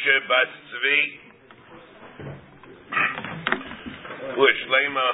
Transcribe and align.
Henshe 0.00 0.28
Bas 0.28 0.48
Tzvi 0.48 1.00
U'Shlema 4.36 5.08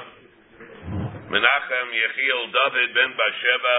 Menachem 1.27 1.87
Yechiel 1.91 2.41
David 2.53 2.93
Ben 2.95 3.11
Basheva 3.19 3.77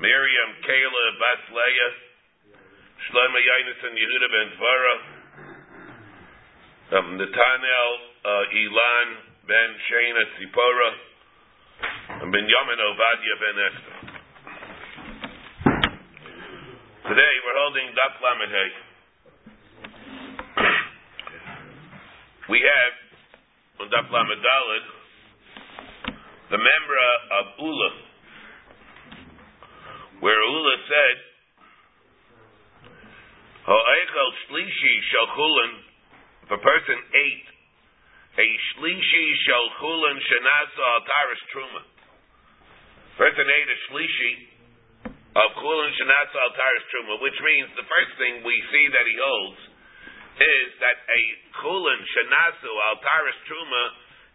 Miriam 0.00 0.50
Kayla 0.64 1.04
Bas 1.20 1.42
Leah 1.52 1.92
Shlomo 3.04 3.36
Yonason 3.36 3.92
Yehuda 3.92 4.28
Ben 4.32 4.48
Tvara 4.56 4.96
um, 6.98 7.16
Nathaniel 7.18 7.92
uh, 8.24 8.44
Ilan 8.48 9.08
Ben 9.46 9.70
Shana 9.90 10.24
Tzipora 10.32 10.90
and 12.22 12.32
Ben 12.32 12.46
Yamin 12.48 12.80
Ovadia 12.80 13.34
Ben 13.40 13.58
Esther. 13.68 13.96
Today 17.08 17.32
we're 17.44 17.58
holding 17.60 17.88
Daf 17.92 18.16
Lamed 18.22 18.52
Hey. 18.52 18.72
We 22.50 22.58
have 22.58 22.94
on 23.78 23.86
Daf 23.86 24.10
Lamed 24.10 24.42
the 26.50 26.58
member 26.58 26.98
of 27.38 27.44
Ula, 27.62 27.90
where 30.18 30.42
Ula 30.42 30.76
said, 30.90 31.16
"Ha'echel 33.62 34.30
shlishi 34.50 34.94
shalchulin." 35.14 35.72
If 36.42 36.50
a 36.50 36.58
person 36.58 36.98
ate 37.14 37.48
a 38.38 38.48
shlishi 38.74 39.26
shalchulin 39.46 40.18
shenasa 40.18 40.82
ataris 40.98 41.42
truma, 41.54 41.82
person 43.18 43.46
ate 43.46 43.70
a 43.70 43.78
shlishi 43.86 44.52
of 45.32 45.48
Kulin 45.56 45.90
Shanatza 45.96 46.38
Altaris 46.44 46.84
Truma, 46.92 47.16
which 47.24 47.38
means 47.40 47.72
the 47.72 47.88
first 47.88 48.12
thing 48.20 48.44
we 48.44 48.52
see 48.68 48.86
that 48.92 49.08
he 49.08 49.16
holds 49.16 49.71
is 50.42 50.68
that 50.82 50.98
a 51.06 51.20
Kulin 51.62 52.00
Shanatzu 52.02 52.72
Altaris 52.90 53.38
Truma 53.46 53.84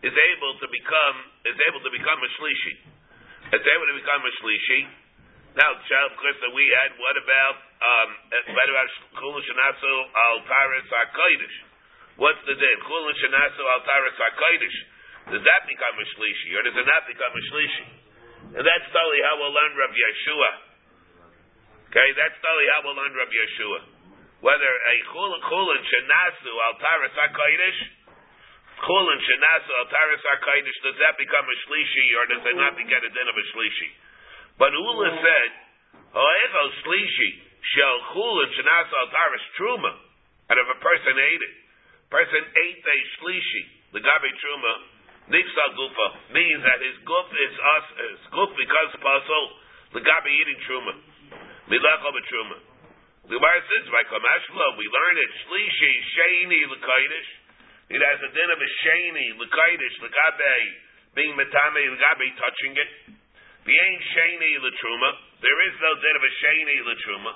is 0.07 0.15
able 0.15 0.53
to 0.63 0.67
become 0.71 1.17
is 1.43 1.57
able 1.67 1.81
to 1.83 1.91
become 1.91 2.19
a 2.23 2.29
Shlishi. 2.39 2.73
It's 3.51 3.67
able 3.67 3.87
to 3.91 3.95
become 3.99 4.21
a 4.23 4.33
Shlishi. 4.39 4.81
Now, 5.57 5.73
child 5.89 6.13
question 6.21 6.53
we 6.53 6.69
had, 6.69 6.95
what 7.01 7.15
about 7.19 7.55
um 7.81 8.09
what 8.55 8.67
about 8.71 8.87
Kulin 9.19 9.41
Shanatzu 9.43 9.93
Altaris 10.15 10.87
HaKodesh? 10.87 11.55
What's 12.17 12.41
the 12.47 12.55
din? 12.55 12.77
Kulin 12.87 13.15
Shanatzu 13.19 13.63
Altaris 13.63 14.15
HaKodesh. 14.15 14.77
Does 15.27 15.43
that 15.43 15.61
become 15.67 15.95
a 15.99 16.05
Shlishi 16.15 16.49
or 16.55 16.61
does 16.63 16.77
it 16.77 16.87
not 16.87 17.03
become 17.03 17.33
a 17.35 17.43
Shlishi? 17.51 17.85
And 18.55 18.63
that's 18.63 18.87
totally 18.95 19.21
how 19.27 19.35
we'll 19.43 19.51
learn 19.51 19.75
Rav 19.75 19.91
Yeshua. 19.91 20.51
Okay, 21.91 22.07
that's 22.15 22.37
totally 22.39 22.67
how 22.75 22.79
we'll 22.83 22.99
learn 22.99 23.15
Rabbi 23.15 23.31
Yeshua. 23.31 23.96
Whether 24.37 24.69
a 24.69 24.95
chulin 25.09 25.81
shenasu 25.81 26.51
al 26.69 26.75
taras 26.77 27.15
hakodesh, 27.17 27.79
chulin 28.85 29.19
shenasu 29.25 29.71
al 29.81 29.87
taras 29.89 30.21
hakodesh, 30.21 30.77
does 30.85 30.97
that 31.01 31.17
become 31.17 31.45
a 31.49 31.57
shlishi 31.65 32.05
or 32.21 32.23
does 32.29 32.43
it 32.45 32.57
not 32.57 32.77
get 32.77 33.01
a 33.01 33.09
din 33.09 33.27
of 33.27 33.37
a 33.37 33.45
shlishi? 33.49 33.89
But 34.61 34.77
Ula 34.77 35.09
said, 35.25 35.49
hoecho 36.13 36.63
shlishi 36.85 37.29
shel 37.65 37.97
chulin 38.13 38.49
shenasu 38.53 38.93
al 38.93 39.09
taras 39.09 39.45
truma, 39.57 39.93
and 40.53 40.55
if 40.61 40.67
a 40.69 40.79
person 40.85 41.15
ate 41.17 41.43
it, 41.43 41.55
person 42.13 42.43
ate 42.45 42.85
a 42.85 42.97
shlishi, 43.17 43.63
the 43.97 44.01
gabe 44.05 44.29
truma, 44.37 44.73
nifsa 45.33 45.65
gufa 45.73 46.07
means 46.37 46.61
that 46.61 46.79
his 46.85 46.97
guf 47.09 47.27
is 47.33 47.53
us, 47.57 47.85
his 48.05 48.21
guf 48.29 48.53
becomes 48.53 48.93
puzzle, 49.01 49.45
the 49.97 50.01
gabe 50.05 50.29
eating 50.29 50.61
truma. 50.69 50.93
Milacha 51.67 52.09
b'truma. 52.15 52.76
The 53.27 53.35
Gemara 53.35 53.59
says 53.59 53.91
by 53.91 54.07
Kamashlo 54.07 54.79
we 54.79 54.87
learn 54.87 55.15
it 55.19 55.31
shlishi 55.43 55.93
sheni 56.15 56.63
l'kaidish. 56.63 57.31
It 57.91 57.99
has 57.99 58.23
a 58.23 58.31
din 58.31 58.49
of 58.55 58.59
a 58.63 58.69
sheni 58.87 59.35
l'kaidish 59.35 59.95
l'gabe 59.99 60.55
being 61.11 61.35
metame 61.35 61.83
l'gabe 61.91 62.27
touching 62.39 62.79
it. 62.79 62.91
The 63.67 63.75
ain't 63.75 64.03
sheni 64.15 64.63
l'truma. 64.63 65.11
There 65.43 65.59
is 65.67 65.75
no 65.75 65.91
din 65.99 66.15
of 66.15 66.23
a 66.23 66.33
sheni 66.39 66.77
l'truma. 66.87 67.31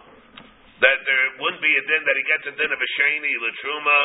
That 0.79 1.03
there 1.03 1.27
wouldn't 1.43 1.59
be 1.59 1.75
a 1.75 1.83
din 1.83 2.01
that 2.07 2.15
he 2.15 2.23
gets 2.23 2.47
a 2.47 2.55
din 2.55 2.71
of 2.71 2.79
a 2.79 2.89
sheni 2.95 3.35
l'truma. 3.35 3.97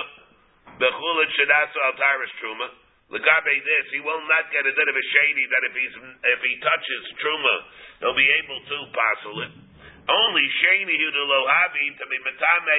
Bechulat 0.82 1.30
shedasu 1.38 1.78
al 1.86 1.94
taris 2.02 2.34
truma. 2.42 2.66
L'gabe 3.14 3.54
this, 3.62 3.86
he 3.94 4.02
will 4.02 4.26
not 4.26 4.50
get 4.50 4.66
a 4.66 4.74
din 4.74 4.88
of 4.90 4.96
a 4.98 5.04
sheni 5.14 5.44
that 5.54 5.62
if 5.70 5.74
he's 5.78 5.94
if 6.34 6.40
he 6.42 6.52
touches 6.58 7.02
truma, 7.22 7.54
he'll 8.02 8.18
be 8.18 8.26
able 8.42 8.58
to 8.74 8.76
passel 8.90 9.38
it. 9.46 9.65
Only 10.06 10.46
sheni 10.62 10.94
lo 10.94 11.40
havi 11.50 11.86
to 11.98 12.04
be 12.06 12.18
metame 12.22 12.76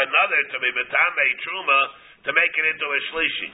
another 0.00 0.40
to 0.48 0.56
be 0.64 0.70
metame 0.72 1.26
truma 1.44 1.80
to 2.24 2.30
make 2.32 2.54
it 2.56 2.64
into 2.64 2.86
a 2.88 3.00
shlishi. 3.12 3.48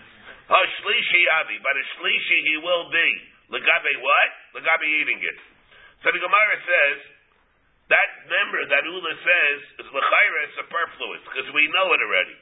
A 0.50 0.60
shlishi 0.78 1.22
havi, 1.34 1.58
but 1.58 1.74
a 1.74 1.84
shlishi 1.98 2.38
he 2.46 2.56
will 2.62 2.86
be. 2.90 3.10
Legabe 3.50 3.92
what? 3.98 4.30
Legabe 4.62 4.86
eating 5.02 5.18
it. 5.18 5.38
So 6.06 6.14
the 6.14 6.22
Gemara 6.22 6.56
says 6.62 6.98
that 7.90 8.08
member 8.30 8.62
that 8.70 8.86
Ula 8.86 9.14
says 9.26 9.58
is 9.82 9.88
lechaira 9.90 10.42
superfluous 10.54 11.22
because 11.26 11.50
we 11.50 11.66
know 11.74 11.90
it 11.90 12.00
already. 12.06 12.38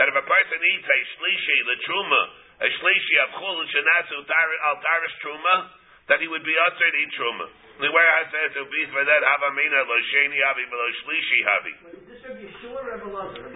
That 0.00 0.08
if 0.08 0.16
a 0.16 0.24
person 0.24 0.58
eats 0.64 0.88
a 0.88 1.00
shlishi, 1.12 1.56
the 1.68 1.76
truma, 1.84 2.22
a 2.64 2.68
shlishi 2.72 3.16
of 3.20 3.28
chul 3.36 3.56
and 3.60 3.68
shenasu 3.68 4.16
al 4.24 4.76
taris 4.80 5.16
truma, 5.20 5.56
that 6.06 6.22
he 6.22 6.26
would 6.30 6.46
be 6.46 6.54
usher 6.54 6.88
to 6.90 6.98
eat 7.02 7.12
truma. 7.18 7.46
The 7.76 7.92
way 7.92 8.06
I 8.08 8.24
it 8.24 8.56
would 8.56 8.72
be 8.72 8.82
for 8.88 9.04
that 9.04 9.20
havamina 9.20 9.84
lo 9.84 9.96
sheni 10.14 10.38
havi 10.40 10.64
lo 10.70 10.86
shlishi 11.02 11.38
havi. 11.44 11.74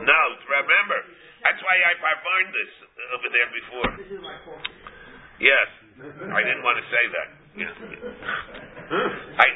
No, 0.04 0.20
remember 0.44 1.00
that's 1.40 1.60
why 1.64 1.76
I 1.80 1.92
performed 1.96 2.52
this 2.52 2.72
over 3.16 3.28
there 3.32 3.48
before. 3.48 3.90
Yes, 5.40 5.68
I 6.36 6.40
didn't 6.44 6.60
want 6.60 6.76
to 6.76 6.86
say 6.92 7.04
that. 7.16 7.28
Yeah. 7.56 7.72
I. 9.44 9.48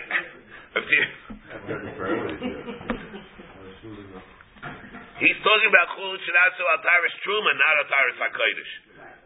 He's 5.20 5.38
talking 5.44 5.68
about 5.70 5.86
chul 5.94 6.16
shinasu 6.18 6.62
altaris 6.72 7.14
truma, 7.22 7.52
not 7.52 7.74
altaris 7.84 8.18
hakodesh. 8.18 8.72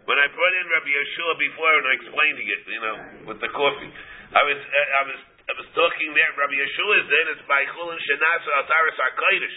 When 0.09 0.17
I 0.17 0.25
brought 0.33 0.55
in 0.57 0.67
Rabbi 0.73 0.89
Yeshua 0.89 1.33
before 1.37 1.69
and 1.69 1.85
I 1.85 1.93
explained 2.01 2.39
it, 2.41 2.63
you 2.65 2.81
know, 2.81 2.97
with 3.29 3.45
the 3.45 3.53
coffee, 3.53 3.93
I 4.33 4.41
was 4.41 4.57
I 4.57 5.03
was 5.05 5.21
I 5.21 5.53
was 5.53 5.69
talking 5.77 6.17
there. 6.17 6.33
Rabbi 6.33 6.57
Yeshua 6.57 7.05
is 7.05 7.07
then 7.13 7.27
it's 7.37 7.45
by 7.45 7.61
chulin 7.77 8.01
shenasu 8.01 8.49
altaris 8.57 8.97
hakodesh, 8.97 9.57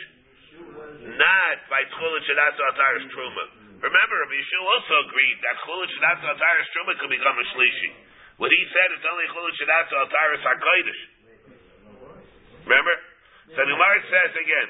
not 1.15 1.57
by 1.71 1.87
chulin 1.95 2.21
shenasu 2.27 2.59
altaris 2.67 3.07
truma. 3.15 3.45
Remember, 3.79 4.15
Rabbi 4.27 4.35
Yeshua 4.43 4.67
also 4.75 4.95
agreed 5.07 5.39
that 5.39 5.55
chulin 5.63 5.87
shenasu 5.87 6.23
altaris 6.35 6.67
truma 6.75 6.99
could 6.99 7.15
become 7.15 7.37
a 7.39 7.45
shlishi. 7.55 7.89
What 8.35 8.51
he 8.51 8.61
said 8.75 8.91
is 8.91 9.07
only 9.07 9.31
chulin 9.31 9.55
shenasu 9.55 9.93
altaris 10.03 10.43
hakodesh. 10.43 11.01
Remember? 12.67 12.95
So 13.55 13.59
the 13.63 13.71
Gemara 13.71 14.03
says 14.03 14.35
again. 14.35 14.69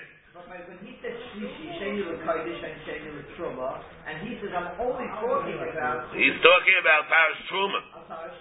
But 3.42 3.82
when 4.06 4.18
he 4.22 4.38
says 4.38 4.54
shlishi, 4.54 4.70
sheni 4.78 4.78
l'kodesh 4.78 5.02
and 5.02 5.10
sheni 5.10 5.18
l'truma, 5.18 5.32
and 5.42 5.42
he 5.42 5.42
says 5.50 5.50
I'm 5.50 5.50
only 5.50 5.50
talking 5.50 5.58
about 5.58 6.14
He's 6.14 6.38
talking 6.46 6.78
about 6.78 7.02
Taras 7.10 7.42
Truma. 7.50 7.82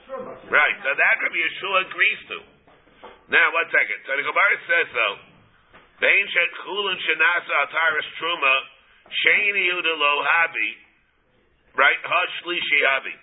Truma. 0.05 0.33
Right, 0.53 0.77
so 0.85 0.91
that 0.93 1.17
Rabbi 1.25 1.41
Yeshua 1.41 1.79
agrees 1.89 2.21
to. 2.29 2.39
Now, 3.33 3.47
one 3.57 3.69
second. 3.73 3.99
So 4.05 4.13
the 4.19 4.25
Gemara 4.27 4.57
says 4.69 4.89
though, 4.93 5.17
Vein 6.01 6.25
shet 6.29 6.51
chulin 6.65 6.97
shenasa 6.97 7.55
ataris 7.65 8.11
truma 8.21 8.55
Sheni 9.11 9.67
udelo 9.75 10.13
habi, 10.23 10.71
right? 11.75 12.03
Ha 12.03 12.21
shlishi 12.41 12.81
habi. 12.87 13.15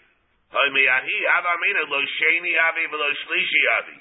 Ha 0.51 0.61
miyahi 0.75 1.17
avamina 1.31 1.83
lo 1.87 1.99
sheni 2.03 2.51
habi 2.59 2.83
velo 2.91 3.09
shlishi 3.23 3.61
habi. 3.71 3.97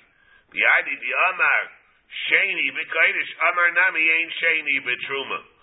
Biadi 0.51 0.95
di 0.99 1.11
amar 1.31 1.65
sheni 2.27 2.67
b'kodesh 2.75 3.33
amar 3.49 3.71
nami 3.71 4.03
ain't 4.03 4.33
sheni 4.43 4.83
b'truma. 4.83 5.56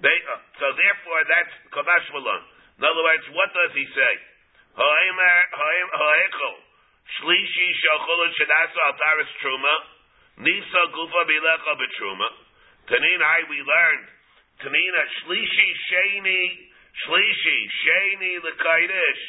They, 0.00 0.16
uh, 0.32 0.40
so 0.56 0.66
therefore, 0.76 1.20
that's 1.28 1.54
kamash 1.76 2.06
malon. 2.16 2.42
In 2.80 2.84
other 2.88 3.04
words, 3.04 3.26
what 3.36 3.52
does 3.52 3.72
he 3.76 3.84
say? 3.92 4.14
Ha'emer 4.72 5.36
ha'echo 5.52 6.52
shlishi 7.20 7.68
shalchulot 7.84 8.32
shadasa 8.40 8.80
altaris 8.88 9.32
truma 9.44 9.74
nisa 10.40 10.82
gufa 10.96 11.20
bilecha 11.28 11.72
b'truma. 11.76 12.28
Tanin 12.88 13.22
we 13.52 13.60
learned 13.60 14.08
Tanina 14.60 15.02
shlishi 15.24 15.68
sheni 15.88 16.42
shlishi 17.04 17.58
sheni 17.84 18.32
l'kaidish. 18.44 19.24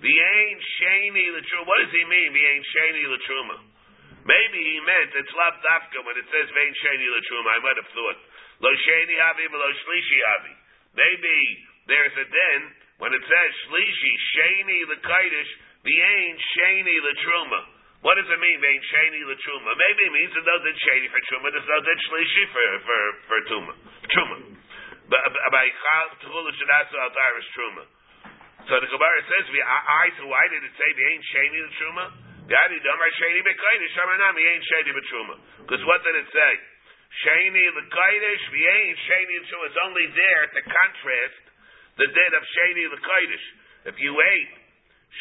The 0.00 0.14
ain't 0.16 0.62
sheni 0.80 1.24
l'truma. 1.32 1.66
What 1.66 1.78
does 1.84 1.92
he 1.92 2.04
mean? 2.04 2.32
The 2.32 2.44
ain't 2.44 2.66
sheni 2.72 3.04
l'truma. 3.08 3.56
Maybe 4.24 4.60
he 4.60 4.76
meant 4.84 5.16
it's 5.16 5.32
lav 5.32 5.60
dafka 5.64 6.04
when 6.04 6.16
it 6.16 6.28
says 6.28 6.48
vein 6.52 6.72
sheni 6.76 7.08
l'truma. 7.08 7.48
I 7.56 7.60
might 7.64 7.78
have 7.80 7.88
thought 7.92 8.18
lo 8.60 8.70
sheni 8.70 9.16
havi 9.16 9.44
lo 9.48 9.68
shlishi 9.84 10.18
havi. 10.28 10.54
Maybe 10.94 11.36
there's 11.88 12.16
a 12.16 12.26
den 12.28 12.60
when 13.00 13.12
it 13.12 13.24
says 13.24 13.50
shlishi 13.66 14.12
sheni 14.36 14.78
l'kaidish. 14.88 15.52
The 15.80 15.96
ain't 15.96 16.40
sheni 16.56 16.96
l'truma. 17.00 17.60
What 18.04 18.16
does 18.16 18.28
it 18.28 18.40
mean, 18.40 18.60
vein 18.60 18.80
sheni 18.84 19.24
l'truma? 19.24 19.72
Maybe 19.76 20.02
it 20.08 20.12
means 20.12 20.32
no 20.36 20.56
din 20.60 20.76
sheni 20.76 21.08
for 21.08 21.20
truma. 21.24 21.48
No 21.52 21.78
din 21.80 21.98
shlishi 22.04 22.44
for 22.52 22.68
for 22.84 23.00
for 23.28 23.38
truma. 23.48 23.72
Truma. 24.12 24.36
By 25.08 25.66
chal 25.72 26.06
tchula 26.20 26.50
shadasa 26.52 26.96
al 27.00 27.10
taris 27.16 27.48
truma. 27.56 27.84
So 28.68 28.76
the 28.76 28.88
Gemara 28.92 29.20
says, 29.24 29.48
"I 29.56 30.12
so 30.20 30.28
why 30.28 30.44
did 30.52 30.60
it 30.60 30.74
say 30.76 30.90
the 30.92 31.04
ain't 31.08 31.24
sheni 31.32 31.58
the 31.64 31.72
truma? 31.80 32.04
The 32.44 32.54
adi 32.60 32.76
damar 32.84 33.08
sheni 33.16 33.40
bekaidish 33.40 33.94
shamanam 33.96 34.36
the 34.36 34.44
ain't 34.44 34.64
sheni 34.68 34.92
betruma. 34.92 35.34
Because 35.64 35.82
what 35.88 36.04
did 36.04 36.16
it 36.20 36.28
say? 36.28 36.52
Sheni 37.10 37.66
the 37.74 37.84
kaidish 37.90 38.44
ain't 38.54 38.98
the 39.02 39.38
truma. 39.50 39.66
It's 39.66 39.82
only 39.82 40.06
there 40.14 40.44
to 40.46 40.60
contrast 40.62 41.42
the 41.98 42.06
dead 42.06 42.32
of 42.38 42.42
sheni 42.46 42.86
the 42.86 43.02
kaidish. 43.02 43.46
If 43.90 43.96
you 43.98 44.14
ate 44.14 44.54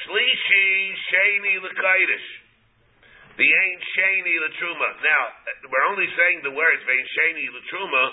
shlishi 0.05 0.67
sheni 1.09 1.53
the 1.65 1.73
kaidish. 1.73 2.29
The 3.41 3.49
ain't 3.49 3.83
sheni 3.97 4.35
the 4.37 4.51
truma. 4.61 4.89
Now 5.01 5.23
we're 5.65 5.87
only 5.89 6.07
saying 6.13 6.45
the 6.45 6.53
words 6.53 6.81
vein 6.85 7.05
sheni 7.09 7.45
the 7.57 7.63
truma 7.73 8.03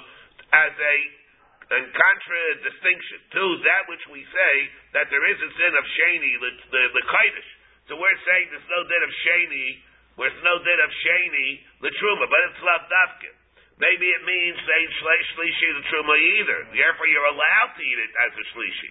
as 0.56 0.72
a 0.72 0.96
and 1.66 1.82
contradistinction 1.90 3.18
to 3.34 3.44
that 3.66 3.90
which 3.90 4.06
we 4.14 4.22
say 4.22 4.54
that 4.94 5.10
there 5.10 5.26
is 5.26 5.38
a 5.42 5.50
sin 5.52 5.72
of 5.76 5.84
sheni 5.84 6.32
the 6.40 6.50
the, 6.72 6.82
the 6.96 7.04
kaidish. 7.12 7.50
So 7.92 8.00
we're 8.00 8.22
saying 8.24 8.50
there's 8.50 8.70
no 8.72 8.82
din 8.88 9.02
of 9.04 9.12
sheni, 9.20 9.66
there's 10.16 10.42
no 10.42 10.54
din 10.64 10.80
of 10.80 10.92
sheni 11.04 11.48
the 11.84 11.92
truma, 11.92 12.24
but 12.24 12.40
it's 12.50 12.62
lav 12.64 12.82
dafkin. 12.88 13.36
Maybe 13.76 14.08
it 14.08 14.24
means 14.24 14.56
they 14.56 14.84
saying 14.88 15.24
shlishi 15.36 15.68
the 15.76 15.84
truma 15.92 16.16
either. 16.16 16.58
Therefore, 16.72 17.08
you're 17.12 17.28
allowed 17.28 17.76
to 17.76 17.82
eat 17.84 18.00
it 18.08 18.12
as 18.24 18.32
a 18.32 18.44
shlishi. 18.56 18.90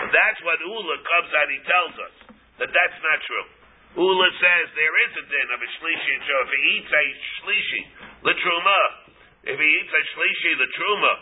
And 0.00 0.08
that's 0.08 0.40
what 0.40 0.64
Ula 0.64 0.96
comes 1.04 1.30
out. 1.36 1.48
He 1.52 1.60
tells 1.68 1.94
us 2.00 2.14
that 2.56 2.72
that's 2.72 2.98
not 3.04 3.18
true. 3.28 3.46
Ula 4.00 4.28
says 4.40 4.64
there 4.72 4.96
is 5.04 5.12
a 5.20 5.24
din 5.28 5.48
of 5.52 5.60
a 5.60 5.70
shlishi. 5.76 6.14
So 6.24 6.32
if 6.40 6.50
he 6.56 6.60
eats 6.72 6.88
a 6.88 7.04
shlishi 7.44 7.80
the 8.24 8.34
truma, 8.40 8.80
if 9.44 9.60
he 9.60 9.68
eats 9.68 9.92
a 9.92 10.02
shlishi 10.16 10.50
the 10.56 10.70
truma. 10.72 11.14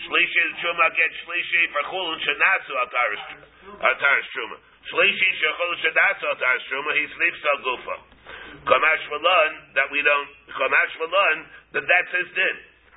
Shlishi 0.00 0.40
the 0.50 0.56
truma 0.58 0.86
gets 0.96 1.14
shlishi 1.22 1.62
for 1.70 1.82
chulun 1.86 2.18
shenatsu 2.18 2.72
ataris 2.82 4.26
truma. 4.34 4.56
Shlishi 4.90 5.28
shechulun 5.38 5.78
shenatsu 5.86 6.24
ataris 6.34 6.64
truma. 6.66 6.90
He 6.98 7.06
sleeps 7.14 7.42
al 7.46 7.58
gufa. 7.62 8.09
Kamash 8.66 9.04
malon 9.10 9.52
that 9.78 9.88
we 9.90 10.00
don't. 10.02 10.30
Kamash 10.50 10.94
malon 11.00 11.36
that 11.74 11.84
that's 11.86 12.12
his 12.14 12.28
din, 12.34 12.56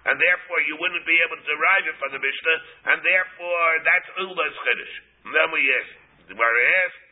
and 0.09 0.15
therefore 0.17 0.59
you 0.65 0.75
wouldn't 0.81 1.05
be 1.05 1.17
able 1.23 1.37
to 1.37 1.47
derive 1.47 1.85
it 1.87 1.95
from 2.01 2.11
the 2.13 2.21
Mishnah, 2.21 2.57
and 2.93 2.97
therefore 3.05 3.69
that's 3.85 4.09
ula's 4.19 4.55
chiddush. 4.65 4.95
And 5.25 5.31
then 5.33 5.49
we 5.53 5.61
ask. 5.61 5.91
The 6.23 6.39
Gemara 6.39 6.63
asks, 6.87 7.03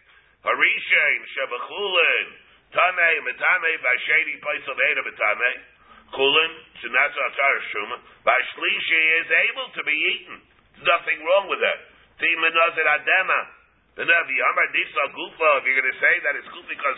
Harishain 0.47 1.19
shabachulin 1.35 2.27
tamei 2.71 3.15
metamei 3.27 3.75
b'sheni 3.79 4.35
paisel 4.39 4.73
b'eda 4.75 5.01
b'tamei. 5.03 5.55
Kulin, 6.11 6.51
Shinatsu 6.83 7.19
Atar 7.23 7.55
Shuma, 7.71 7.97
by 8.27 8.35
Shlishi 8.51 9.01
is 9.23 9.29
able 9.31 9.67
to 9.79 9.81
be 9.87 9.95
eaten. 9.95 10.43
There's 10.75 10.87
nothing 10.91 11.23
wrong 11.23 11.47
with 11.47 11.63
that. 11.63 11.87
Timanazir 12.19 12.83
Adema. 12.83 13.60
The 13.91 14.07
Navi 14.07 14.37
Amar 14.39 14.67
Nisa 14.71 15.03
Gufa, 15.11 15.49
if 15.59 15.67
you're 15.67 15.79
going 15.83 15.91
to 15.91 15.99
say 15.99 16.15
that 16.23 16.39
it's 16.39 16.47
good 16.55 16.63
because 16.63 16.95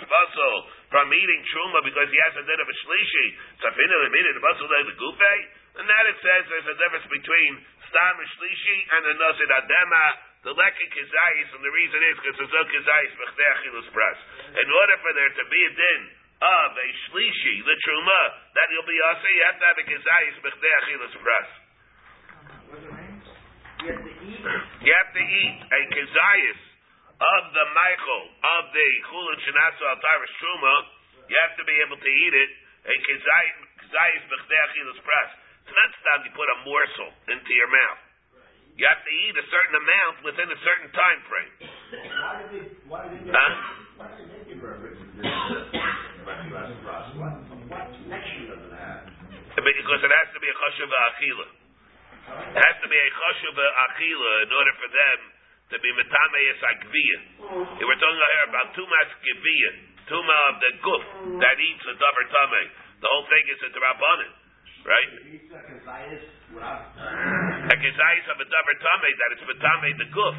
from 0.93 1.09
eating 1.09 1.41
Truma 1.49 1.81
because 1.81 2.05
he 2.05 2.19
has 2.21 2.37
a 2.37 2.45
bit 2.45 2.59
of 2.61 2.69
a 2.69 2.75
Shlishi, 2.85 3.27
Safina 3.65 3.95
the 4.05 4.13
minute 4.13 4.37
the 4.37 4.45
like 4.45 4.87
the 4.93 4.97
Gufe, 5.01 5.33
and 5.81 5.89
that 5.89 6.05
it 6.05 6.17
says 6.21 6.41
there's 6.53 6.69
a 6.69 6.77
difference 6.77 7.09
between 7.09 7.51
Stam 7.89 8.13
and 8.21 8.29
Shlishi 8.37 8.77
and 8.93 9.01
the 9.09 9.13
Nazir 9.17 9.49
Adema. 9.57 10.05
The 10.45 10.53
lekik 10.53 10.91
kizayis, 10.93 11.49
and 11.55 11.63
the 11.65 11.71
reason 11.71 11.99
is 12.03 12.15
because 12.19 12.37
it's 12.45 12.51
a 12.51 12.61
kizayis 12.61 13.13
b'chtei 13.15 13.89
pras. 13.89 14.17
In 14.53 14.67
order 14.69 14.97
for 15.01 15.11
there 15.17 15.33
to 15.33 15.43
be 15.49 15.61
a 15.65 15.71
din 15.73 16.01
of 16.43 16.71
a 16.77 16.87
shlishi, 17.07 17.55
the 17.63 17.77
truma, 17.79 18.21
that 18.53 18.67
you'll 18.69 18.85
be 18.85 18.99
also, 19.07 19.27
you 19.33 19.43
have 19.49 19.57
to 19.57 19.65
have 19.65 19.79
a 19.81 19.85
kizayis 19.87 20.35
b'chtei 20.45 20.73
achilas 20.83 21.15
pras. 21.15 21.49
You 23.81 23.89
have 23.89 24.03
to 24.03 24.13
eat. 24.29 24.45
You 24.83 24.93
have 24.93 25.11
to 25.15 25.23
eat 25.23 25.57
a 25.63 25.81
kizayis 25.95 26.72
of 27.19 27.43
the 27.53 27.65
Michael, 27.73 28.23
of 28.41 28.63
the 28.73 28.87
chulin 29.09 29.37
shenatsu 29.45 29.83
al 29.85 29.97
taris 30.01 30.33
truma. 30.41 30.75
You 31.29 31.37
have 31.39 31.55
to 31.55 31.63
be 31.63 31.71
able 31.85 31.95
to 31.97 32.09
eat 32.09 32.33
it, 32.35 32.49
a 32.89 32.93
kizayis 32.93 34.23
b'chtei 34.27 34.59
achilas 34.67 34.99
pras. 35.05 35.29
It's 35.63 35.71
not 35.71 35.89
time 36.03 36.25
you 36.27 36.31
put 36.35 36.49
a 36.51 36.57
morsel 36.67 37.09
into 37.31 37.51
your 37.55 37.71
mouth. 37.71 38.01
You 38.75 38.83
have 38.89 38.99
to 39.05 39.11
eat 39.13 39.37
a 39.37 39.45
certain 39.53 39.75
amount 39.79 40.15
within 40.25 40.49
a 40.49 40.57
certain 40.65 40.89
time 40.91 41.21
frame. 41.29 41.51
Why 41.61 42.41
did 42.41 42.49
they, 42.51 42.65
why 42.89 43.05
did 43.07 43.21
they, 43.21 43.29
Huh? 43.31 43.53
why 44.01 44.07
did 44.17 44.27
they 44.33 44.41
give 44.49 44.57
her 44.65 44.73
a 44.75 44.79
written 44.81 45.05
What, 45.21 45.69
what 47.69 47.85
connection 47.93 48.49
does 48.49 48.65
it 48.65 48.73
have? 48.73 49.05
Because 49.53 50.01
it 50.03 50.09
has 50.11 50.27
to 50.33 50.39
be 50.41 50.49
a 50.49 50.55
chashuv 50.57 50.89
achila. 50.89 51.47
It 52.33 52.57
has 52.65 52.77
to 52.81 52.89
be 52.89 52.97
a 52.97 53.09
chashuv 53.13 53.57
achila 53.61 54.31
in 54.43 54.49
order 54.51 54.73
for 54.81 54.89
them 54.89 55.19
to 55.73 55.77
be 55.81 55.89
metameis 55.89 56.61
agvia. 56.69 57.17
We're 57.81 57.97
talking 57.97 58.21
here 58.21 58.45
about 58.45 58.67
tumas 58.77 59.11
gevia, 59.25 59.71
tuma 60.05 60.37
of 60.53 60.55
the 60.61 60.71
guf 60.85 61.03
mm. 61.33 61.41
that 61.41 61.57
eats 61.57 61.85
a 61.89 61.95
davar 61.97 62.25
tame. 62.29 62.63
The 63.01 63.09
whole 63.09 63.25
thing 63.25 63.45
is 63.49 63.59
a 63.65 63.69
drabanan, 63.73 64.31
right? 64.85 65.11
He 65.33 65.41
said, 65.49 65.65
Kazayas, 65.65 66.23
without, 66.53 66.93
A 66.93 67.75
kezayis 67.75 68.25
of 68.29 68.37
a 68.37 68.47
davar 68.53 68.75
tame 68.85 69.09
that 69.17 69.29
it's 69.33 69.45
metame 69.49 69.89
the 69.97 70.09
guf. 70.13 70.37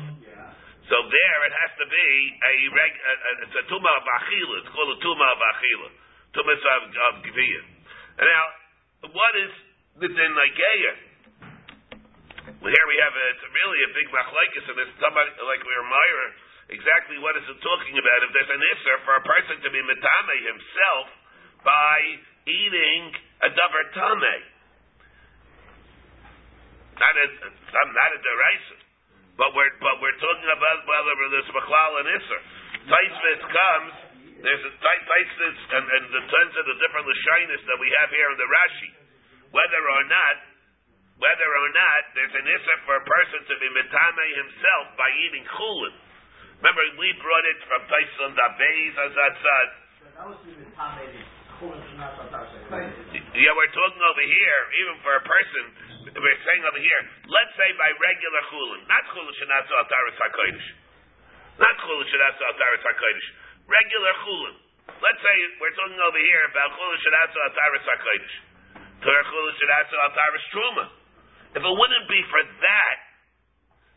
So 0.87 0.97
there 1.03 1.41
it 1.49 1.55
has 1.64 1.73
to 1.83 1.87
be 1.88 2.09
a 2.45 2.55
reg, 2.76 2.93
a, 2.95 3.12
a, 3.12 3.31
it's 3.49 3.57
a 3.59 3.64
tuma 3.73 3.91
of 3.91 4.05
achila. 4.07 4.55
It's 4.62 4.71
called 4.71 4.93
a 4.95 4.99
tuma 5.03 5.26
of 5.35 5.41
achila, 5.43 5.88
tumas 6.31 6.62
of, 6.62 6.83
of 6.95 7.14
gevia. 7.26 7.62
And 8.23 8.26
now, 8.31 8.45
what 9.11 9.35
is 9.35 9.50
the 9.99 10.09
din 10.14 10.33
nageya? 10.38 10.93
Here 12.64 12.88
we 12.88 12.97
have 12.97 13.12
a, 13.12 13.25
it's 13.37 13.44
really 13.44 13.80
a 13.85 13.90
big 13.92 14.09
machlekes, 14.09 14.64
and 14.73 14.76
it's 14.88 14.97
somebody 14.97 15.37
like 15.37 15.61
we 15.68 15.75
are 15.76 15.85
Meyer, 15.85 16.26
exactly 16.73 17.21
what 17.21 17.37
is 17.37 17.44
it 17.44 17.61
talking 17.61 17.92
about? 18.00 18.18
If 18.25 18.30
there's 18.33 18.52
an 18.56 18.64
isser 18.64 18.97
for 19.04 19.14
a 19.21 19.25
person 19.28 19.56
to 19.61 19.68
be 19.68 19.85
metame 19.85 20.37
himself 20.49 21.06
by 21.61 21.97
eating 22.49 23.12
a 23.44 23.49
davar 23.52 23.85
tame, 23.92 24.44
not 26.97 27.14
a 27.21 27.26
some 27.68 27.90
not 27.92 28.11
a 28.16 28.18
deraisa, 28.25 28.76
but 29.37 29.52
we're 29.52 29.75
but 29.85 30.00
we're 30.00 30.16
talking 30.16 30.49
about 30.49 30.88
whether 30.88 31.12
there's 31.37 31.50
machlal 31.52 31.92
and 32.00 32.09
isser. 32.16 32.40
Taisvis 32.88 33.42
comes. 33.44 33.94
There's 34.40 34.64
a 34.64 34.73
Taisvis 34.76 35.59
and, 35.73 35.85
and 35.88 36.04
the 36.12 36.25
tons 36.28 36.54
of 36.61 36.64
the 36.68 36.76
different 36.80 37.09
lashinis 37.09 37.64
that 37.64 37.78
we 37.80 37.88
have 38.00 38.12
here 38.12 38.28
in 38.28 38.37
the 38.37 38.44
Rashi, 38.44 38.90
whether 39.56 39.83
or 39.88 40.04
not 40.04 40.53
whether 41.18 41.49
or 41.49 41.68
not 41.71 42.02
there's 42.18 42.35
an 42.35 42.47
issa 42.47 42.75
for 42.87 42.99
a 42.99 43.04
person 43.06 43.40
to 43.47 43.54
be 43.62 43.68
metame 43.71 44.26
himself 44.35 44.85
by 44.99 45.09
eating 45.26 45.47
chulin. 45.47 45.94
Remember, 46.59 46.83
we 46.99 47.09
brought 47.21 47.47
it 47.47 47.59
from 47.68 47.80
Taisun 47.87 48.30
Dabeis 48.35 48.94
Azatzad. 48.99 49.68
That 50.14 50.26
was 50.30 50.38
the 50.47 50.66
time 50.75 50.94
they 51.02 51.11
did. 51.11 51.26
Chulin 51.59 51.78
Shinatsu 51.87 52.26
Yeah, 53.38 53.52
we're 53.54 53.75
talking 53.75 54.02
over 54.02 54.25
here, 54.26 54.61
even 54.83 54.94
for 55.06 55.14
a 55.14 55.23
person, 55.23 55.64
we're 56.18 56.40
saying 56.42 56.62
over 56.66 56.83
here, 56.83 57.00
let's 57.30 57.54
say 57.54 57.71
by 57.78 57.90
regular 57.94 58.42
chulin, 58.50 58.83
not 58.90 59.06
chulin 59.14 59.35
shenatzu 59.38 59.71
ataris 59.71 60.18
hakodesh, 60.18 60.66
not 61.62 61.75
chulin 61.78 62.06
shenatzu 62.11 62.42
ataris 62.42 62.83
hakodesh, 62.83 63.28
regular 63.71 64.14
chulin. 64.26 64.54
Let's 64.99 65.21
say 65.23 65.37
we're 65.62 65.75
talking 65.78 66.00
over 66.02 66.18
here 66.18 66.42
about 66.50 66.75
chulin 66.75 66.99
shenatzu 67.06 67.38
ataris 67.38 67.85
hakodesh, 67.87 68.35
to 68.99 69.11
chulin 69.30 69.54
shenatzu 69.54 69.97
ataris 70.11 70.47
truma. 70.50 71.03
If 71.54 71.62
it 71.62 71.75
wouldn't 71.75 72.08
be 72.11 72.20
for 72.28 72.42
that, 72.42 72.99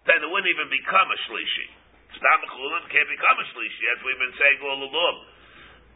then 0.05 0.21
it 0.21 0.29
wouldn't 0.29 0.53
even 0.53 0.69
become 0.69 1.09
a 1.09 1.17
shlishi. 1.25 1.67
Stam 2.13 2.41
chulin 2.53 2.85
can't 2.93 3.09
become 3.09 3.37
a 3.41 3.45
shlishi, 3.51 3.83
as 3.91 3.99
we've 4.05 4.21
been 4.21 4.37
saying 4.37 4.59
all 4.61 4.81
along. 4.81 5.15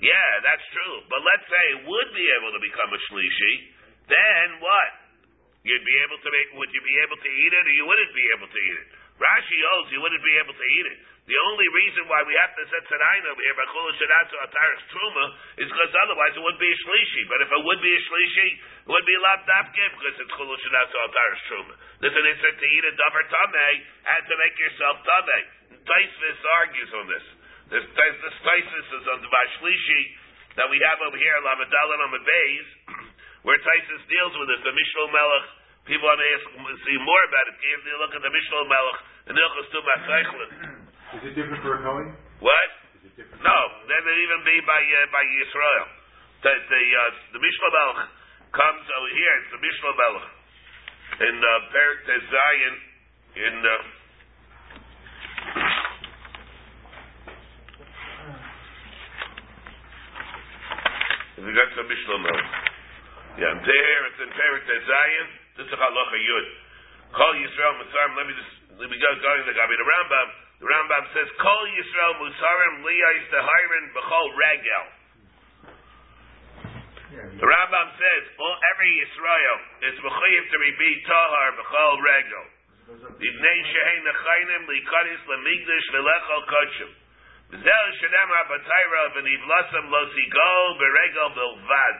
Yeah, 0.02 0.32
that's 0.42 0.66
true. 0.74 1.06
But 1.06 1.22
let's 1.22 1.46
say 1.46 1.64
it 1.78 1.82
would 1.86 2.10
be 2.18 2.26
able 2.42 2.52
to 2.58 2.62
become 2.62 2.90
a 2.90 3.00
shlishi, 3.08 3.54
then 4.10 4.58
what? 4.58 4.92
You'd 5.62 5.86
be 5.86 5.98
able 6.02 6.18
to 6.18 6.30
make, 6.34 6.50
would 6.58 6.74
you 6.74 6.82
be 6.82 6.98
able 7.06 7.22
to 7.22 7.30
eat 7.30 7.54
it 7.54 7.64
or 7.70 7.74
you 7.78 7.86
wouldn't 7.86 8.14
be 8.18 8.26
able 8.34 8.50
to 8.50 8.60
eat 8.60 8.78
it? 8.82 8.88
Rashi 9.22 9.58
holds 9.70 9.94
you 9.94 10.02
wouldn't 10.02 10.26
be 10.26 10.36
able 10.42 10.58
to 10.58 10.68
eat 10.82 10.86
it. 10.90 11.00
The 11.22 11.38
only 11.38 11.68
reason 11.70 12.10
why 12.10 12.26
we 12.26 12.34
have 12.34 12.50
to 12.58 12.64
set 12.66 12.82
Tzarayin 12.90 13.24
over 13.30 13.42
here, 13.46 13.54
Truma, 13.54 15.26
is 15.62 15.70
because 15.70 15.94
otherwise 16.02 16.34
it 16.34 16.42
would 16.42 16.58
be 16.58 16.66
a 16.66 16.78
Shlishi. 16.82 17.24
But 17.30 17.46
if 17.46 17.50
it 17.54 17.62
would 17.62 17.82
be 17.82 17.94
a 17.94 18.02
Shlishi, 18.02 18.50
it 18.58 18.90
would 18.90 19.06
be 19.06 19.16
Lab 19.22 19.46
Dafkin 19.46 19.90
because 20.02 20.18
it's 20.18 20.34
Chulu 20.34 20.58
Shadatsu 20.58 20.98
Ataris 20.98 21.42
Truma. 21.46 21.74
Listen, 22.02 22.26
it 22.26 22.38
said 22.42 22.58
to 22.58 22.66
eat 22.66 22.84
a 22.90 22.94
Davar 22.98 23.26
Tameh 23.30 23.76
and 23.86 24.22
to 24.26 24.34
make 24.42 24.56
yourself 24.58 24.98
Tameh. 25.06 25.46
Taisvis 25.86 26.42
argues 26.66 26.92
on 26.98 27.06
this. 27.06 27.26
This, 27.70 27.86
this 27.86 28.36
Taisvis 28.42 28.88
is 28.90 29.06
on 29.14 29.22
the 29.22 29.30
Vashlishi 29.30 30.02
that 30.58 30.68
we 30.74 30.82
have 30.84 31.00
over 31.06 31.16
here, 31.16 31.38
Lamadal 31.46 31.90
and 32.02 32.18
Beis, 32.18 32.68
where 33.46 33.62
Taisus 33.62 34.04
deals 34.10 34.34
with 34.42 34.50
it, 34.58 34.60
the 34.66 34.74
Mishnah 34.74 35.14
Melech. 35.14 35.48
People 35.86 36.06
want 36.10 36.18
to 36.18 36.28
ask, 36.34 36.46
see 36.82 36.98
more 36.98 37.24
about 37.30 37.46
it. 37.46 37.56
If 37.62 37.82
you 37.86 37.96
look 38.02 38.14
at 38.14 38.22
the 38.26 38.34
Mishnah 38.34 38.66
Melech, 38.66 39.00
and 39.30 39.38
Ilchus 39.38 39.68
Tumah 39.70 40.00
Seichlin. 40.10 40.81
Is 41.12 41.28
it 41.28 41.36
different 41.36 41.60
for 41.60 41.76
a 41.76 41.84
Kohen? 41.84 42.08
What? 42.40 42.70
Is 42.96 43.12
it 43.12 43.20
different? 43.20 43.44
No, 43.44 43.60
that 43.92 44.00
would 44.00 44.20
even 44.24 44.48
be 44.48 44.56
by 44.64 44.80
uh, 44.80 45.12
by 45.12 45.24
Yisrael. 45.28 45.88
The 46.40 46.54
the 46.56 46.84
uh, 46.88 47.36
the 47.36 47.42
Mishnah 47.44 47.72
Melech 47.76 48.08
comes 48.56 48.86
over 48.96 49.12
here. 49.12 49.34
It's 49.44 49.52
the 49.52 49.60
Mishnah 49.60 49.92
Melech 50.00 50.32
in 51.20 51.36
uh, 51.36 51.52
Perik 51.76 52.08
Zion 52.08 52.74
in. 53.44 53.56
Uh, 53.60 53.76
you 61.44 61.52
got 61.52 61.70
some 61.76 61.92
Mishnah 61.92 62.20
Melech, 62.24 62.50
yeah, 63.36 63.52
there 63.52 64.02
it's 64.08 64.22
in 64.24 64.32
Perik 64.32 64.64
Zion. 64.64 65.28
This 65.60 65.68
is 65.68 65.76
Halacha 65.76 66.18
Yud. 66.24 66.46
Call 67.20 67.36
Yisrael 67.36 67.84
Mitzrayim. 67.84 68.16
Let 68.16 68.26
me 68.32 68.34
just 68.40 68.80
let 68.80 68.88
me 68.88 68.96
go 68.96 69.12
going 69.20 69.44
to 69.44 69.52
Gabi 69.60 69.76
the 69.76 69.84
Rambam. 69.84 70.51
The 70.62 70.70
Rambam 70.70 71.06
says, 71.10 71.26
Kol 71.42 71.64
Yisrael 71.74 72.22
Musarim 72.22 72.86
Liyais 72.86 73.26
Dehirin 73.34 73.86
B'chol 73.98 74.30
Regel. 74.38 74.86
The 77.12 77.48
Rambam 77.50 77.90
says, 77.98 78.24
all, 78.38 78.56
every 78.70 78.94
Yisrael 79.02 79.60
is 79.90 79.98
mechayiv 80.06 80.44
to 80.54 80.58
be 80.62 80.92
tahar 81.10 81.50
b'chol 81.58 81.98
regel. 81.98 82.46
Ibnei 83.26 83.60
shehein 83.74 84.02
nechayim 84.06 84.64
likanis 84.70 85.22
lemigdash 85.26 85.88
v'lechol 85.98 86.44
kodshim. 86.46 86.92
V'zel 87.58 87.88
shenemar 87.98 88.46
b'tayra 88.54 89.04
v'nivlasam 89.18 89.90
lo 89.90 90.02
sigol 90.14 90.68
b'regel 90.78 91.30
bilvad. 91.42 91.98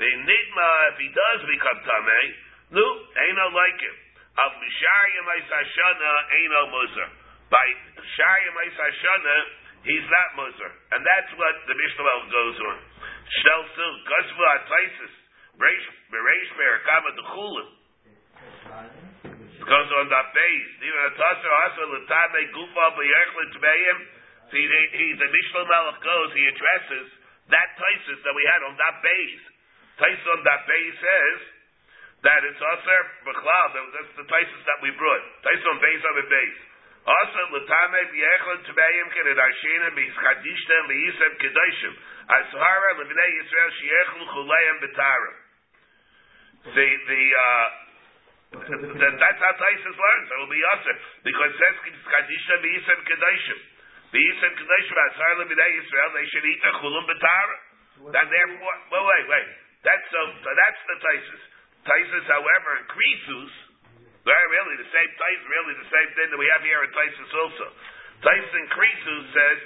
V'nidma, 0.00 0.70
if 0.88 0.96
he 1.04 1.08
does 1.12 1.40
become 1.46 1.80
tamei, 1.84 2.26
no, 2.72 2.86
ain't 3.12 3.36
no 3.36 3.48
like 3.52 3.76
him. 3.76 3.96
Av 4.40 4.52
mishar 4.56 5.04
yemais 5.20 5.46
hashana 5.52 6.12
ain't 6.32 6.48
no 6.48 6.64
muzer. 6.72 7.19
By 7.50 7.66
shar 7.98 8.36
yemais 8.46 8.74
hashana, 8.78 9.36
he's 9.82 10.06
not 10.06 10.28
muzer. 10.38 10.70
And 10.94 11.02
that's 11.02 11.32
what 11.34 11.54
the 11.66 11.74
Mishnah 11.74 12.30
goes 12.30 12.58
on. 12.62 12.78
Shel 13.42 13.62
sil 13.74 13.94
gosva 14.06 14.46
ataisis 14.62 15.14
bereish 15.58 16.50
berakama 16.54 17.10
dechulim. 17.18 17.68
Goes 19.60 19.90
on 19.98 20.06
that 20.08 20.28
base. 20.32 20.70
Even 20.80 21.00
a 21.04 21.12
tasser 21.18 21.52
also 21.66 21.82
letame 21.90 22.40
gufa 22.54 22.86
b'yerchli 22.96 23.44
tmeim. 23.58 23.98
See, 24.50 24.64
he, 24.66 25.06
the 25.14 25.28
Mishnah 25.30 25.66
Melech 25.66 26.00
goes. 26.02 26.30
He 26.34 26.42
addresses 26.48 27.06
that 27.50 27.68
taisis 27.76 28.18
that 28.24 28.34
we 28.34 28.44
had 28.50 28.62
on 28.66 28.74
that 28.78 29.02
base. 29.02 29.44
Taisis 29.98 30.26
on 30.38 30.40
that 30.46 30.64
base 30.70 30.96
says 30.96 31.38
that 32.24 32.40
it's 32.46 32.62
aser 32.62 33.02
b'chlal. 33.26 33.68
That's 33.94 34.14
the 34.16 34.26
taisis 34.26 34.62
that 34.64 34.78
we 34.86 34.94
brought. 34.94 35.24
Taisis 35.44 35.66
on 35.66 35.78
base 35.82 36.02
on 36.02 36.14
the 36.14 36.26
base. 36.30 36.69
Also, 37.00 37.40
levnei 43.00 43.30
Yisrael 43.40 43.70
sheyechlu 43.80 44.24
chuleim 44.28 44.76
b'tara. 44.84 45.32
The 46.60 46.86
the 47.08 47.22
uh, 47.40 47.68
that, 49.00 49.14
that's 49.16 49.40
how 49.40 49.52
Taisus 49.56 49.96
learns. 49.96 50.28
It 50.28 50.38
will 50.38 50.52
be 50.52 50.60
Yosef 50.60 50.98
because 51.24 51.52
says 51.56 51.76
kadisha 52.04 52.56
b'yisem 52.60 53.00
kedoshim. 53.08 53.60
B'yisem 54.12 54.52
kedoshim 54.60 54.98
ashara 55.08 55.34
levnei 55.40 55.70
Yisrael 55.80 56.10
they 56.14 56.26
should 56.28 56.44
eat 56.44 56.60
the 56.60 56.72
chulim 56.84 57.08
b'tara. 57.08 57.56
And 58.00 58.28
therefore, 58.32 58.76
wait, 58.92 59.04
wait, 59.04 59.26
wait. 59.28 59.48
That's 59.84 60.04
so. 60.08 60.20
so 60.40 60.50
that's 60.56 60.80
the 60.88 60.96
Taisus. 61.04 61.42
Taisus, 61.84 62.24
however, 62.28 62.70
in 62.80 62.84
very 64.24 64.46
really 64.52 64.76
the 64.80 64.90
same 64.92 65.10
Taisus, 65.16 65.46
really 65.48 65.74
the 65.80 65.90
same 65.90 66.10
thing 66.16 66.28
that 66.32 66.40
we 66.40 66.48
have 66.52 66.62
here 66.64 66.80
in 66.84 66.90
Taisus 66.92 67.30
also. 67.32 67.66
Taisus 68.20 68.52
in 68.56 68.66
Krisus 68.72 69.24
says. 69.32 69.60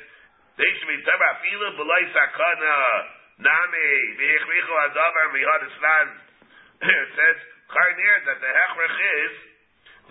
They 0.54 0.70
should 0.78 0.87
be 0.87 1.02
talking 1.02 1.18
about 1.18 1.42
fila 1.42 1.68
b'lay 1.75 2.04
sakana 2.14 2.76
nami 3.42 3.90
v'hichrichu 4.23 4.75
adavar 4.87 5.26
mihadis 5.34 5.76
lan. 5.82 6.06
It 6.78 7.08
says 7.18 7.38
karnir 7.66 8.16
that 8.30 8.38
the 8.38 8.50
hechrich 8.54 8.99
is 9.26 9.34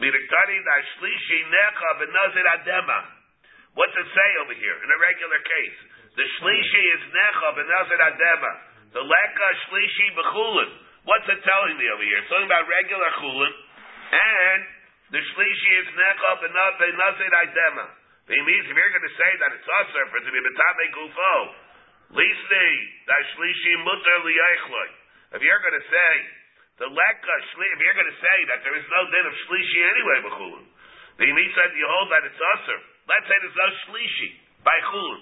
midiktani 0.04 0.58
dashlishi 0.68 1.40
necha 1.48 1.90
b'nazir 1.96 2.48
adema. 2.60 3.00
What's 3.80 3.96
it 3.96 4.10
say 4.12 4.30
over 4.44 4.52
here 4.52 4.78
in 4.84 4.90
a 4.92 5.00
regular 5.00 5.40
case? 5.48 5.80
The 6.20 6.28
shlishi 6.28 6.84
is 6.92 7.02
necha 7.08 7.50
b'nazir 7.64 8.02
adema. 8.04 8.52
The 9.00 9.04
leka 9.08 9.50
shlishi 9.64 10.08
b'chulin. 10.12 10.72
What's 11.08 11.28
it 11.32 11.40
telling 11.40 11.80
me 11.80 11.88
over 11.88 12.04
here? 12.04 12.20
It's 12.20 12.28
talking 12.28 12.52
about 12.52 12.68
regular 12.68 13.12
chulin, 13.24 13.54
and 14.14 14.62
the 15.10 15.22
shlishi 15.22 15.72
is 15.82 15.88
necha 15.98 16.32
b'nazir 16.42 17.34
adema. 17.34 17.88
It 18.30 18.40
means 18.46 18.66
if 18.70 18.76
you're 18.78 18.94
going 18.94 19.10
to 19.10 19.18
say 19.20 19.32
that 19.42 19.52
it's 19.58 19.68
usher 19.68 20.04
for 20.14 20.18
it 20.22 20.26
to 20.26 20.32
be 20.32 20.40
betame 20.40 20.86
gufo, 20.96 21.34
lisni 22.14 22.72
that 23.10 23.22
shlishi 23.36 23.74
mutter 23.84 24.18
liyachloi. 24.24 24.90
If 25.34 25.42
you're 25.42 25.64
going 25.66 25.80
to 25.82 25.88
say 25.90 26.14
the 26.78 26.88
lekka 26.90 27.36
if 27.42 27.80
you're 27.82 27.98
going 27.98 28.10
to 28.14 28.22
say 28.22 28.38
that 28.54 28.60
there 28.64 28.78
is 28.78 28.86
no 28.90 29.02
din 29.10 29.26
of 29.28 29.36
shlishi 29.50 29.80
anyway 29.82 30.18
b'chulin, 30.30 30.66
the 31.18 31.26
Yemi 31.30 31.46
said 31.54 31.70
you 31.78 31.86
hold 31.86 32.10
that 32.10 32.26
it's 32.26 32.42
usher. 32.58 32.80
Let's 33.06 33.28
say 33.30 33.38
there's 33.38 33.60
no 33.60 33.70
shlishi 33.86 34.30
by 34.66 34.78
chulin, 34.94 35.22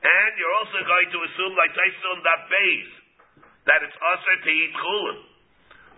and 0.00 0.30
you're 0.38 0.56
also 0.60 0.80
going 0.86 1.08
to 1.12 1.18
assume 1.24 1.52
like 1.56 1.72
Taisun 1.76 2.18
that 2.24 2.40
base 2.48 2.94
that 3.68 3.80
it's 3.84 3.98
usher 4.00 4.36
to 4.44 4.50
eat 4.54 4.72
chulin. 4.76 5.18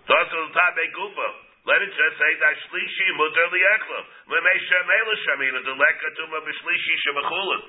So 0.09 0.17
usher 0.17 0.43
l'tabe 0.49 0.85
gufo. 0.97 1.51
Let 1.62 1.78
it 1.78 1.95
just 1.95 2.16
say 2.19 2.33
that 2.42 2.54
shlishi 2.66 3.07
mutar 3.14 3.47
liyechlo. 3.47 4.00
Lemesha 4.35 4.78
mela 4.83 5.14
shamina 5.14 5.61
deleka 5.62 6.09
tuma 6.19 6.38
b'shlishi 6.42 6.95
shemachulin. 7.07 7.62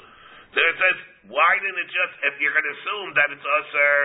Then 0.53 0.65
it 0.65 0.77
says, 0.81 0.97
why 1.29 1.51
didn't 1.61 1.81
it 1.81 1.89
just, 1.93 2.13
if 2.29 2.33
you're 2.41 2.53
going 2.53 2.65
to 2.65 2.75
assume 2.77 3.09
that 3.17 3.29
it's 3.33 3.45
usher, 3.45 3.97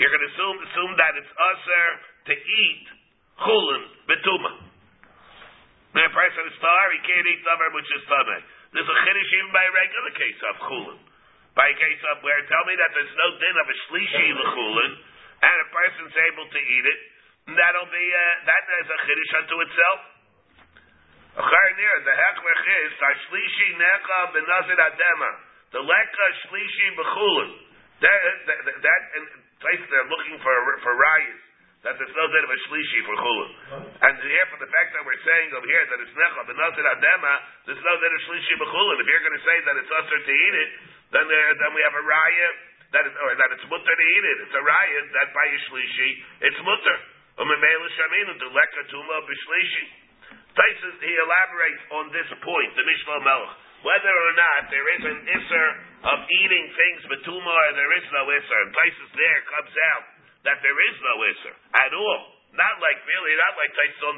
you're 0.00 0.12
going 0.12 0.24
to 0.24 0.32
assume, 0.32 0.56
assume 0.68 0.92
that 1.00 1.12
it's 1.16 1.32
usher 1.32 1.86
to 2.28 2.34
eat 2.36 2.84
chulin 3.40 3.82
betuma. 4.08 4.52
When 5.92 6.04
a 6.04 6.12
person 6.12 6.42
is 6.48 6.56
tar, 6.60 6.84
he 6.92 7.00
can't 7.08 7.24
eat 7.24 7.40
davar 7.40 7.72
which 7.72 7.88
is 7.88 8.04
tameh. 8.04 8.42
There's 8.76 8.88
a 8.88 8.96
chiddush 9.00 9.32
even 9.32 9.52
by 9.52 9.64
a 9.64 9.72
regular 9.72 10.12
case 10.16 10.40
of 10.44 10.54
chulin. 10.68 11.00
By 11.56 11.72
a 11.72 11.76
case 11.76 12.02
of 12.12 12.20
where 12.20 12.36
tell 12.48 12.64
me 12.68 12.76
that 12.76 12.92
there's 12.92 13.16
no 13.16 13.28
din 13.40 13.56
of 13.60 13.66
a 13.68 13.76
shlishi 13.88 14.28
l'chulin, 14.36 14.92
and 15.40 15.56
a 15.56 15.68
person's 15.72 16.16
able 16.32 16.48
to 16.52 16.60
eat 16.60 16.84
it, 16.84 17.00
that'll 17.54 17.92
be 17.94 18.06
uh, 18.10 18.34
that 18.50 18.62
is 18.82 18.88
a 18.90 18.98
chiddush 19.06 19.32
unto 19.38 19.56
itself. 19.62 20.00
near 21.38 21.94
the 22.02 22.14
hechlech 22.18 22.66
is 22.90 22.92
shlishi 22.98 23.68
necha 23.78 24.20
benazir 24.34 24.80
adema 24.82 25.30
the 25.70 25.80
leka 25.82 26.26
shlishi 26.42 26.86
bechulin. 26.98 27.50
That 28.02 28.18
that, 28.82 29.02
place 29.62 29.82
they're 29.88 30.10
looking 30.10 30.36
for 30.42 30.54
for 30.82 30.92
rayas 30.98 31.42
that 31.86 31.94
there's 32.02 32.16
no 32.18 32.26
din 32.34 32.42
of 32.42 32.50
a 32.50 32.58
shlishi 32.66 32.98
for 33.06 33.14
chulin. 33.14 33.50
And 33.94 34.14
here 34.18 34.46
for 34.50 34.58
the 34.58 34.66
fact 34.66 34.90
that 34.98 35.06
we're 35.06 35.22
saying 35.22 35.54
over 35.54 35.70
here 35.70 35.86
that 35.86 35.98
it's 36.02 36.14
necha 36.18 36.42
benazir 36.50 36.82
adema, 36.82 37.34
there's 37.70 37.78
no 37.78 37.94
din 37.94 38.10
of 38.10 38.20
shlishi 38.26 38.54
bechulin. 38.58 38.96
If 38.98 39.06
you're 39.06 39.22
going 39.22 39.38
to 39.38 39.46
say 39.46 39.56
that 39.70 39.74
it's 39.78 39.92
usher 40.02 40.18
to 40.18 40.34
eat 40.34 40.54
it, 40.66 40.70
then 41.14 41.24
there, 41.30 41.48
then 41.62 41.70
we 41.78 41.80
have 41.86 41.94
a 41.94 42.02
raya 42.02 42.48
that 42.90 43.06
is 43.06 43.14
or 43.22 43.38
that 43.38 43.50
it's 43.54 43.66
mutter 43.70 43.94
to 43.94 44.06
eat 44.18 44.24
it. 44.34 44.36
It's 44.50 44.56
a 44.58 44.64
raya 44.66 45.00
that 45.14 45.30
by 45.30 45.46
a 45.46 45.58
shlishi 45.70 46.10
it's 46.42 46.60
mutter. 46.66 46.98
Taisus, 50.56 50.96
he 51.04 51.12
elaborates 51.12 51.82
on 51.92 52.04
this 52.16 52.28
point, 52.40 52.70
the 52.80 52.86
Mishnah 52.88 53.20
Melech, 53.20 53.52
whether 53.84 54.08
or 54.08 54.32
not 54.40 54.72
there 54.72 54.88
is 54.96 55.02
an 55.04 55.18
Isser 55.28 55.68
of 56.16 56.18
eating 56.32 56.64
things 56.72 57.00
Betuma 57.12 57.52
or 57.52 57.70
there 57.76 57.92
is 57.92 58.06
no 58.08 58.24
Isser. 58.24 58.58
And 58.64 58.72
Taisus 58.72 59.12
there 59.12 59.40
comes 59.52 59.74
out 59.92 60.04
that 60.48 60.58
there 60.64 60.78
is 60.88 60.96
no 61.04 61.14
Isser 61.28 61.54
at 61.86 61.92
all. 61.92 62.20
Not 62.56 62.80
like 62.80 63.04
really, 63.04 63.36
not 63.36 63.52
like 63.60 63.72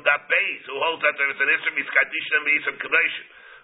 Dab 0.06 0.22
Beis, 0.30 0.62
who 0.70 0.78
holds 0.78 1.02
that 1.02 1.18
there 1.18 1.26
is 1.26 1.40
an 1.42 1.50
Isra 1.58 1.70
Miskadish 1.74 2.28
and 2.38 2.44
Misam 2.46 2.76
Kadosh. 2.78 3.18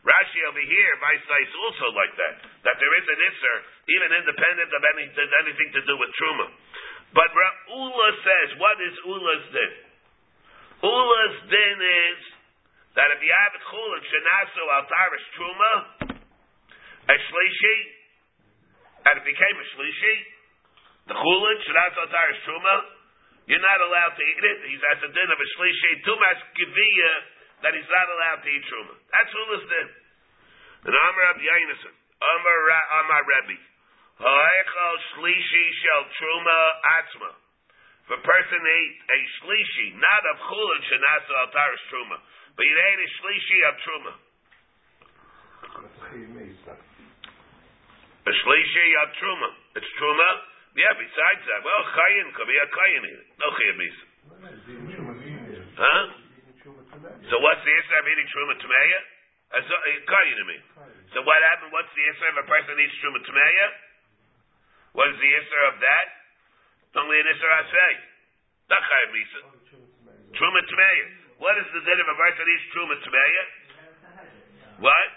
Rashi 0.05 0.41
over 0.53 0.61
here, 0.61 0.93
Vaisai 1.01 1.41
is 1.49 1.55
also 1.65 1.89
like 1.97 2.13
that. 2.21 2.35
That 2.69 2.77
there 2.77 2.95
is 3.01 3.07
an 3.09 3.21
Isser, 3.25 3.57
even 3.89 4.09
independent 4.19 4.71
of 4.75 4.83
any, 4.83 5.05
anything 5.15 5.71
to 5.79 5.83
do 5.89 5.95
with 5.97 6.11
Truma. 6.19 6.47
But 7.15 7.31
Ula 7.31 8.09
says, 8.27 8.49
what 8.59 8.77
is 8.83 8.95
Ula's 9.07 9.47
din? 9.55 9.73
Ula's 10.83 11.37
din 11.47 11.79
is 11.79 12.21
that 12.99 13.09
if 13.15 13.23
you 13.23 13.31
have 13.31 13.55
a 13.55 13.63
chulin 13.71 14.03
shenasu 14.03 14.63
al 14.67 14.85
tarish 14.91 15.27
truma, 15.39 15.73
a 17.07 17.15
shlishi, 17.15 17.77
and 19.07 19.15
it 19.23 19.27
became 19.31 19.57
a 19.63 19.67
shlishi, 19.79 20.15
the 21.07 21.15
chulin 21.15 21.59
shenasu 21.63 21.99
al 22.03 22.11
tarish 22.11 22.43
truma, 22.51 22.77
you're 23.47 23.63
not 23.63 23.79
allowed 23.79 24.19
to 24.19 24.25
eat 24.25 24.43
it. 24.43 24.59
He's 24.75 24.83
at 24.91 24.99
the 24.99 25.11
din 25.15 25.29
of 25.31 25.39
a 25.39 25.49
shlishi 25.55 25.91
tumas 26.03 26.41
kiviya 26.59 27.13
that 27.63 27.79
he's 27.79 27.91
not 27.95 28.07
allowed 28.11 28.43
to 28.43 28.49
eat 28.51 28.65
truma. 28.67 28.95
That's 29.15 29.31
Ula's 29.31 29.67
din. 29.71 29.89
And 30.91 30.93
Amar 30.99 31.31
Rabbi 31.31 31.47
Yonason, 31.47 31.95
Amar 31.95 32.59
Amar 33.07 33.23
Rebbe, 33.23 33.57
ha'echal 34.19 34.97
shlishi 35.15 35.65
shel 35.83 36.03
truma 36.15 36.59
atzma. 37.01 37.31
If 38.05 38.11
a 38.15 38.21
person 38.21 38.61
ate 38.61 38.97
a 39.09 39.19
shlishi, 39.41 39.97
not 39.97 40.23
of 40.29 40.37
chulin 40.45 40.81
shenasu 40.93 41.33
al 41.41 41.49
tarish 41.57 41.85
truma, 41.89 42.21
but 42.53 42.65
you 42.69 42.77
ate 42.77 43.01
a 43.01 43.09
shlishi 43.17 43.59
of 43.65 43.75
truma. 43.81 44.13
A 48.25 48.33
shlishi 48.33 48.87
of 49.03 49.09
truma. 49.19 49.51
It's 49.77 49.91
truma. 49.99 50.31
Yeah. 50.77 50.93
Besides 50.95 51.43
that, 51.49 51.61
well, 51.65 51.83
chayin 51.97 52.29
could 52.35 52.49
be 52.51 52.59
a 52.61 52.67
chayin 52.67 53.03
here. 53.09 53.25
No 53.41 53.47
chayin 53.57 53.77
misa. 53.79 54.05
Huh? 55.75 56.05
So 57.31 57.35
what's 57.41 57.63
the 57.65 57.73
answer 57.73 57.97
of 57.99 58.07
eating 58.07 58.29
truma 58.31 58.55
tmeya? 58.61 59.01
As 59.55 59.65
a 59.65 59.77
uh, 59.77 60.13
chayin 60.13 60.37
to 60.39 60.45
me. 60.45 60.59
So 61.15 61.23
what 61.25 61.41
happened? 61.41 61.73
What's 61.73 61.91
the 61.95 62.05
answer 62.05 62.27
if 62.31 62.37
a 62.43 62.47
person 62.47 62.75
eats 62.79 62.97
truma 63.01 63.21
tmeya? 63.25 63.67
What 64.95 65.11
is 65.11 65.19
the 65.19 65.31
answer 65.35 65.61
of 65.75 65.75
that? 65.83 66.07
Only 66.95 67.19
an 67.19 67.27
answer 67.27 67.51
I 67.51 67.63
say. 67.67 67.93
Not 68.71 68.79
chayin 68.79 69.11
misa. 69.11 69.41
Truma 70.39 70.63
tmeya. 70.71 71.07
What 71.43 71.59
is 71.59 71.67
the 71.75 71.83
din 71.83 71.99
of 71.99 72.09
a 72.09 72.17
person 72.17 72.47
eats 72.47 72.67
truma 72.71 72.97
tmeya? 73.03 73.45
What? 74.79 75.09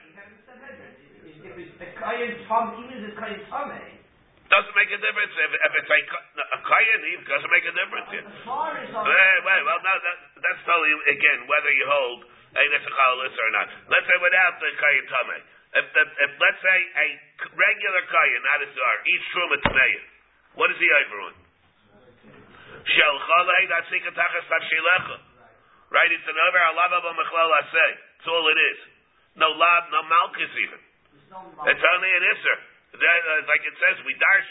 If 1.45 1.53
it's 1.61 1.77
a 1.77 1.89
kayan 1.93 2.33
tom, 2.49 2.81
even 2.81 3.05
if 3.05 3.13
it's 3.13 3.17
kayan 3.21 3.41
tame, 3.45 3.71
eh? 3.77 4.01
Doesn't 4.49 4.75
make 4.79 4.89
a 4.89 4.97
difference 4.97 5.33
if, 5.37 5.51
if 5.53 5.71
it's 5.77 5.91
a, 5.93 6.01
a 6.41 6.59
kayan. 6.65 6.99
It 7.13 7.21
doesn't 7.29 7.53
make 7.53 7.65
a 7.69 7.75
difference. 7.77 8.09
Yeah. 8.17 8.25
as 8.25 8.41
far 8.49 8.73
as 8.81 8.89
I'm 8.89 9.05
Wait, 9.05 9.39
wait, 9.45 9.61
well, 9.61 9.81
no, 9.85 9.93
that, 9.93 10.17
that's 10.41 10.61
totally 10.65 10.93
again 11.13 11.45
whether 11.45 11.69
you 11.69 11.85
hold 11.85 12.25
a 12.57 12.63
nesichalis 12.65 13.35
or 13.37 13.49
not. 13.53 13.67
Let's 13.93 14.09
say 14.09 14.17
without 14.25 14.57
the 14.57 14.69
kayan 14.73 15.05
tame. 15.05 15.31
Eh? 15.37 15.56
If, 15.75 16.31
let's 16.39 16.61
say 16.63 16.79
a 16.95 17.07
regular 17.51 18.03
kayan, 18.07 18.41
not 18.43 18.63
a 18.63 18.67
czar, 18.71 18.95
eats 19.03 19.27
truma 19.35 19.57
tmeya, 19.67 20.03
what 20.55 20.71
is 20.71 20.79
he 20.79 20.87
over 20.87 21.19
on? 21.27 21.35
Shel 22.87 23.15
chalei 23.19 23.63
datzika 23.67 24.11
tachas 24.15 24.47
tavshilecha. 24.47 25.17
Right? 25.91 26.11
It's 26.11 26.27
an 26.27 26.35
over 26.35 26.61
alava 26.71 26.99
b'mechlal 27.03 27.51
asay. 27.63 27.91
That's 27.95 28.27
all 28.27 28.47
it 28.47 28.59
is. 28.59 28.79
No 29.37 29.51
lab, 29.55 29.91
no 29.91 30.03
malchus 30.07 30.51
even. 30.55 30.81
It's 31.67 31.85
only 31.93 32.11
an 32.15 32.23
isser. 32.31 32.57
That, 32.97 33.21
uh, 33.27 33.43
like 33.45 33.63
it 33.67 33.75
says, 33.77 33.95
we 34.07 34.15
darsh. 34.15 34.49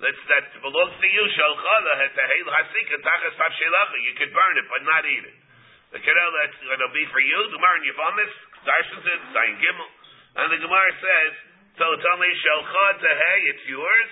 That's, 0.00 0.22
that 0.32 0.44
belongs 0.60 0.96
to 1.00 1.08
you. 1.08 1.24
Shel 1.36 1.54
hetahel 1.56 2.46
hasika 2.52 2.96
tachas 3.00 3.34
tavshilecha. 3.36 3.96
You 4.04 4.12
could 4.16 4.32
burn 4.32 4.54
it, 4.60 4.66
but 4.68 4.84
not 4.84 5.04
eat 5.08 5.24
it. 5.24 5.36
The 5.90 5.98
kedel 5.98 6.30
that's 6.44 6.60
going 6.62 6.84
to 6.84 6.92
be 6.94 7.02
for 7.10 7.18
you. 7.18 7.38
The 7.50 7.58
Gemara 7.58 7.76
in 7.82 7.90
Yavamis, 7.90 8.32
darshens 8.62 9.06
it, 9.08 9.20
Zayin 9.34 9.58
Gimel. 9.58 9.90
And 10.36 10.46
the 10.54 10.60
Gemara 10.62 10.92
says, 11.00 11.32
so 11.80 11.84
it's 11.96 12.06
only 12.12 12.30
shel 12.44 12.62
chad 12.68 13.00
hey, 13.02 13.38
it's 13.50 13.64
yours. 13.66 14.10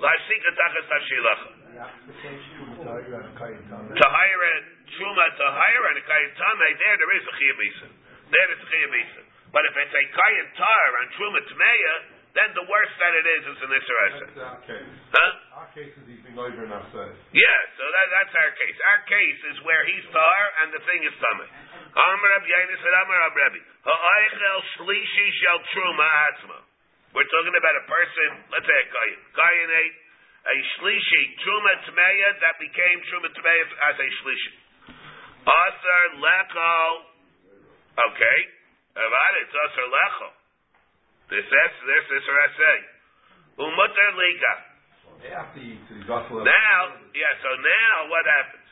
Hasika 0.00 0.50
tachas 0.58 0.86
tavshilecha. 0.90 1.50
To 3.94 4.06
hire 4.10 4.42
a 4.42 4.54
truma, 4.98 5.26
to 5.38 5.46
hire 5.48 5.84
a 5.86 6.02
kayan 6.02 6.32
tame, 6.34 6.66
there 6.82 6.96
there 6.98 7.12
is 7.14 7.24
a 7.24 7.34
chiyamisa. 7.38 7.86
There 8.32 8.48
is 8.52 8.58
a 8.58 8.68
chiyamisa. 8.68 9.22
But 9.54 9.64
if 9.70 9.74
it's 9.78 9.94
a 9.94 10.04
kayan 10.10 10.48
tar 10.58 10.88
on 10.98 11.06
truma 11.14 11.40
tmeya, 11.46 11.94
then 12.34 12.54
the 12.54 12.66
worst 12.66 12.94
that 12.98 13.14
it 13.14 13.26
is 13.26 13.42
is 13.54 13.58
an 13.62 13.70
our 13.70 14.62
case. 14.66 14.86
Huh? 15.10 15.62
Our 15.62 15.68
case 15.74 15.94
is 15.94 16.04
he's 16.06 16.22
been 16.22 16.38
over 16.38 16.62
and 16.62 16.74
upset. 16.74 17.10
Yeah, 17.34 17.58
so 17.74 17.82
that, 17.86 18.06
that's 18.18 18.34
our 18.34 18.52
case. 18.54 18.78
Our 18.82 19.02
case 19.06 19.40
is 19.50 19.56
where 19.66 19.82
he's 19.86 20.06
tar 20.10 20.40
and 20.62 20.74
the 20.74 20.82
thing 20.86 21.02
is 21.06 21.14
tame. 21.22 21.46
Amar 21.90 22.30
Rab 22.34 22.44
Yanis 22.46 22.82
and 22.82 22.94
Amar 23.02 23.18
Rab 23.30 23.34
Rebbe. 23.34 23.62
Ha'aychel 23.80 24.60
shlishi 24.76 25.26
shel 25.40 25.58
truma 25.72 26.08
atzma. 26.28 26.58
We're 27.16 27.26
talking 27.26 27.56
about 27.56 27.76
a 27.80 27.84
person, 27.88 28.28
let's 28.52 28.68
say 28.68 28.76
a 28.76 28.86
kayan. 28.92 29.20
Kayan 29.32 29.70
ate 29.72 29.96
a 30.40 30.54
shlishi, 30.76 31.22
truma 31.40 31.72
tmeya, 31.88 32.30
that 32.44 32.56
became 32.60 32.98
truma 33.08 33.28
tmeya 33.32 33.64
as 33.88 33.96
a 33.96 34.08
shlishi. 34.20 34.52
Asar 35.48 36.06
lecho. 36.20 36.72
Okay. 37.98 38.38
About 38.90 39.32
it, 39.40 39.48
it's 39.48 39.56
asar 39.56 39.88
lecho. 39.88 40.28
This 41.32 41.46
is, 41.46 41.72
this 41.88 42.06
is 42.20 42.22
what 42.28 42.36
I 42.36 42.50
say. 42.60 42.78
Umutter 43.64 44.10
lika. 44.16 44.54
After 45.20 45.60
he 45.60 45.76
eats 45.76 45.88
it, 45.88 46.00
he's 46.00 46.08
also 46.08 46.40
Now, 46.44 46.80
yeah, 47.12 47.32
so 47.44 47.50
now 47.52 47.96
what 48.12 48.24
happens? 48.28 48.68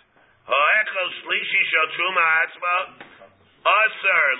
Ha'echo 0.49 1.03
shlishi 1.25 1.61
shel 1.65 1.89
truma 1.97 2.25
atzma. 2.45 2.75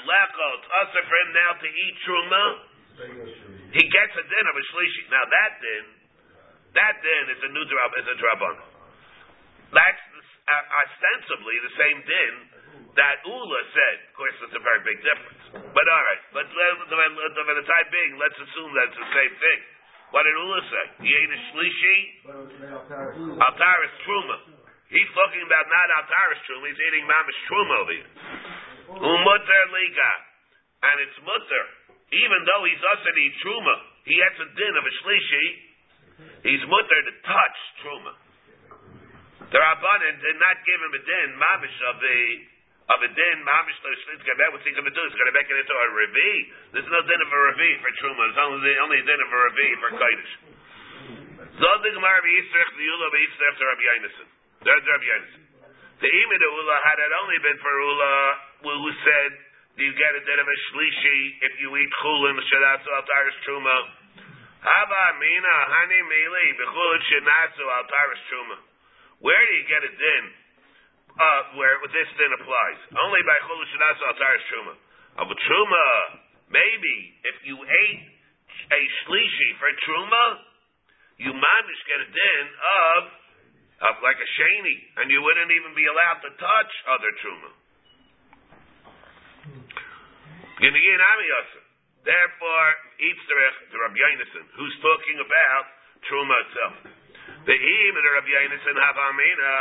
Lecho. 0.09 0.49
It's 0.59 0.69
asar 0.69 1.03
for 1.05 1.17
him 1.21 1.31
now 1.37 1.53
to 1.61 1.69
eat 1.69 1.95
truma. 2.07 2.45
He 3.73 3.85
gets 3.85 4.15
a 4.17 4.25
din 4.25 4.45
of 4.49 4.57
a 4.57 4.65
shlishi. 4.73 5.03
Now 5.13 5.25
that 5.29 5.53
din, 5.61 5.85
that 6.75 6.95
din 7.05 7.25
is 7.37 7.41
a 7.45 7.51
new 7.53 7.65
drab, 7.69 7.91
is 8.01 8.09
a 8.09 8.17
drabon. 8.17 8.57
That's 9.71 10.03
uh, 10.49 10.65
ostensibly 10.81 11.57
the 11.61 11.75
same 11.77 11.99
din 12.09 12.35
that 12.97 13.23
Ula 13.23 13.61
said. 13.71 13.97
Of 14.11 14.15
course, 14.17 14.37
it's 14.49 14.57
a 14.57 14.65
very 14.65 14.83
big 14.83 14.99
difference. 15.05 15.43
But 15.53 15.85
all 15.87 16.05
right, 16.09 16.23
but 16.35 16.47
for 16.49 17.55
the 17.55 17.67
time 17.69 17.89
being, 17.93 18.17
let's 18.17 18.39
assume 18.41 18.71
that's 18.75 18.97
the 18.97 19.11
same 19.13 19.35
thing. 19.37 19.61
What 20.11 20.25
did 20.25 20.33
Ula 20.33 20.61
say? 20.73 20.85
He 21.05 21.11
ate 21.13 21.29
a 21.29 21.41
shlishi, 21.53 21.99
altaris 23.39 23.95
truma. 24.09 24.37
He's 24.89 25.11
talking 25.13 25.45
about 25.45 25.69
not 25.69 25.89
altaris 26.01 26.41
truma. 26.49 26.65
He's 26.73 26.81
eating 26.81 27.05
mamish 27.05 27.41
truma 27.45 27.75
over 27.85 27.93
here. 27.93 28.11
Umutter 28.89 29.65
liga, 29.69 30.13
and 30.89 30.97
it's 31.05 31.19
mutter. 31.21 31.67
Even 32.09 32.41
though 32.49 32.63
he's 32.65 32.81
usher 32.81 33.13
to 33.13 33.25
truma, 33.45 33.77
he 34.09 34.17
has 34.17 34.35
a 34.41 34.49
din 34.57 34.75
of 34.81 34.85
a 34.85 34.93
shlishi. 35.05 35.47
He's 36.49 36.65
mutter 36.65 37.01
to 37.05 37.13
touch 37.21 37.59
truma. 37.85 38.13
The 39.53 39.61
Rabbanan 39.61 40.17
did 40.21 40.37
not 40.41 40.57
give 40.65 40.81
him 40.81 40.93
a 40.93 41.03
din, 41.05 41.29
mamish 41.37 41.79
of 41.93 41.97
the 42.01 42.19
of 42.89 42.99
a 43.05 43.11
din, 43.13 43.37
mamish 43.45 43.77
to 43.85 43.89
shlish 44.09 44.25
gabet. 44.25 44.57
What's 44.57 44.65
he 44.65 44.73
going 44.73 44.89
to 44.89 44.93
do? 44.93 45.03
He's 45.05 45.17
going 45.21 45.33
to 45.33 45.37
make 45.37 45.49
it 45.53 45.57
into 45.61 45.77
a 45.77 45.89
revi. 45.93 46.33
There's 46.73 46.89
no 46.89 47.01
din 47.05 47.21
of 47.21 47.29
a 47.29 47.41
revi 47.53 47.71
for 47.85 47.93
truma. 48.01 48.23
There's 48.25 48.41
only 48.41 48.61
the 48.65 48.77
only 48.81 49.01
din 49.05 49.21
of 49.21 49.29
a 49.29 49.39
revi 49.49 49.69
for 49.85 49.91
kodesh. 50.01 50.33
Zod 51.61 51.79
the 51.85 51.91
Gemara 51.93 52.21
b'Yisrach 52.25 52.71
the 52.73 52.87
Ula 52.89 53.07
b'Yisrach 53.13 53.55
to 53.59 53.65
Rabbi 53.69 53.85
Yonason. 53.85 54.29
There's 54.65 54.85
Rabbi 54.89 55.07
Yonason. 55.11 55.43
The 56.01 56.09
Imi 56.09 56.37
the 56.39 56.51
Ula 56.55 56.77
had 56.89 56.99
it 57.03 57.13
only 57.21 57.39
been 57.43 57.59
for 57.61 57.73
Ula 57.73 58.13
who 58.63 58.91
said 59.05 59.31
you 59.79 59.95
get 59.95 60.11
a 60.11 60.23
din 60.27 60.39
of 60.43 60.49
a 60.49 60.59
shlishi 60.71 61.19
if 61.47 61.53
you 61.63 61.71
eat 61.79 61.91
chulin 62.03 62.35
shadasu 62.35 62.89
altaris 62.91 63.39
truma. 63.47 63.79
Haba 64.59 65.05
mina 65.23 65.57
hani 65.71 66.01
mili 66.03 66.47
b'chulin 66.59 67.03
shadasu 67.07 67.63
altaris 67.63 68.23
truma. 68.27 68.57
Where 69.23 69.39
do 69.39 69.53
you 69.55 69.67
get 69.71 69.83
a 69.87 69.93
din? 69.95 70.25
Uh, 71.19 71.43
where 71.59 71.79
this 71.95 72.11
din 72.19 72.31
applies 72.43 72.81
only 73.07 73.23
by 73.23 73.39
chulin 73.47 73.69
shadasu 73.71 74.03
altaris 74.11 74.45
truma. 74.51 74.75
Of 75.23 75.27
a 75.31 75.39
truma, 75.47 75.87
maybe 76.51 76.97
if 77.23 77.37
you 77.47 77.57
ate 77.63 78.03
a 78.75 78.81
shlishi 79.07 79.49
for 79.63 79.71
truma, 79.87 80.25
you 81.23 81.31
mamish 81.31 81.83
get 81.87 82.03
a 82.03 82.09
din 82.11 82.45
of 82.51 83.03
of 83.79 83.95
like 84.03 84.19
a 84.19 84.29
sheni, 84.35 84.75
and 84.99 85.07
you 85.07 85.23
wouldn't 85.23 85.55
even 85.55 85.71
be 85.79 85.87
allowed 85.87 86.19
to 86.27 86.35
touch 86.35 86.73
other 86.91 87.15
truma. 87.23 87.55
Therefore, 90.59 90.75
Yitzrich, 92.99 93.59
the 93.71 93.79
Rabbi 93.79 93.95
Yonason, 93.95 94.43
who's 94.59 94.75
talking 94.83 95.23
about 95.23 95.65
truma 96.11 96.35
itself. 96.51 96.75
The 97.47 97.55
Im 97.55 97.95
and 97.95 98.03
the 98.03 98.13
Rabbi 98.19 98.33
Yonason 98.33 98.75
have 98.75 98.99
Amina. 98.99 99.55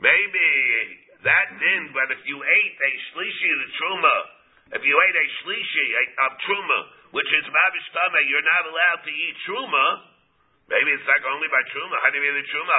Maybe 0.00 0.48
that 1.20 1.60
din, 1.60 1.92
but 1.92 2.16
if 2.16 2.24
you 2.24 2.40
ate 2.40 2.76
a 2.80 2.92
shlishi 3.12 3.60
of 3.60 3.68
truma, 3.76 4.16
if 4.80 4.88
you 4.88 4.96
ate 4.96 5.16
a 5.20 5.26
shlishi 5.44 5.86
of 6.24 6.32
truma, 6.48 6.80
which 7.12 7.28
is 7.36 7.44
mavish 7.52 7.88
tama, 7.92 8.24
you're 8.24 8.40
not 8.40 8.72
allowed 8.72 9.04
to 9.04 9.12
eat 9.12 9.36
truma. 9.44 10.16
Maybe 10.72 10.96
it's 10.96 11.04
like 11.04 11.28
only 11.28 11.52
by 11.52 11.60
truma. 11.76 12.00
How 12.00 12.08
do 12.10 12.24
you 12.24 12.32
the 12.32 12.40
truma? 12.56 12.72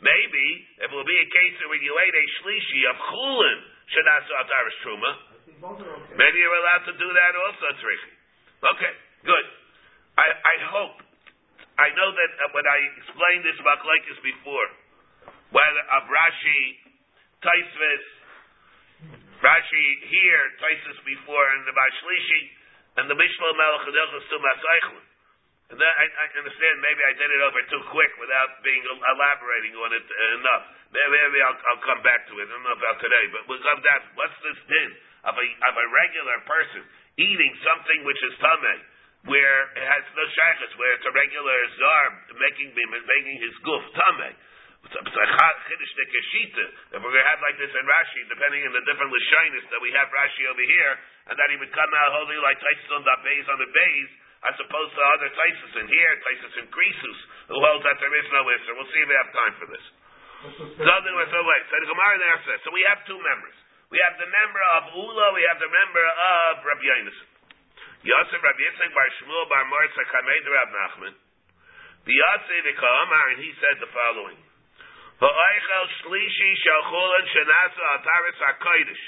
Maybe 0.00 0.64
it 0.84 0.88
will 0.92 1.04
be 1.04 1.16
a 1.16 1.28
case 1.32 1.56
where 1.64 1.80
you 1.80 1.96
ate 1.96 2.16
a 2.18 2.24
shlishi 2.40 2.80
of 2.92 2.96
chulin 3.08 3.60
shenasu 3.90 4.32
ataris 4.38 4.78
truma, 4.86 5.10
maybe 5.60 6.36
you're 6.40 6.58
allowed 6.64 6.84
to 6.88 6.94
do 6.96 7.08
that 7.12 7.32
also, 7.36 7.66
Tzrichi. 7.76 8.12
Okay, 8.60 8.92
good. 9.28 9.46
I, 10.16 10.26
I 10.32 10.56
hope. 10.72 10.96
I 11.80 11.88
know 11.96 12.10
that 12.12 12.30
uh, 12.44 12.52
when 12.52 12.66
I 12.68 12.78
explained 13.00 13.44
this 13.44 13.56
about 13.60 13.80
Glaikis 13.80 14.20
before, 14.20 14.68
whether 15.52 15.84
of 15.96 16.02
Rashi, 16.08 16.62
Taisvis, 17.40 18.04
Rashi 19.40 19.86
here, 20.12 20.42
Taisus 20.60 21.00
before, 21.08 21.46
and 21.56 21.64
the 21.64 21.72
Bashlishi, 21.72 22.42
and 23.00 23.04
the 23.08 23.16
Mishlo 23.16 23.48
Melech 23.56 23.88
and. 23.88 25.04
And 25.70 25.78
then 25.78 25.86
I, 25.86 26.04
I 26.04 26.26
understand 26.34 26.82
maybe 26.82 27.00
I 27.06 27.14
did 27.14 27.30
it 27.30 27.40
over 27.46 27.62
too 27.70 27.82
quick 27.94 28.12
without 28.18 28.58
being 28.66 28.82
elaborating 28.84 29.78
on 29.78 29.94
it 29.94 30.02
enough. 30.36 30.64
Maybe, 30.90 31.14
maybe 31.14 31.38
I'll, 31.46 31.54
I'll 31.70 31.84
come 31.86 32.02
back 32.02 32.26
to 32.26 32.34
it. 32.42 32.44
I 32.44 32.50
don't 32.50 32.66
know 32.66 32.74
about 32.74 32.98
today, 32.98 33.24
but 33.30 33.46
we'll 33.46 33.62
come 33.62 33.80
down. 33.80 34.02
What's 34.18 34.34
this 34.42 34.58
din 34.66 34.90
of 35.24 35.34
a 35.36 35.46
of 35.68 35.74
a 35.76 35.86
regular 35.92 36.38
person 36.48 36.82
eating 37.20 37.52
something 37.60 38.00
which 38.08 38.22
is 38.24 38.34
tameh, 38.40 38.80
where 39.28 39.60
it 39.76 39.84
has 39.84 40.02
no 40.16 40.24
shaykhs, 40.24 40.72
where 40.80 40.92
it's 40.96 41.04
a 41.04 41.12
regular 41.12 41.58
zar 41.76 42.04
making 42.40 42.72
him 42.72 42.90
making 42.94 43.36
his 43.40 43.54
goof 43.60 43.84
tameh. 43.92 44.34
If 44.80 44.96
we're 46.96 47.12
going 47.12 47.20
to 47.20 47.28
have 47.28 47.40
like 47.44 47.58
this 47.60 47.68
in 47.68 47.84
Rashi, 47.84 48.24
depending 48.32 48.64
on 48.64 48.72
the 48.72 48.80
different 48.88 49.12
lashonis 49.12 49.68
that 49.68 49.80
we 49.84 49.92
have 49.92 50.08
Rashi 50.08 50.48
over 50.48 50.64
here, 50.64 50.96
and 51.28 51.36
that 51.36 51.52
he 51.52 51.60
would 51.60 51.68
come 51.76 51.92
out 51.92 52.16
holding 52.16 52.40
like 52.40 52.56
Taisus 52.64 52.88
on 52.96 53.04
the 53.04 53.12
base 53.20 53.44
on 53.52 53.60
the 53.60 53.68
base, 53.68 54.12
as 54.48 54.56
opposed 54.56 54.96
to 54.96 55.02
other 55.04 55.28
Taisus 55.36 55.84
in 55.84 55.86
here, 55.86 56.16
Taisus 56.24 56.64
in 56.64 56.66
Krisus, 56.72 57.18
who 57.52 57.60
holds 57.60 57.84
that 57.84 58.00
there 58.00 58.14
is 58.16 58.24
no 58.32 58.40
Isser. 58.48 58.72
We'll 58.72 58.88
see 58.88 59.04
if 59.04 59.08
we 59.12 59.16
have 59.20 59.28
time 59.36 59.54
for 59.60 59.68
this. 59.68 59.84
So, 60.48 60.64
so 60.64 61.38
wait, 61.44 61.62
so 61.68 61.76
the 61.76 61.88
Gemara 61.92 62.16
there 62.16 62.40
so 62.64 62.72
we 62.72 62.80
have 62.88 63.04
two 63.04 63.20
members. 63.20 63.52
We 63.90 63.98
have 64.06 64.14
the 64.22 64.30
member 64.30 64.62
of 64.78 64.82
Ula, 64.94 65.26
we 65.34 65.42
have 65.50 65.58
the 65.58 65.66
member 65.66 66.06
of 66.06 66.62
Rabbi 66.62 66.86
Yonason. 66.86 67.28
Yosef 68.06 68.38
Rabbi 68.38 68.62
Yitzchak 68.62 68.94
Bar 68.94 69.08
Shmuel 69.18 69.44
Bar 69.50 69.66
Marza 69.66 70.02
Kamed 70.06 70.46
Rab 70.46 70.70
Nachman. 70.70 71.14
The 72.06 72.14
Yosef 72.14 72.64
Amar, 72.70 73.26
and 73.34 73.42
he 73.42 73.50
said 73.58 73.82
the 73.82 73.90
following. 73.90 74.38
Ha'oichel 75.20 75.86
shlishi 76.00 76.50
shalchulan 76.64 77.24
shenasu 77.28 77.80
ataris 77.98 78.38
hakodesh. 78.40 79.04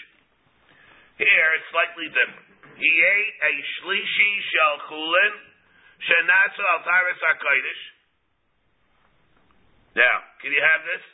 Here 1.17 1.51
it's 1.57 1.69
slightly 1.73 2.11
different. 2.13 2.53
He 2.77 2.91
ate 2.91 3.35
a 3.39 3.53
shlishi 3.79 4.31
shalchulan 4.51 5.33
shenasu 6.05 6.63
ataris 6.83 7.21
hakodesh. 7.23 7.83
Now, 9.95 10.17
can 10.43 10.51
you 10.53 10.61
have 10.61 10.83
this? 10.85 11.05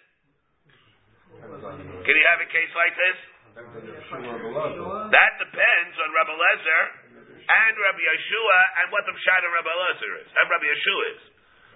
Can 2.03 2.15
you 2.17 2.27
have 2.33 2.41
a 2.43 2.51
case 2.51 2.73
like 2.75 2.97
this? 2.97 3.19
That 3.59 5.33
depends 5.43 5.95
on 5.99 6.09
Rabbi 6.15 6.35
Lezer 6.39 6.83
and 7.49 7.75
Rabbi 7.75 8.03
Yeshua 8.07 8.61
and 8.83 8.87
what 8.95 9.03
the 9.09 9.15
pshat 9.19 9.41
of 9.43 9.51
Rabbi 9.51 9.73
Lezer 9.73 10.13
is, 10.23 10.31
and 10.31 10.47
Rabbi 10.47 10.69
Yeshua 10.71 11.05
is. 11.19 11.23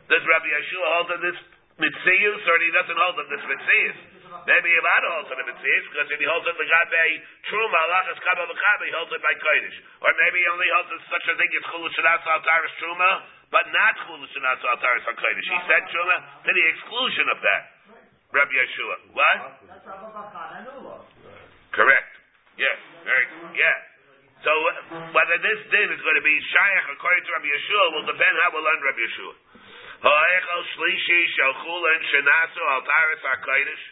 Does 0.06 0.22
Rabbi 0.22 0.46
Yeshua 0.46 0.86
hold 0.94 1.08
to 1.10 1.18
this 1.26 1.38
mitzius, 1.82 2.42
or 2.46 2.56
he 2.62 2.70
doesn't 2.70 2.98
hold 2.98 3.16
to 3.18 3.24
this 3.26 3.42
mitzius? 3.42 3.98
Maybe 4.46 4.68
he 4.74 4.78
to 4.78 5.10
hold 5.10 5.26
to 5.26 5.34
the 5.38 5.46
mitzius, 5.46 5.84
because 5.90 6.08
if 6.10 6.18
he 6.22 6.26
holds 6.26 6.46
it 6.46 6.54
legabe 6.54 7.04
truma, 7.50 7.80
lachas 7.90 8.18
kaba 8.22 8.46
v'kaba, 8.46 8.82
he 8.86 8.92
holds 8.94 9.12
it 9.14 9.22
by 9.22 9.34
kodesh. 9.38 9.78
Or 10.02 10.10
maybe 10.22 10.38
he 10.38 10.46
only 10.50 10.70
holds 10.78 10.90
it 10.94 11.02
such 11.10 11.26
a 11.30 11.34
thing 11.34 11.50
as 11.50 11.64
chulu 11.66 11.90
shenatz 11.98 12.26
altaris 12.26 12.74
truma, 12.78 13.10
but 13.50 13.66
not 13.74 13.94
chulu 14.06 14.26
shenatz 14.30 14.62
altaris 14.62 15.02
hakodesh. 15.06 15.46
He 15.50 15.58
said 15.66 15.82
truma 15.90 16.46
to 16.46 16.50
the 16.50 16.64
exclusion 16.78 17.26
of 17.30 17.38
that. 17.42 17.62
Rabbi 18.32 18.54
Yeshua. 18.56 18.96
What? 19.12 19.38
That's 19.68 19.84
Rabbi 19.84 20.08
Bachan 20.08 20.48
and 20.56 20.66
Ula. 20.80 21.04
Correct. 21.72 22.12
Yes. 22.60 22.78
Very. 23.04 23.26
Yeah. 23.56 23.78
So 24.44 24.52
uh, 24.52 25.14
whether 25.14 25.38
this 25.38 25.60
din 25.70 25.88
is 25.88 26.02
going 26.02 26.18
to 26.18 26.26
be 26.26 26.36
shayach 26.52 26.86
according 26.92 27.22
to 27.24 27.30
Rabbi 27.32 27.48
Yeshua 27.48 27.84
will 27.94 28.06
depend 28.10 28.34
how 28.42 28.50
we'll 28.52 28.66
learn 28.66 28.80
Rabbi 28.82 29.02
Yeshua. 29.06 29.34
Ha'echel 30.02 30.62
shlishi 30.74 31.20
shalchulan 31.38 32.00
shenasu 32.10 32.62
al 32.74 32.82
taris 32.82 33.22
hakodesh. 33.22 33.84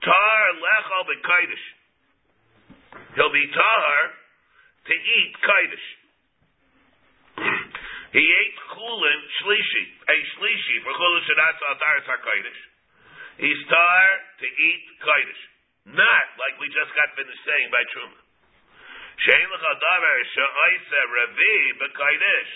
Tar 0.00 0.42
lechol 0.64 1.02
b'kodesh. 1.12 1.66
He'll 3.20 3.34
be 3.36 3.46
tar 3.52 3.94
to 4.88 4.94
eat 4.96 5.32
kodesh. 5.44 5.86
he 8.16 8.24
ate 8.24 8.58
chulin 8.72 9.20
shlishi, 9.44 9.84
a 10.08 10.16
shlishi 10.40 10.76
for 10.88 10.92
chulin 10.96 11.22
shenasu 11.28 11.62
al 11.68 11.78
taris 11.84 12.06
hakodesh. 12.08 12.60
He's 13.44 13.60
tar 13.68 14.04
to 14.40 14.46
eat 14.48 14.84
kodesh. 15.04 15.42
Not 15.88 16.26
like 16.36 16.60
we 16.60 16.68
just 16.68 16.92
got 16.92 17.08
finished 17.16 17.44
saying 17.48 17.68
by 17.72 17.82
Truma. 17.96 18.20
Shein 19.24 19.48
l'chadavar 19.48 20.18
she'oisa 20.32 21.00
revi 21.12 21.56
b'kodesh. 21.80 22.52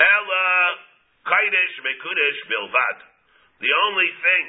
Ella 0.00 0.44
kodesh 1.24 1.76
mekudesh 1.80 2.40
bilvad. 2.52 2.98
The 3.60 3.72
only 3.88 4.10
thing, 4.20 4.46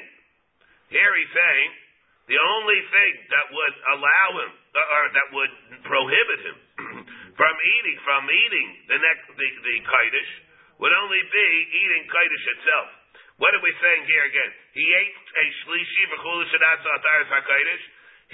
here 0.92 1.12
he's 1.16 1.32
saying, 1.32 1.70
the 2.28 2.36
only 2.36 2.80
thing 2.92 3.12
that 3.32 3.46
would 3.48 3.76
allow 3.96 4.28
him, 4.44 4.52
uh, 4.52 4.94
or 4.96 5.04
that 5.16 5.28
would 5.32 5.52
prohibit 5.80 6.40
him 6.44 6.56
from 7.40 7.54
eating, 7.56 7.96
from 8.04 8.28
eating 8.28 8.68
the 8.92 8.98
next, 9.00 9.24
the, 9.32 9.48
the 9.64 9.76
kodesh, 9.88 10.32
would 10.84 10.92
only 10.92 11.24
be 11.24 11.48
eating 11.72 12.04
kodesh 12.12 12.46
itself. 12.52 12.97
What 13.38 13.54
are 13.54 13.62
we 13.62 13.70
saying 13.70 14.02
here 14.10 14.24
again? 14.26 14.50
He 14.74 14.82
ate 14.82 15.14
a 15.14 15.44
shlishi 15.62 16.04
v'chulu 16.10 16.42
shedatz 16.50 16.82
ataris 16.82 17.30
hakodesh. 17.30 17.84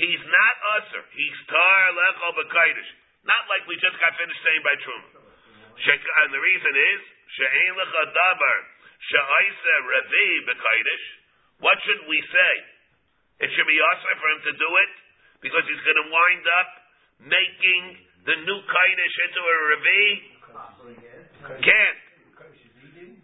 He's 0.01 0.25
not 0.25 0.55
usher. 0.81 1.05
He's 1.13 1.39
tar 1.45 1.83
lechol 1.93 2.33
b'kodesh. 2.41 2.91
Not 3.29 3.45
like 3.53 3.69
we 3.69 3.77
just 3.85 4.01
got 4.01 4.17
finished 4.17 4.41
saying 4.41 4.65
by 4.65 4.77
Truma. 4.81 5.21
And 6.25 6.29
the 6.33 6.41
reason 6.41 6.73
is 6.73 7.01
she'ein 7.37 7.73
lecha 7.77 8.03
dabar 8.17 8.59
she'aisa 8.97 9.75
revi 9.93 10.29
b'kodesh. 10.49 11.05
What 11.61 11.77
should 11.85 12.09
we 12.09 12.19
say? 12.25 12.55
It 13.45 13.53
should 13.53 13.69
be 13.69 13.77
usher 13.77 14.15
for 14.17 14.29
him 14.33 14.41
to 14.41 14.53
do 14.57 14.71
it 14.89 14.93
because 15.45 15.65
he's 15.69 15.85
going 15.85 16.01
to 16.01 16.09
wind 16.09 16.45
up 16.49 16.71
making 17.29 17.83
the 18.25 18.37
new 18.41 18.61
kodesh 18.73 19.17
into 19.29 19.41
a 19.45 19.57
revi. 19.69 20.05
Can't. 21.61 22.04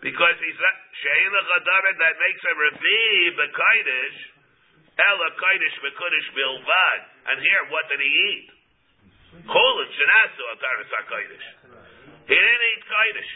Because 0.00 0.36
he's 0.40 0.56
lecha 0.56 1.60
dabar 1.60 1.92
that 2.00 2.14
makes 2.16 2.40
a 2.40 2.52
revi 2.56 3.36
b'kodesh. 3.36 4.18
Ela 4.96 5.28
kodesh 5.36 5.76
b'kodesh 5.84 6.28
bilvad. 6.32 7.00
And 7.28 7.36
here, 7.44 7.62
what 7.68 7.84
did 7.92 8.00
he 8.00 8.08
eat? 8.08 8.48
Chulin 9.44 9.88
shenasu 9.92 10.42
ataris 10.56 10.88
hakodesh. 10.88 11.46
He 12.26 12.34
didn't 12.34 12.64
eat 12.72 12.82
kaidish. 12.88 13.32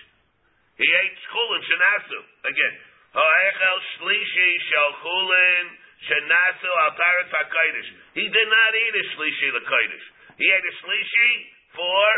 He 0.80 0.88
ate 0.88 1.18
chulin 1.28 1.62
shenasu. 1.68 2.18
Again, 2.48 2.74
ha'echel 3.12 3.78
shlishi 4.00 4.48
shel 4.72 4.90
chulin 5.04 5.64
shenasu 6.08 6.70
ataris 6.88 7.28
hakodesh. 7.28 7.90
He 8.16 8.24
did 8.24 8.48
not 8.48 8.72
eat 8.72 8.94
a 8.96 9.04
shlishi 9.12 9.52
l'kodesh. 9.52 10.06
He 10.40 10.46
ate 10.48 10.64
a 10.64 10.74
shlishi 10.80 11.30
for 11.76 12.08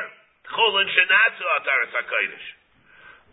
chulin 0.55 0.87
shenasu 0.87 1.45
ataris 1.59 1.93
hakodesh. 1.99 2.47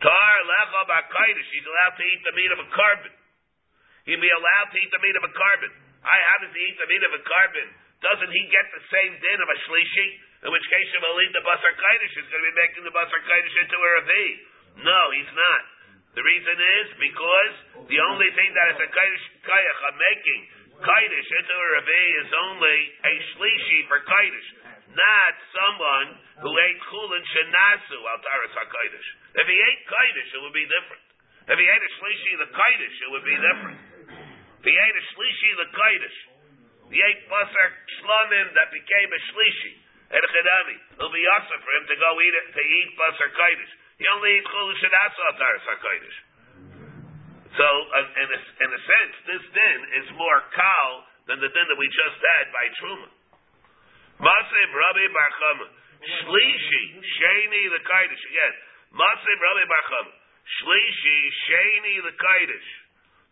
Tar 0.04 0.36
lecha 0.44 0.82
b'kodesh. 0.84 1.50
He's 1.56 1.63
allowed 1.63 1.96
to 1.96 2.04
eat 2.04 2.22
the 2.28 2.36
meat 2.36 2.52
of 2.52 2.60
a 2.60 2.68
korban. 2.76 3.13
He'd 4.04 4.20
be 4.20 4.34
allowed 4.36 4.70
to 4.76 4.78
eat 4.84 4.92
the 4.92 5.00
meat 5.00 5.16
of 5.16 5.24
a 5.24 5.32
korban. 5.32 5.72
I, 6.04 6.16
how 6.36 6.44
he 6.44 6.60
eat 6.68 6.76
the 6.76 6.89
meat 6.92 7.04
of 7.08 7.16
a 7.16 7.24
korban? 7.24 7.68
Doesn't 8.04 8.32
he 8.36 8.44
get 8.52 8.68
the 8.76 8.84
same 8.92 9.16
din 9.16 9.39
of 9.39 9.48
a 9.48 9.58
shlishi? 9.63 10.08
In 10.44 10.52
which 10.52 10.68
case, 10.68 10.92
if 10.92 11.00
he'll 11.00 11.22
eat 11.24 11.32
the 11.32 11.46
basar 11.48 11.72
kaidish, 11.72 12.13
he's 12.20 12.28
going 12.28 12.44
to 12.44 12.50
be 12.52 12.58
making 12.60 12.84
the 12.84 12.92
basar 12.92 13.16
kaidish 13.24 13.56
into 13.63 13.78
a 13.80 13.89
ravi. 13.96 14.28
No, 14.84 15.02
he's 15.16 15.32
not. 15.32 15.63
The 16.20 16.24
reason 16.28 16.58
is 16.60 16.88
because 17.00 17.56
the 17.88 18.00
only 18.12 18.28
thing 18.36 18.52
that 18.52 18.76
is 18.76 18.80
a 18.84 18.89
kaidish 18.92 19.26
kayach 19.48 19.80
of 19.88 19.96
making 19.96 20.42
kaidish 20.84 21.30
into 21.32 21.56
a 21.56 21.68
ravi 21.80 22.06
is 22.28 22.30
only 22.52 22.80
a 23.08 23.13
shlishi 23.32 23.80
for 23.88 24.04
kaidish, 24.04 24.50
not 24.92 25.34
someone 25.56 26.08
who 26.44 26.52
ate 26.52 26.80
chulin 26.92 27.24
shenasu 27.24 27.98
al 28.04 28.20
taras 28.20 28.52
hakaidish. 28.52 29.10
If 29.34 29.46
he 29.50 29.58
ate 29.58 29.82
kaidish, 29.89 30.30
it 30.34 30.41
would 30.46 30.54
be 30.54 30.67
different. 30.69 31.04
If 31.50 31.58
he 31.58 31.65
ate 31.65 31.84
a 31.84 31.91
shlishi 32.00 32.32
the 32.38 32.50
kaidish, 32.54 32.98
it 33.02 33.10
would 33.12 33.26
be 33.26 33.38
different. 33.38 33.80
If 34.62 34.65
he 34.65 34.76
ate 34.78 34.96
a 34.96 35.06
shlishi 35.13 35.50
the 35.58 35.69
kaidish, 35.74 36.19
he 36.93 37.00
ate 37.02 37.22
basar 37.28 37.69
shlamim 38.00 38.48
that 38.54 38.69
became 38.69 39.10
a 39.10 39.22
shlishi. 39.34 39.74
And 40.13 40.22
chedami, 40.22 40.78
it'll 41.02 41.10
be 41.10 41.26
awesome 41.26 41.62
for 41.65 41.72
him 41.74 41.86
to 41.89 41.96
go 41.98 42.10
eat 42.22 42.36
it, 42.38 42.46
to 42.54 42.62
eat 42.62 42.89
basar 42.93 43.30
kaidish. 43.34 43.74
He 43.98 44.06
only 44.13 44.30
eat 44.38 44.46
chulin 44.46 44.78
shenasu 44.78 45.19
al 45.26 45.36
taras 45.41 45.65
hakaidish. 45.65 46.19
So, 47.54 47.65
uh, 47.65 48.22
in 48.22 48.28
a, 48.34 48.39
in 48.65 48.69
a 48.74 48.82
sense, 48.82 49.15
this 49.30 49.43
din 49.54 49.80
is 50.02 50.08
more 50.17 50.41
kal 50.58 50.89
than 51.30 51.38
the 51.38 51.50
din 51.50 51.65
that 51.69 51.78
we 51.78 51.86
just 51.89 52.17
had 52.17 52.46
by 52.50 52.65
Truma. 52.82 53.10
Masim 54.22 54.69
Rabbi 54.74 55.06
Bar. 55.10 55.32
Shlishi, 56.04 56.84
Sheni 57.00 57.62
the 57.72 57.82
Kaidish. 57.88 58.24
Again, 58.28 58.54
Masim 58.94 59.38
Rabbi 59.42 59.66
Bar 59.66 59.84
Chama. 59.90 60.14
Shlishi, 60.44 61.18
Sheni 61.50 61.94
the 62.04 62.14
Kaidish. 62.14 62.70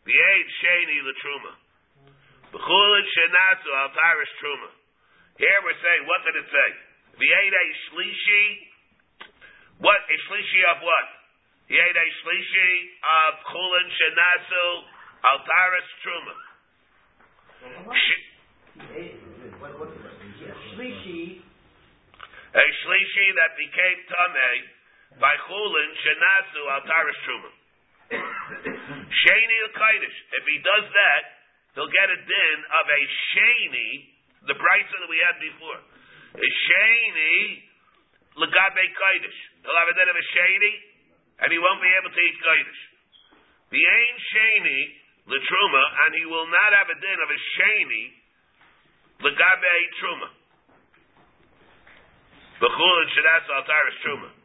The 0.01 0.17
eight 0.17 0.49
sheni 0.65 0.97
truma, 1.21 1.53
B'chulin 2.49 3.05
shenasu 3.05 3.69
al 3.69 3.89
tarish 3.93 4.33
truma. 4.41 4.69
Here 5.37 5.59
we're 5.61 5.77
saying, 5.77 6.09
what 6.09 6.25
did 6.25 6.41
it 6.41 6.49
say? 6.49 6.69
The 7.21 7.29
eight 7.29 7.53
a 7.53 7.65
shlishi. 7.85 8.43
What 9.77 10.01
a 10.09 10.15
shlishi 10.25 10.61
of 10.73 10.81
what? 10.81 11.07
He 11.69 11.77
ate 11.77 11.93
a 11.93 12.07
shlishi 12.25 12.71
of 13.05 13.31
chulin 13.45 13.87
shenasu 13.93 14.65
al 15.21 15.39
tarish 15.45 15.91
truma. 16.01 16.35
Sh- 17.93 18.25
What, 19.61 19.77
what, 19.77 19.93
Shlishi, 20.73 21.45
a 22.57 22.65
shlishi 22.81 23.25
that 23.37 23.53
became 23.53 23.99
tamei 24.09 24.57
by 25.21 25.37
chulin 25.45 25.89
shenasu 26.01 26.61
al 26.73 26.81
tarish 26.89 27.21
truma. 27.29 27.51
Sheni 28.11 29.57
Kaidish. 29.71 30.17
If 30.35 30.43
he 30.49 30.57
does 30.59 30.85
that, 30.89 31.23
he'll 31.75 31.93
get 31.93 32.09
a 32.09 32.19
din 32.19 32.57
of 32.65 32.85
a 32.89 33.01
Sheni, 33.31 33.89
the 34.51 34.55
brisa 34.57 34.95
that 34.99 35.09
we 35.09 35.19
had 35.21 35.37
before. 35.39 35.79
A 36.35 36.47
Sheni 36.65 37.35
Lagabe 38.35 38.83
Kaidish. 38.97 39.39
He'll 39.63 39.79
have 39.79 39.91
a 39.91 39.95
din 39.95 40.09
of 40.09 40.17
a 40.17 40.25
Sheni, 40.35 40.73
and 41.45 41.47
he 41.53 41.59
won't 41.59 41.79
be 41.79 41.91
able 42.01 42.11
to 42.11 42.21
eat 42.21 42.37
Kaidish. 42.41 42.81
The 43.71 43.79
Ain 43.79 44.15
Sheni 44.33 44.81
Latruma, 45.31 45.83
and 46.07 46.11
he 46.17 46.25
will 46.27 46.49
not 46.49 46.71
have 46.75 46.89
a 46.89 46.97
din 46.99 47.17
of 47.21 47.29
a 47.29 47.39
Sheni 47.55 48.03
Lagabe 49.21 49.73
Truma. 50.01 50.29
Bechul 52.59 52.95
and 53.01 53.11
Shadasu 53.15 53.49
Altaris 53.55 53.97
Truma. 54.03 54.40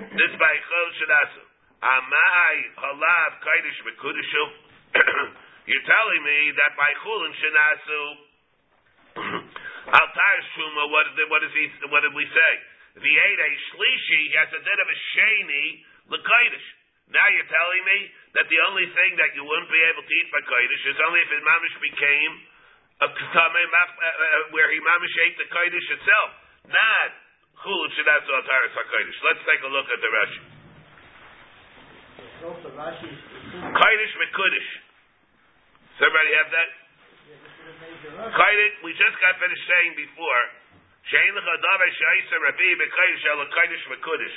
This 0.00 0.32
by 0.40 0.54
Chol 0.56 0.88
Shadasu. 0.96 1.44
Amai 1.84 2.56
halav 2.76 3.32
kaidish 3.44 3.80
mekudishu. 3.84 4.44
You're 5.68 5.88
telling 5.88 6.22
me 6.24 6.38
that 6.56 6.72
by 6.72 6.88
chulin 7.04 7.32
shenasu 7.36 8.00
altar 10.00 10.36
shuma. 10.56 10.88
What 10.88 11.04
what 11.28 11.44
is 11.44 11.52
he? 11.52 11.64
What 11.92 12.00
did 12.00 12.16
we 12.16 12.24
say? 12.24 12.52
If 12.96 13.04
he 13.04 13.12
ate 13.12 13.40
a 13.44 13.50
shlishi, 13.68 14.20
has 14.40 14.48
a 14.56 14.60
din 14.64 14.78
of 14.80 14.88
a 14.88 14.98
sheni 15.12 15.64
lekaidish. 16.16 16.68
Now 17.12 17.28
you're 17.36 17.52
telling 17.52 17.84
me 17.84 17.98
that 18.40 18.48
the 18.48 18.60
only 18.72 18.88
thing 18.96 19.20
that 19.20 19.36
you 19.36 19.44
wouldn't 19.44 19.68
be 19.68 19.84
able 19.84 20.04
to 20.04 20.12
eat 20.16 20.28
by 20.32 20.40
kaidish 20.48 20.84
is 20.84 20.98
only 21.04 21.20
if 21.20 21.28
his 21.28 21.44
mamish 21.44 21.76
became 21.76 22.32
a 23.04 23.08
ktamei 23.08 23.66
uh, 23.68 23.84
uh, 23.84 24.52
where 24.56 24.72
he 24.72 24.80
mamish 24.80 25.16
ate 25.28 25.36
the 25.36 25.48
kaidish 25.48 25.88
itself, 25.92 26.30
not 26.72 27.29
Let's 27.60 29.42
take 29.44 29.60
a 29.60 29.70
look 29.70 29.88
at 29.92 30.00
the 30.00 30.10
Rashi. 30.16 30.40
Kaidish 32.40 34.14
Mekudish. 34.16 34.70
Does 35.92 36.08
everybody 36.08 36.32
have 36.40 36.48
that? 36.56 36.68
Kaidish, 38.32 38.74
we 38.80 38.96
just 38.96 39.12
got 39.20 39.36
finished 39.36 39.66
saying 39.68 39.92
before, 39.92 40.42
Shein 41.12 41.36
l'chadav 41.36 41.80
she'isa 41.84 42.36
rabbi 42.40 42.70
b'kaidish 42.80 43.24
ala 43.28 43.44
kaidish 43.52 43.84
Mekudish. 43.92 44.36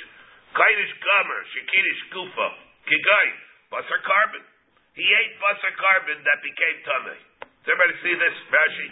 Kaidish 0.52 0.92
gomer, 1.00 1.40
shekidish 1.56 2.02
gufa, 2.12 2.48
kigay, 2.84 3.28
basar 3.72 4.04
korban. 4.04 4.44
He 4.92 5.02
ate 5.02 5.40
basar 5.40 5.72
korban 5.80 6.20
that 6.28 6.38
became 6.44 6.76
tummy. 6.84 7.16
Does 7.40 7.72
everybody 7.72 7.96
see 8.04 8.14
this, 8.20 8.36
Rashi? 8.52 8.88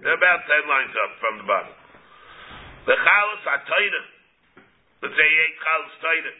They're 0.00 0.16
about 0.16 0.40
ten 0.48 0.64
lines 0.64 0.96
up 1.04 1.12
from 1.20 1.36
the 1.38 1.44
bottom. 1.44 1.83
The 2.84 2.92
chalas 2.92 3.44
ataida. 3.48 4.02
Let's 5.00 5.16
say 5.16 5.28
he 5.28 5.38
ate 5.40 5.58
chalas 5.60 5.94
taida. 6.04 6.32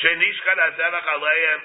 Shenishkan 0.00 0.58
azevach 0.68 1.08
aleim, 1.16 1.60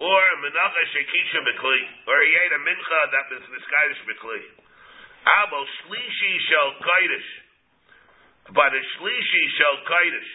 or 0.00 0.24
menacha 0.40 0.82
shekisha 0.92 1.40
bekli, 1.44 1.82
or 2.08 2.16
he 2.24 2.32
ate 2.32 2.52
a 2.52 2.60
mincha 2.64 3.00
that 3.12 3.26
was 3.28 3.44
miskaidish 3.52 4.02
bekli. 4.08 4.40
Abo 5.44 5.60
shlishi 5.84 6.32
shel 6.48 6.70
kaidish, 6.80 7.30
but 8.56 8.72
a 8.72 8.82
shlishi 8.96 9.42
shel 9.56 9.76
kaidish. 9.84 10.32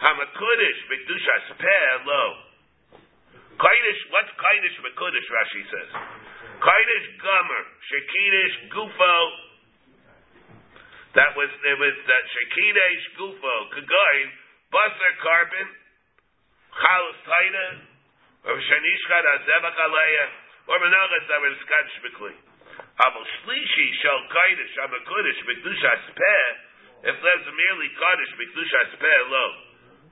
Hamakudish 0.00 0.80
bekdushas 0.90 1.46
peh 1.58 2.04
lo. 2.06 2.24
Kaidish, 3.56 4.00
what's 4.10 4.32
kaidish 4.36 4.76
mekudish? 4.84 5.28
Rashi 5.32 5.62
says. 5.70 5.90
Kaidish 6.60 7.08
gomer, 7.22 7.64
shekidish 7.88 8.56
gufo. 8.72 9.14
That 11.12 11.36
was 11.36 11.52
there 11.60 11.76
was 11.76 11.92
that 12.08 12.24
shekidish 12.24 13.04
gufo 13.20 13.54
kagain 13.76 14.28
basar 14.72 15.12
korban 15.20 15.68
chalas 16.72 17.20
taina, 17.28 17.66
or 18.48 18.56
shanishkat 18.56 19.24
azevach 19.36 19.76
aleya, 19.76 20.26
or 20.72 20.76
menachas 20.80 21.24
that 21.28 21.40
was 21.44 21.52
skadish 21.68 21.98
bekli. 22.00 22.32
Aval 22.96 23.24
shlishi 23.44 23.86
shel 24.00 24.20
kaidish 24.32 24.74
amakudish 24.88 25.40
bekdushas 25.44 26.04
peh. 26.16 26.48
If 27.12 27.16
there's 27.20 27.46
merely 27.60 27.92
kaddish 27.92 28.32
bekdushas 28.40 28.96
peh 28.96 29.20
lo. 29.28 29.46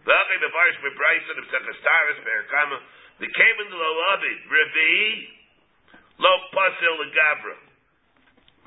V'achay 0.04 0.36
bevarish 0.36 0.78
bebrayson 0.84 1.36
of 1.40 1.46
sechastaris 1.48 2.20
be'erkama. 2.28 2.76
The 3.24 3.28
came 3.32 3.56
into 3.64 3.72
the 3.72 3.92
lobby 4.04 4.34
revi 4.52 5.00
lo 6.20 6.32
pasil 6.52 6.92
legabra. 7.08 7.56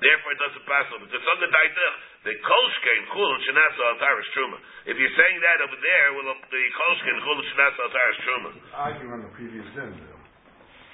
Therefore, 0.01 0.31
it 0.33 0.41
doesn't 0.41 0.65
pass 0.65 0.89
over 0.97 1.05
on 1.05 1.37
the 1.37 1.51
daitach 1.53 2.12
the 2.23 2.33
kolshkein 2.39 3.03
chul 3.11 3.29
and 3.35 3.43
shenasa 3.43 3.81
altaris 3.95 4.29
truma. 4.31 4.57
If 4.87 4.95
you're 4.95 5.15
saying 5.19 5.39
that 5.43 5.59
over 5.59 5.75
there, 5.75 6.07
well, 6.15 6.31
the 6.31 6.63
kolshkein 6.79 7.17
chul 7.19 7.35
and 7.35 7.47
shenasa 7.51 7.79
altaris 7.83 8.19
truma. 8.23 8.49
Arguing 8.71 9.11
on 9.11 9.21
the 9.27 9.31
previous 9.35 9.67
din. 9.75 9.91
though. 9.91 10.23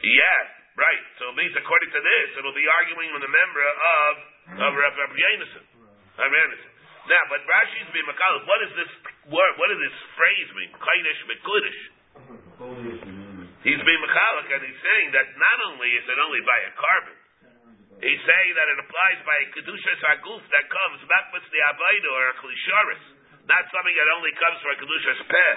Yeah, 0.01 0.39
right. 0.73 1.03
So 1.21 1.29
it 1.29 1.35
means 1.37 1.53
according 1.53 1.91
to 1.93 2.01
this, 2.01 2.27
it'll 2.39 2.57
be 2.57 2.65
arguing 2.81 3.13
with 3.13 3.23
a 3.29 3.31
member 3.31 3.61
of 3.61 4.13
of 4.57 4.71
Rav 4.73 4.93
Rav 4.97 5.11
Yonason. 5.13 5.65
Rav 6.17 6.33
Now, 6.33 7.23
but 7.29 7.45
Rashi's 7.45 7.89
being 7.93 8.09
makal. 8.09 8.33
What 8.49 8.59
is 8.65 8.71
this 8.73 8.91
word? 9.29 9.53
What 9.61 9.69
does 9.69 9.81
this 9.85 9.97
phrase 10.17 10.49
mean? 10.57 10.73
Kainish 10.81 11.21
mekudish. 11.29 11.79
He's 13.59 13.81
being 13.83 14.01
mechalik, 14.01 14.47
and 14.49 14.61
he's 14.63 14.81
saying 14.81 15.07
that 15.13 15.27
not 15.35 15.57
only 15.67 15.91
is 15.93 16.05
it 16.07 16.17
only 16.17 16.41
by 16.47 16.59
a 16.63 16.71
korban, 16.79 17.18
he's 17.99 18.21
saying 18.23 18.51
that 18.55 18.67
it 18.71 18.77
applies 18.83 19.19
by 19.27 19.37
kedushas 19.55 20.01
haguf 20.07 20.43
that 20.51 20.65
comes 20.71 20.99
makbas 21.07 21.45
the 21.51 21.59
abayda 21.71 22.09
or 22.09 22.23
a 22.31 22.35
klisharis, 22.39 23.03
not 23.47 23.63
something 23.71 23.95
that 23.95 24.07
only 24.15 24.33
comes 24.35 24.57
from 24.63 24.71
a 24.73 24.77
kedushas 24.79 25.19
peh. 25.27 25.55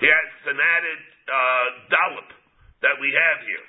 He 0.00 0.08
has 0.08 0.30
an 0.50 0.58
added 0.60 1.00
uh, 1.26 1.66
dollop 1.88 2.28
that 2.84 2.96
we 3.00 3.08
have 3.12 3.38
here. 3.44 3.66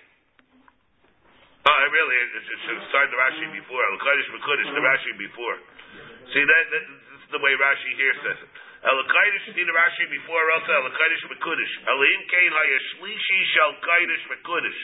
Oh, 1.67 1.75
I 1.75 1.87
really 1.91 2.15
it 2.15 2.43
should 2.47 2.79
have 2.79 2.87
started 2.87 3.11
the 3.11 3.19
Rashi 3.19 3.43
before. 3.51 3.83
Al-Kaddish 3.91 4.29
Mekudish, 4.31 4.71
the 4.71 4.79
Rashi 4.79 5.11
before. 5.19 5.57
See, 6.31 6.39
that, 6.39 6.63
that, 6.71 6.83
this 6.87 7.21
is 7.27 7.31
the 7.35 7.43
way 7.43 7.51
Rashi 7.59 7.91
here 7.99 8.15
says 8.23 8.39
it. 8.39 8.51
El-Kaddish, 8.87 9.51
see 9.51 9.67
the 9.67 9.75
Rashi 9.75 10.07
before 10.07 10.47
also, 10.55 10.71
El-Kaddish 10.87 11.27
Mekudish. 11.27 11.73
El-Im 11.91 12.21
Kain 12.31 12.51
HaYashlishi 12.55 13.39
Shal 13.51 13.71
Kaddish 13.83 14.23
Mekudish. 14.31 14.79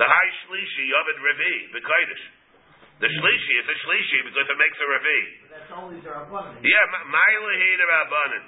The 0.00 0.08
high 0.08 0.32
Shlishi 0.48 0.86
of 0.96 1.04
it 1.12 1.18
Revi, 1.20 1.76
the 1.76 1.82
Kaddish. 1.84 2.24
The 3.04 3.08
Shlishi, 3.12 3.52
it's 3.60 3.68
a 3.68 3.76
Shlishi 3.84 4.18
because 4.32 4.48
it 4.48 4.56
makes 4.56 4.78
a 4.80 4.86
Revi. 4.88 5.20
that's 5.52 5.72
only 5.76 6.00
the 6.00 6.08
Rabbanim. 6.08 6.56
Yeah, 6.64 6.84
Ma'ila 7.04 7.52
the 7.52 7.84
Rabbanin. 7.84 8.44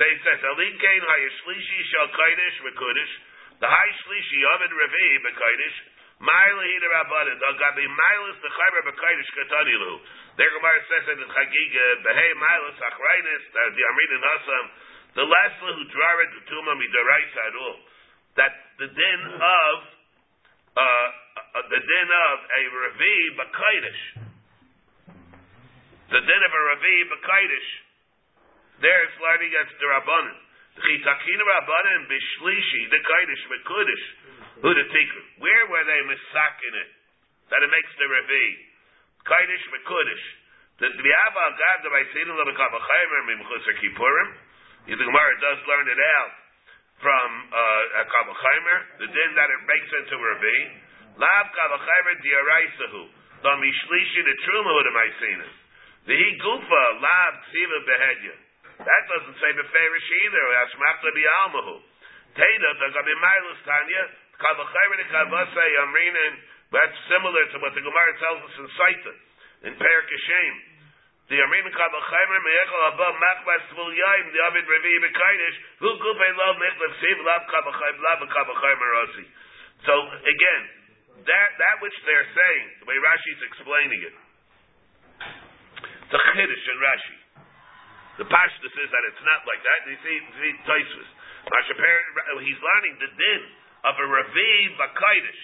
So 0.00 0.02
he 0.08 0.16
says, 0.24 0.40
Elin 0.40 0.74
Kain 0.80 1.02
HaYashlishi 1.04 1.78
Shal 1.92 2.08
Kaddish 2.08 2.56
Mekudish. 2.72 3.12
The 3.60 3.68
high 3.68 3.92
Shlishi 4.00 4.40
of 4.56 4.58
it 4.64 4.72
Revi, 4.72 5.08
the 5.28 5.32
Kaddish. 5.36 5.76
Ma'ila 6.24 6.64
the 6.64 6.88
Rabbanin. 6.88 7.36
The 7.36 7.84
Ma'ilis 7.92 8.38
the 8.40 8.48
Chayber 8.48 8.82
Bekaidish 8.96 9.30
Katanilu. 9.36 9.92
Their 10.40 10.52
Gemara 10.56 10.80
says 10.88 11.04
in 11.12 11.18
the 11.20 11.28
Chagiga, 11.36 11.86
Behei 12.00 12.32
Ma'ilis 12.32 12.80
Achrainis, 12.80 13.44
the 13.52 13.82
Amrin 13.92 14.24
Hasam, 14.24 14.64
the 15.20 15.26
last 15.28 15.60
who 15.60 15.84
drared 15.92 16.30
the 16.32 16.42
Tuma 16.48 16.72
Midoraisa 16.80 17.40
Adul. 17.52 17.76
That 18.40 18.52
the 18.80 18.88
din 18.88 19.20
of, 19.36 19.95
uh, 20.76 21.08
uh, 21.56 21.64
the 21.72 21.80
din 21.80 22.08
of 22.12 22.38
a 22.44 22.62
Revi 22.68 23.16
Bekaidish. 23.40 24.02
The 26.12 26.20
din 26.20 26.42
of 26.44 26.52
a 26.52 26.62
Revi 26.68 26.96
Bekaidish. 27.16 27.70
There 28.84 29.00
it's 29.08 29.16
learning 29.24 29.48
against 29.56 29.76
the 29.80 29.88
Rabbanin. 29.88 30.36
The 30.76 30.82
Chitakina 30.84 31.44
Rabbanin 31.48 32.00
Bishlishi, 32.12 32.92
the 32.92 33.00
Kaidish 33.00 33.44
the 34.60 34.86
Tikun? 34.92 35.24
Where 35.40 35.64
were 35.72 35.84
they 35.88 36.00
misakin 36.04 36.74
it? 36.76 36.90
That 37.48 37.64
it 37.64 37.70
makes 37.72 37.92
the 37.96 38.08
Revi. 38.12 38.46
Kaidish 39.24 39.64
Mekudish. 39.72 40.26
The 40.76 40.92
Dviava 40.92 41.42
Agav 41.56 41.78
the 41.84 41.88
Vaisinu 41.88 42.36
Labakava 42.36 42.78
Chaymer 42.84 43.20
Mimchusar 43.32 43.80
Kippurim. 43.80 44.28
The 44.92 44.96
Gemara 45.00 45.34
does 45.40 45.60
learn 45.64 45.88
it 45.88 46.00
out 46.20 46.45
from 47.00 47.28
uh, 47.52 48.04
Kava 48.08 48.34
Chaymer. 48.34 48.78
The 49.04 49.08
din 49.10 49.30
that 49.36 49.48
it 49.52 49.62
makes 49.68 49.90
into 50.02 50.16
Revi. 50.16 50.58
Lav 51.20 51.44
Kava 51.52 51.78
Chaymer 51.80 52.16
Diaraisahu. 52.20 53.02
The 53.44 53.52
Mishlishi 53.60 54.20
the 54.24 54.36
Truma 54.48 54.70
Hu 54.72 54.80
the. 54.84 55.48
The 56.08 56.16
He 56.16 56.28
Gufa 56.40 56.82
Lav 57.02 57.32
Ksiva 57.48 57.78
Behedya. 57.84 58.36
That 58.80 59.02
doesn't 59.08 59.36
say 59.40 59.50
Beferish 59.56 60.08
either. 60.24 60.44
Asmachta 60.68 61.08
Bialmahu. 61.12 61.76
Teda, 62.36 62.70
the 62.76 62.88
Gabi 62.92 63.14
Milas 63.16 63.60
Tanya, 63.64 64.02
Kabachayim 64.36 64.92
and 65.00 65.08
Kavasei 65.08 65.72
Amrinan, 65.88 66.34
that's 66.68 66.98
similar 67.08 67.44
to 67.48 67.56
what 67.64 67.72
the 67.72 67.80
Gemara 67.80 68.12
tells 68.20 68.40
us 68.44 68.54
in 68.60 68.68
Saita, 68.76 69.12
in 69.70 69.72
Perik 69.80 70.08
Hashem. 70.12 70.54
The 71.26 71.42
Abba 71.42 71.58
Tvul 73.74 73.90
Yaim, 73.90 74.26
the 74.30 74.40
Revi. 74.46 74.94
So 79.82 79.94
again, 80.06 80.62
that 81.26 81.48
that 81.58 81.76
which 81.82 81.98
they're 82.06 82.30
saying, 82.30 82.66
the 82.78 82.86
way 82.86 82.94
Rashi's 83.02 83.42
explaining 83.42 84.06
it, 84.06 84.14
it's 86.06 86.14
a 86.14 86.22
chiddush 86.38 86.66
in 86.70 86.78
Rashi. 86.78 87.18
The 88.22 88.26
Pashtus 88.30 88.74
is 88.78 88.88
that 88.94 89.04
it's 89.10 89.24
not 89.26 89.42
like 89.50 89.60
that. 89.66 89.82
You 89.90 89.98
see, 90.06 90.22
Taisvis. 90.62 91.10
He's 92.46 92.60
learning 92.62 92.94
the 93.02 93.10
din 93.10 93.42
of 93.82 93.98
a 93.98 94.06
Ravi 94.06 94.78
Bakaidish. 94.78 95.42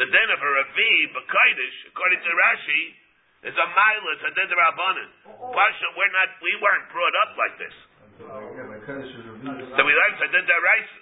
The 0.00 0.08
din 0.08 0.28
of 0.32 0.40
a 0.40 0.50
Ravi 0.50 1.12
Bakaidish, 1.12 1.92
according 1.92 2.20
to 2.24 2.30
Rashi, 2.32 3.04
is 3.46 3.54
a 3.54 3.66
milas 3.70 4.20
a 4.26 4.30
din 4.34 4.50
rabbanon. 4.50 5.10
Pasha, 5.54 5.86
we're 5.94 6.14
not, 6.18 6.34
we 6.42 6.50
weren't 6.58 6.90
brought 6.90 7.14
up 7.22 7.30
like 7.38 7.54
this. 7.62 7.76
So 8.18 9.80
we 9.86 9.92
learned 9.94 10.18
a 10.18 10.28
din 10.34 10.46
deraisa. 10.50 10.98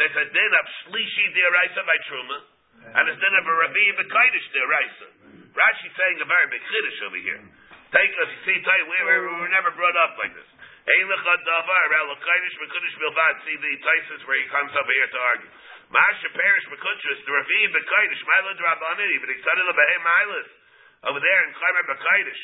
There's 0.00 0.16
a 0.16 0.26
din 0.32 0.52
of 0.56 0.64
shlishi 0.80 1.26
deraisa 1.36 1.84
by 1.84 1.98
truma, 2.08 2.38
and 2.96 3.04
a 3.12 3.14
din 3.14 3.34
of 3.36 3.44
a 3.44 3.54
Ravi 3.60 3.86
Bakaidish 4.00 4.48
deraisa. 4.56 5.08
Rashi's 5.52 5.92
saying 5.92 6.16
a 6.24 6.24
very 6.24 6.48
big 6.48 6.64
chiddush 6.64 7.12
over 7.12 7.20
here. 7.20 7.44
Take 7.92 8.12
us, 8.24 8.30
see, 8.48 8.56
tell 8.64 8.72
you, 8.80 8.88
we 8.88 8.96
were, 9.04 9.28
we 9.28 9.36
were 9.44 9.52
never 9.52 9.68
brought 9.76 9.98
up 10.00 10.16
like 10.16 10.32
this. 10.32 10.48
Ein 10.88 11.06
lecha 11.12 11.34
davar, 11.44 11.92
elokaidish 11.92 12.56
mekudish 12.56 12.96
bilvad. 13.04 13.36
See 13.44 13.60
the 13.60 13.72
Taisus 13.84 14.24
where 14.24 14.40
he 14.40 14.48
comes 14.48 14.72
over 14.80 14.92
here 14.96 15.12
to 15.12 15.20
argue. 15.28 15.52
Masha 15.92 16.28
perish 16.32 16.66
mekudshus, 16.72 17.20
the 17.20 17.32
Ravi 17.36 17.68
bekaidish, 17.68 18.22
mila 18.24 18.56
drabanini, 18.56 19.16
but 19.20 19.28
he 19.28 19.36
studied 19.44 19.68
the 19.68 19.76
behem 19.76 20.00
milas 20.08 20.48
over 21.08 21.20
there 21.20 21.40
in 21.46 21.50
Chaimer 21.54 21.84
bekaidish. 21.90 22.42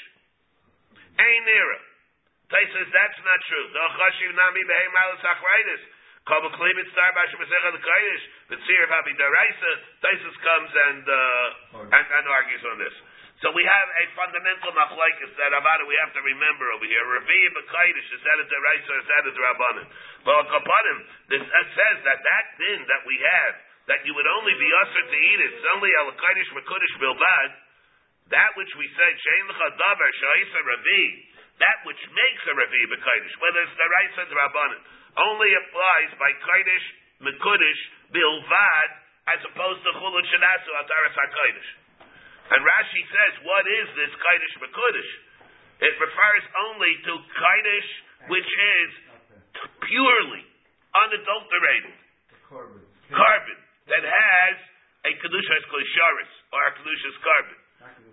Ein 1.19 1.43
nira. 1.47 1.79
Taisus, 2.49 2.89
that's 2.91 3.21
not 3.23 3.41
true. 3.45 3.67
The 3.77 3.83
chashiv 3.99 4.33
nami 4.35 4.63
behem. 4.65 4.93
Kabel 6.29 6.53
klibit 6.61 6.89
star 6.93 7.09
basha 7.17 7.41
mesecha 7.41 7.73
the 7.73 7.81
kaidish, 7.81 8.25
but 8.53 8.59
sir 8.61 8.85
vabi 8.93 9.17
daraisa. 9.17 9.73
Taisus 10.05 10.37
comes 10.45 10.71
and, 10.93 11.05
uh, 11.09 11.89
and, 11.89 12.05
and 12.05 12.25
argues 12.29 12.65
on 12.69 12.77
this. 12.77 12.93
So 13.41 13.49
we 13.55 13.65
have 13.65 13.89
a 14.03 14.05
fundamental 14.19 14.75
machlekes 14.75 15.33
that 15.39 15.55
Avada 15.57 15.87
we 15.87 15.97
have 16.05 16.13
to 16.13 16.23
remember 16.27 16.67
over 16.75 16.85
here. 16.85 17.01
Revi 17.01 17.41
b'kaidish 17.55 18.09
is 18.13 18.23
that 18.27 18.39
a 18.43 18.47
deraisa 18.51 18.89
or 18.93 18.99
is 18.99 19.09
that 19.09 19.25
a 19.25 19.33
derabanan? 19.33 19.87
But 20.27 20.53
kapanim, 20.53 20.99
this 21.33 21.45
says 21.49 21.97
that 22.03 22.19
that 22.21 22.45
din 22.61 22.81
that 22.83 23.03
we 23.07 23.17
have 23.23 23.55
that 23.89 24.01
you 24.05 24.13
would 24.13 24.29
only 24.43 24.53
be 24.59 24.69
usher 24.85 25.05
to 25.07 25.17
eat 25.17 25.41
it. 25.49 25.51
It's 25.55 25.69
only 25.73 25.89
al 26.03 26.13
kaidish 26.13 26.51
mekudish 26.61 26.95
bilbad. 27.01 27.49
That 28.29 28.51
which 28.61 28.73
we 28.77 28.87
said 28.93 29.13
shein 29.17 29.45
l'chadavar 29.49 30.11
sha'isa 30.13 30.61
revi. 30.69 31.05
That 31.59 31.79
which 31.89 32.03
makes 32.13 32.43
a 32.47 32.55
revi 32.55 32.83
b'kaidish, 32.93 33.35
whether 33.41 33.61
it's 33.65 33.75
the 33.75 33.83
deraisa 33.83 34.21
or 34.23 34.29
derabanan, 34.31 34.81
only 35.19 35.51
applies 35.55 36.11
by 36.21 36.31
kaidish 36.45 36.87
mekudish 37.25 37.83
bilvad 38.15 38.91
as 39.35 39.41
opposed 39.53 39.81
to 39.83 39.91
chulun 39.99 40.25
shenasu 40.29 40.71
ataras 40.77 41.17
hakaidish. 41.17 41.71
And 42.49 42.65
Rashi 42.65 43.03
says, 43.13 43.33
what 43.45 43.65
is 43.69 43.87
this 43.93 44.13
Kaidish 44.17 44.57
Mekudish? 44.65 45.13
It 45.85 45.95
refers 46.01 46.45
only 46.65 46.93
to 47.05 47.13
Kaidish, 47.37 47.91
which 48.33 48.49
is 48.49 48.91
purely, 49.85 50.43
unadulterated 50.97 51.97
Korban. 52.49 52.81
korban 53.13 53.59
that 53.93 54.05
has 54.05 54.57
a 55.05 55.13
Kedushas 55.13 55.65
Klisharis, 55.69 56.33
or 56.57 56.61
a 56.65 56.73
Kedushas 56.81 57.17
korban. 57.21 57.58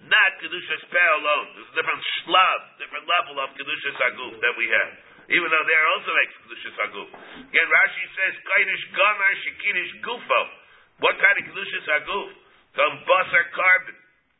Not 0.05 0.31
Kedushas 0.37 0.83
Peh 0.85 1.09
alone. 1.17 1.47
There's 1.57 1.71
a 1.73 1.75
different 1.81 2.03
shlav, 2.21 2.59
different 2.77 3.05
level 3.09 3.41
of 3.41 3.49
Kedushas 3.57 3.97
Aguf 4.13 4.37
that 4.37 4.53
we 4.53 4.69
have. 4.69 4.91
Even 5.33 5.49
though 5.49 5.65
there 5.65 5.85
also 5.97 6.11
makes 6.13 6.33
Kedushas 6.45 6.77
Aguf. 6.85 7.09
Again, 7.49 7.67
Rashi 7.73 8.05
says, 8.13 8.33
Kaidish 8.45 8.85
Gamar 8.93 9.31
Shekidish 9.41 9.93
Gufo. 10.05 10.41
What 11.01 11.17
kind 11.17 11.35
of 11.41 11.43
Kedushas 11.49 11.87
Aguf? 11.89 12.29
Some 12.77 13.01
Basar 13.07 13.45
korban 13.55 13.97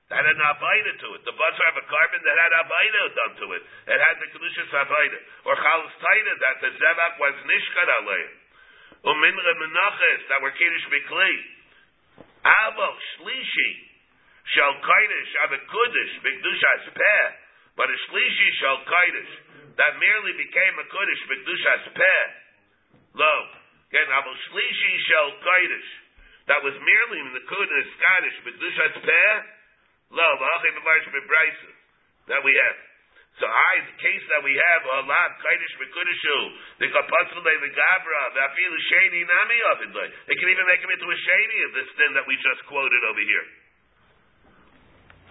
that 0.09 0.21
had 0.21 0.27
an 0.29 0.37
avaida 0.37 0.93
to 1.01 1.07
it. 1.17 1.21
The 1.25 1.33
buzzer 1.33 1.65
have 1.65 1.81
a 1.81 1.85
korban 1.89 2.21
that 2.21 2.37
had 2.37 2.53
avaida 2.61 3.01
done 3.15 3.33
to 3.41 3.45
it. 3.57 3.63
It 3.89 3.97
had 3.97 4.15
the 4.21 4.27
kedushas 4.37 4.69
avaida. 4.69 5.19
Or 5.49 5.57
chalas 5.57 5.95
taida 5.97 6.33
that 6.45 6.55
the 6.61 6.69
zevach 6.77 7.13
was 7.17 7.33
nishkad 7.49 7.89
aleim. 7.89 8.31
Uminre 9.01 9.53
menachas 9.65 10.21
that 10.29 10.45
were 10.45 10.53
kiddush 10.53 10.85
mikli. 10.93 11.33
Avo 12.45 12.89
shlishi 13.17 13.84
shall 14.53 14.73
kaidish 14.77 15.31
have 15.41 15.53
a 15.57 15.61
kudish 15.65 16.13
mikdushas 16.21 16.83
peh. 16.93 17.25
But 17.75 17.89
a 17.91 17.97
shlishi 18.07 18.49
shall 18.61 18.79
kaidish 18.85 19.33
that 19.75 19.93
merely 19.97 20.33
became 20.37 20.75
a 20.77 20.85
kudish 20.85 21.23
mikdushas 21.31 21.83
peh. 21.97 22.25
Lo. 23.17 23.35
Again, 23.89 24.09
avo 24.11 24.31
shlishi 24.51 24.93
shall 25.09 25.29
kaidish 25.41 25.89
that 26.45 26.61
was 26.61 26.77
merely 26.77 27.17
in 27.25 27.33
the 27.33 27.45
kudish 27.49 27.89
skadish 27.97 28.37
mikdushas 28.45 28.95
peh. 29.01 29.33
Lo, 30.13 30.29
that 32.29 32.41
we 32.45 32.53
have. 32.53 32.77
So 33.35 33.45
I, 33.51 33.73
the 33.83 33.99
case 33.99 34.23
that 34.31 34.41
we 34.47 34.55
have, 34.55 34.81
Allah, 34.87 35.25
Kaidish 35.43 35.75
Mekudishu, 35.75 36.37
the 36.79 36.87
Kapatzle, 36.87 37.43
the 37.43 37.71
Gabra, 37.75 38.21
the 38.31 38.41
Afilu 38.47 38.77
Shady 38.79 39.27
Nami 39.27 39.59
it. 39.91 39.91
It 40.31 40.35
can 40.39 40.47
even 40.47 40.63
make 40.71 40.79
him 40.79 40.87
into 40.87 41.03
a 41.03 41.17
shady 41.19 41.59
of 41.67 41.71
this 41.75 41.89
din 41.99 42.15
that 42.15 42.23
we 42.31 42.39
just 42.39 42.63
quoted 42.71 43.03
over 43.03 43.19
here. 43.19 43.45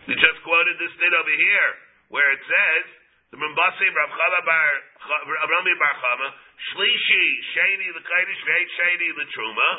We 0.04 0.14
just 0.20 0.38
quoted 0.44 0.76
this 0.76 0.94
din 1.00 1.14
over 1.16 1.36
here, 1.36 1.70
where 2.12 2.28
it 2.36 2.42
says, 2.44 2.84
the 3.32 3.38
Mambasi 3.40 3.86
Rav 3.88 4.10
Chala 4.12 4.40
Bar, 4.44 4.72
Rami 5.48 5.74
Bar 5.80 5.94
Chama, 6.00 6.28
Shlishi, 6.70 7.26
Shady 7.56 7.88
the 7.96 8.04
Kaidish, 8.04 8.42
Veit 8.44 8.68
Shady 8.78 9.10
the 9.16 9.26
Truma, 9.32 9.70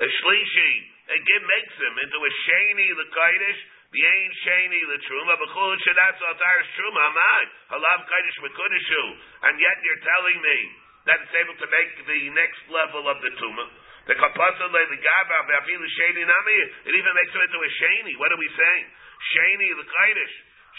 a 0.00 0.08
Shlishi, 0.08 0.72
it 1.04 1.42
makes 1.44 1.74
him 1.76 1.94
into 1.98 2.18
a 2.18 2.32
Shady 2.46 2.88
the 2.94 3.08
Kaidish, 3.10 3.60
Bien 3.94 4.30
sheni 4.42 4.80
the 4.90 4.98
truma, 5.06 5.38
b'chul 5.38 5.78
shedatz 5.78 6.18
altaris 6.18 6.66
truma, 6.74 7.14
amai, 7.14 7.44
halav 7.70 8.02
kaidish 8.10 8.42
mekudishu, 8.42 9.04
and 9.46 9.54
yet 9.54 9.78
you're 9.86 10.02
telling 10.02 10.38
me 10.42 10.58
that 11.06 11.22
it's 11.22 11.36
able 11.38 11.54
to 11.54 11.68
make 11.70 11.94
the 12.02 12.20
next 12.34 12.58
level 12.74 13.06
of 13.06 13.22
the 13.22 13.30
truma. 13.38 13.70
The 14.10 14.18
kapasa 14.18 14.66
le 14.66 14.82
the 14.90 14.98
gaba 14.98 15.38
b'afilu 15.46 15.86
sheni 15.86 16.26
nami, 16.26 16.58
it 16.90 16.94
even 16.98 17.12
makes 17.14 17.30
him 17.38 17.46
into 17.46 17.60
a 17.62 17.70
sheni. 17.78 18.18
What 18.18 18.34
are 18.34 18.40
we 18.42 18.50
saying? 18.50 18.86
Sheni 19.32 19.68
the 19.72 19.86
kaidish, 19.88 20.34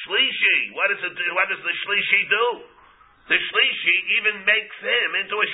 shlishi. 0.05 0.58
What 0.77 0.93
does 0.93 1.01
it? 1.01 1.13
What 1.34 1.47
does 1.49 1.62
the 1.65 1.73
shlishi 1.86 2.21
do? 2.29 2.45
The 3.34 3.38
shlishi 3.41 3.95
even 4.21 4.45
makes 4.45 4.77
him 4.86 5.10
into 5.17 5.34
a 5.34 5.47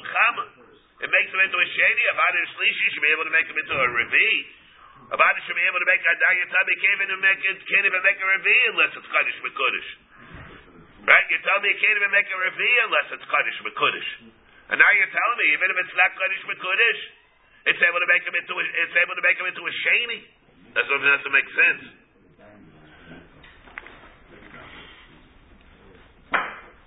b'chama. 0.00 0.44
It 0.96 1.12
makes 1.12 1.28
him 1.28 1.40
into 1.44 1.58
a 1.60 1.66
sheni. 1.76 2.02
If 2.08 2.16
I 2.16 2.28
shlishi, 2.56 2.84
should 2.96 3.04
be 3.04 3.12
able 3.12 3.28
to 3.28 3.34
make 3.36 3.44
him 3.44 3.58
into 3.58 3.74
a 3.76 3.86
revi. 3.92 4.32
A 5.06 5.14
Avada 5.14 5.38
should 5.46 5.54
be 5.54 5.62
able 5.62 5.78
to 5.78 5.86
make 5.86 6.02
a 6.02 6.14
dayatabi 6.18 6.72
can't 6.82 7.00
even 7.04 7.20
make 7.20 7.38
it 7.38 7.58
can't 7.68 7.86
even 7.86 8.02
make 8.02 8.18
a 8.18 8.26
revi 8.26 8.58
unless 8.74 8.90
it's 8.96 9.06
kaddish 9.06 9.38
mekudish. 9.44 9.90
Right? 11.06 11.26
You 11.30 11.38
tell 11.46 11.62
me 11.62 11.70
you 11.70 11.78
can't 11.78 11.94
even 12.00 12.10
make 12.10 12.26
a 12.26 12.34
revi 12.34 12.70
unless 12.90 13.08
it's 13.14 13.26
kaddish 13.28 13.58
mekudish. 13.62 14.10
And 14.72 14.82
now 14.82 14.90
you're 14.98 15.12
telling 15.14 15.38
me 15.38 15.46
even 15.54 15.68
if 15.70 15.76
it's 15.78 15.94
not 15.94 16.10
kaddish 16.16 16.42
mekudish, 16.50 17.00
it's 17.70 17.82
able 17.86 18.00
to 18.02 18.08
make 18.10 18.26
him 18.26 18.34
into 18.34 18.54
a, 18.58 18.62
it's 18.66 18.96
able 18.98 19.14
to 19.14 19.22
make 19.22 19.38
him 19.38 19.46
into 19.46 19.62
a 19.62 19.72
sheni. 20.76 20.84
That's 20.84 20.88
what 20.92 21.00
doesn't 21.00 21.32
make 21.32 21.48
sense. 21.48 21.84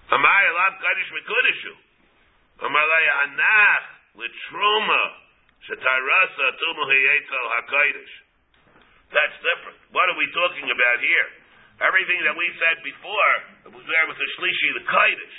Amay 0.10 0.44
alav 0.50 0.74
kaddish 0.82 1.10
mekudishu. 1.14 1.74
Amalei 2.62 3.08
anach 3.26 3.86
litruma. 4.18 5.04
Shetarasa 5.70 6.46
tumu 6.58 6.84
hiyetzel 6.86 7.46
hakodesh. 7.50 8.14
That's 9.10 9.38
different. 9.42 9.80
What 9.92 10.10
are 10.10 10.18
we 10.18 10.30
talking 10.34 10.70
about 10.70 11.00
here? 11.02 11.28
Everything 11.82 12.22
that 12.26 12.36
we 12.36 12.48
said 12.60 12.78
before 12.84 13.34
was 13.74 13.86
there 13.88 14.06
with 14.08 14.18
the 14.18 14.30
shlishi, 14.38 14.70
the 14.82 14.86
kodesh. 14.86 15.38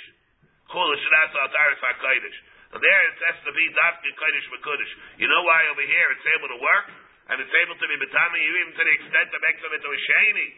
Chul 0.71 0.87
shetarasa 0.87 1.37
altaris 1.39 1.81
hakodesh. 1.83 2.37
And 2.71 2.79
there 2.79 3.01
it 3.11 3.15
has 3.27 3.37
to 3.43 3.51
be 3.51 3.65
dafke 3.75 4.09
kodesh 4.15 4.47
mekudesh. 4.55 4.91
You 5.19 5.27
know 5.27 5.43
why 5.43 5.67
over 5.67 5.83
here 5.83 6.07
it's 6.15 6.27
able 6.39 6.47
to 6.47 6.59
work 6.63 6.85
and 7.31 7.39
it's 7.39 7.55
able 7.63 7.79
to 7.79 7.87
be 7.87 7.95
betami 7.95 8.39
even 8.43 8.75
to 8.75 8.83
the 8.83 8.93
extent 8.99 9.27
them 9.31 9.71
into 9.71 9.87
a 9.87 9.99
sheni. 10.03 10.49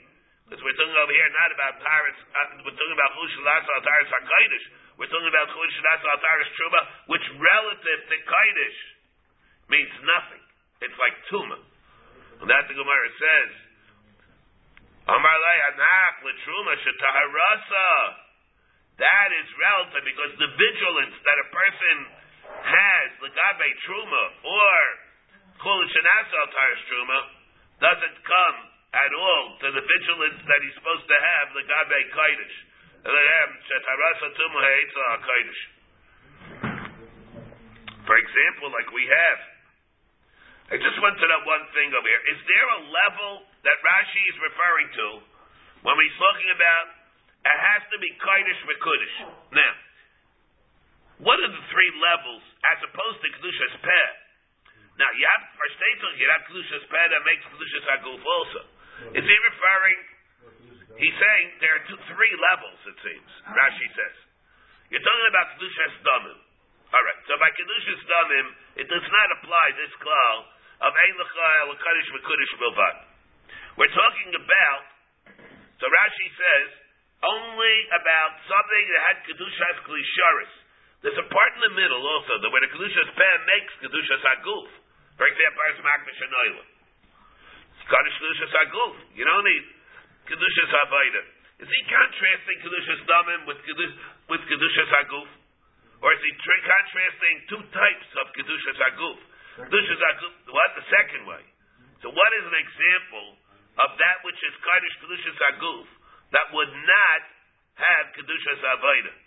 Because 0.49 0.59
we're 0.65 0.75
talking 0.75 0.97
over 0.97 1.13
here 1.13 1.29
not 1.37 1.51
about 1.53 1.73
taris, 1.79 2.19
uh, 2.33 2.65
we're 2.65 2.73
talking 2.73 2.97
about 2.97 3.13
chul 3.13 3.29
shetarasa 3.29 3.69
altaris 3.77 4.09
hakodesh. 4.09 4.65
We're 4.97 5.11
talking 5.13 5.29
about 5.29 5.47
chul 5.53 5.69
shetarasa 5.69 6.07
altaris 6.17 6.49
truba, 6.57 6.81
which 7.13 7.25
relative 7.37 7.99
to 8.09 8.15
Kaidish 8.25 8.79
means 9.69 9.93
nothing. 10.01 10.43
It's 10.81 10.97
like 10.97 11.15
tuma. 11.29 11.61
And 12.41 12.49
that 12.49 12.67
the 12.67 12.75
Gemara 12.75 13.09
says, 13.21 13.51
Amar 15.13 15.37
lei 15.37 15.59
anach 15.69 16.15
l'truma 16.25 16.73
shetaharasa. 16.81 17.87
That 18.97 19.29
is 19.29 19.47
relative 19.61 20.03
because 20.05 20.31
the 20.41 20.49
vigilance 20.57 21.17
that 21.21 21.37
a 21.37 21.47
person 21.53 21.95
has 22.65 23.07
the 23.21 23.29
legabe 23.29 23.69
truma 23.87 24.23
or 24.41 24.75
chulin 25.63 25.87
shenasa 25.87 26.35
al 26.43 26.49
taris 26.51 26.83
truma 26.91 27.19
doesn't 27.79 28.17
come 28.27 28.57
at 28.93 29.11
all 29.15 29.45
to 29.63 29.67
the 29.71 29.81
vigilance 29.81 30.39
that 30.43 30.59
he's 30.61 30.75
supposed 30.75 31.07
to 31.07 31.17
have 31.17 31.55
legabe 31.55 31.99
kaidish. 32.13 32.57
For 38.03 38.15
example, 38.19 38.67
like 38.71 38.91
we 38.91 39.03
have. 39.07 39.39
I 40.71 40.79
just 40.79 40.95
want 41.03 41.19
to 41.19 41.25
know 41.27 41.41
one 41.43 41.65
thing 41.75 41.91
over 41.91 42.07
here. 42.07 42.23
Is 42.31 42.39
there 42.47 42.67
a 42.79 42.81
level 42.87 43.31
that 43.67 43.77
Rashi 43.83 44.23
is 44.31 44.37
referring 44.39 44.89
to 44.95 45.07
when 45.83 45.95
he's 45.99 46.15
talking 46.15 46.49
about 46.55 46.85
it 47.43 47.59
has 47.59 47.83
to 47.91 47.97
be 47.99 48.07
Kaidish 48.15 48.61
Mekudish? 48.63 49.17
Now, 49.51 49.73
what 51.27 51.43
are 51.43 51.51
the 51.51 51.65
three 51.67 51.91
levels 51.99 52.43
as 52.71 52.79
opposed 52.87 53.19
to 53.19 53.27
Kedushas 53.35 53.75
Peh? 53.83 54.22
Now, 54.93 55.09
you 55.17 55.25
have, 55.25 55.43
for 55.57 55.67
Statel, 55.73 56.11
have 56.29 56.43
Kedushas 56.45 56.85
that 56.85 57.23
makes 57.25 57.43
Kedushas 57.49 57.85
Aguf 57.97 58.21
also. 58.21 58.61
Is 59.17 59.25
he 59.25 59.37
referring 59.41 59.99
He's 60.97 61.17
saying 61.17 61.45
there 61.57 61.73
are 61.73 61.83
two, 61.89 61.97
three 62.05 62.35
levels, 62.37 62.77
it 62.85 62.97
seems. 63.01 63.31
Rashi 63.49 63.87
says. 63.97 64.17
You're 64.93 65.01
talking 65.01 65.29
about 65.33 65.57
Kedushas 65.57 65.95
Damim. 66.05 66.39
Alright, 66.93 67.21
so 67.25 67.33
by 67.41 67.49
Kedushas 67.57 68.01
Damim, 68.05 68.47
it 68.77 68.85
does 68.85 69.07
not 69.09 69.27
apply 69.41 69.73
this 69.73 69.89
klal 69.97 70.37
of 70.85 70.91
Ein 70.93 71.15
L'chai 71.17 71.57
L'Kadish 71.73 72.09
V'Kudish 72.13 72.53
Bilvad. 72.61 72.95
We're 73.81 73.95
talking 73.97 74.37
about, 74.37 74.85
so 75.81 75.89
Rashi 75.89 76.29
says, 76.37 76.69
only 77.25 77.75
about 77.97 78.37
something 78.45 78.85
that 78.93 79.01
had 79.09 79.17
Kedushas 79.25 79.77
Klisharis. 79.89 80.53
There's 81.01 81.17
a 81.17 81.27
part 81.33 81.51
in 81.57 81.73
the 81.73 81.73
middle 81.73 82.05
also, 82.05 82.37
that 82.37 82.49
where 82.53 82.61
the 82.61 82.69
Kedushas 82.69 83.09
Peh 83.17 83.37
makes 83.49 83.73
Kedushas 83.81 84.21
Aguf. 84.37 84.69
For 85.23 85.31
example, 85.31 85.55
Paras 85.55 85.79
Makdash 85.87 86.19
Anoilim. 86.19 86.67
Kaddish 87.87 88.17
Kedushas 88.19 88.55
Aguf. 88.59 88.95
You 89.15 89.23
don't 89.23 89.47
need 89.47 89.65
Kedushas 90.27 90.67
Havaida. 90.67 91.23
Is 91.63 91.69
he 91.71 91.81
contrasting 91.87 92.57
Kedushas 92.59 93.01
Damim 93.07 93.47
with 93.47 93.55
Kedush, 93.63 93.95
with 94.27 94.43
Kedushas 94.51 94.91
Aguf? 94.99 95.31
Or 96.03 96.11
is 96.11 96.19
he 96.27 96.31
tra- 96.43 96.65
contrasting 96.67 97.35
two 97.55 97.63
types 97.71 98.09
of 98.19 98.35
Kedushas 98.35 98.79
Aguf? 98.83 99.19
Kedushas 99.63 100.01
Aguf, 100.11 100.33
what? 100.51 100.69
The 100.75 100.91
second 100.91 101.23
way. 101.23 101.43
So 102.03 102.11
what 102.11 102.31
is 102.35 102.43
an 102.43 102.59
example 102.59 103.39
of 103.79 103.95
that 103.95 104.27
which 104.27 104.43
is 104.43 104.51
Kaddish 104.59 104.95
Kedushas 105.07 105.39
Aguf 105.55 105.87
that 106.35 106.51
would 106.51 106.73
not 106.83 107.21
have 107.79 108.11
Kedushas 108.11 108.59
Havaida? 108.59 109.22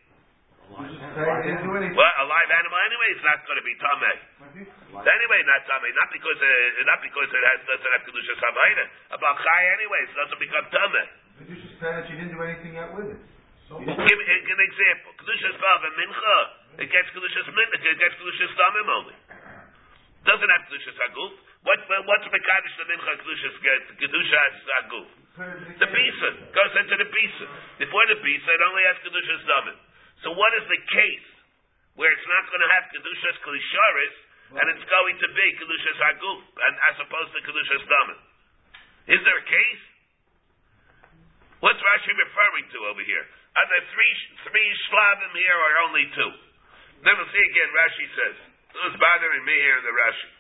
Well, 0.67 0.83
a 0.83 2.27
live 2.27 2.51
animal 2.51 2.79
anyway 2.91 3.09
is 3.15 3.23
not 3.23 3.39
going 3.47 3.57
to 3.57 3.65
be 3.65 3.75
tamei. 3.79 4.17
Anyway, 4.99 5.41
not 5.47 5.63
tamei. 5.71 5.95
Not 5.95 6.11
because 6.11 6.41
uh, 6.43 6.83
not 6.91 6.99
because 7.07 7.31
it 7.31 7.45
has 7.47 7.59
doesn't 7.71 7.87
have 7.87 8.03
kedushas 8.03 8.41
havaida. 8.43 8.85
About 9.15 9.37
chai 9.39 9.63
anyway, 9.79 10.01
it 10.11 10.13
doesn't 10.19 10.43
become 10.43 10.67
tamei. 10.75 11.07
Kedushas 11.39 11.75
Peh, 11.79 12.11
you 12.11 12.17
didn't 12.19 12.35
do 12.35 12.43
anything 12.43 12.75
with 12.99 13.15
it. 13.15 13.21
Give 13.71 14.19
me 14.19 14.27
an 14.27 14.63
example. 14.67 15.11
Kedushas 15.23 15.55
vav 15.55 15.81
and 15.87 15.95
mincha. 16.03 16.37
It 16.83 16.89
gets 16.91 17.09
kedushas 17.15 17.47
mincha. 17.47 17.87
It 17.87 17.99
gets 18.03 18.15
kedushas 18.19 18.53
tamim 18.59 18.89
only. 18.91 19.17
Doesn't 20.27 20.51
have 20.51 20.63
kedushas 20.67 20.99
aguf. 21.09 21.33
What 21.63 21.79
what's 22.11 22.27
mekadosh 22.27 22.75
the 22.75 22.85
mincha 22.91 23.13
kedushas 23.23 23.55
kedushas 24.03 24.57
aguf? 24.83 25.09
The 25.79 25.89
pisa 25.95 26.29
goes 26.51 26.75
into 26.75 26.97
the 27.01 27.09
pisa. 27.09 27.47
Before 27.79 28.05
the 28.11 28.19
pisa, 28.19 28.49
it 28.51 28.63
only 28.67 28.83
has 28.91 28.99
kedushas 29.07 29.47
tamim. 29.47 29.79
So 30.27 30.35
what 30.35 30.51
is 30.59 30.67
the 30.67 30.83
case 30.91 31.29
where 31.95 32.11
it's 32.11 32.27
not 32.27 32.51
going 32.51 32.59
to 32.59 32.71
have 32.75 32.91
kedushas 32.91 33.39
klisharis 33.47 34.17
and 34.59 34.67
it's 34.75 34.87
going 34.91 35.17
to 35.23 35.29
be 35.31 35.47
kedushas 35.55 35.99
aguf 36.03 36.43
and 36.67 36.75
as 36.91 36.97
opposed 37.07 37.31
to 37.31 37.39
kedushas 37.47 37.87
damin? 37.87 38.19
Is 39.07 39.23
there 39.23 39.39
a 39.39 39.47
case? 39.47 39.83
What's 41.63 41.79
Rashi 41.79 42.11
referring 42.11 42.67
to 42.75 42.79
over 42.91 43.07
here? 43.07 43.23
Are 43.55 43.67
there 43.71 43.87
three 43.95 44.15
three 44.51 44.71
shlavim 44.91 45.31
here 45.31 45.59
or 45.63 45.73
only 45.87 46.11
two? 46.11 46.33
Then 47.07 47.15
we'll 47.23 47.31
see 47.31 47.45
again. 47.47 47.71
Rashi 47.71 48.07
says 48.19 48.37
is 48.91 48.99
bothering 48.99 49.47
me 49.47 49.55
here 49.63 49.79
in 49.79 49.85
the 49.87 49.95
Rashi. 49.95 50.31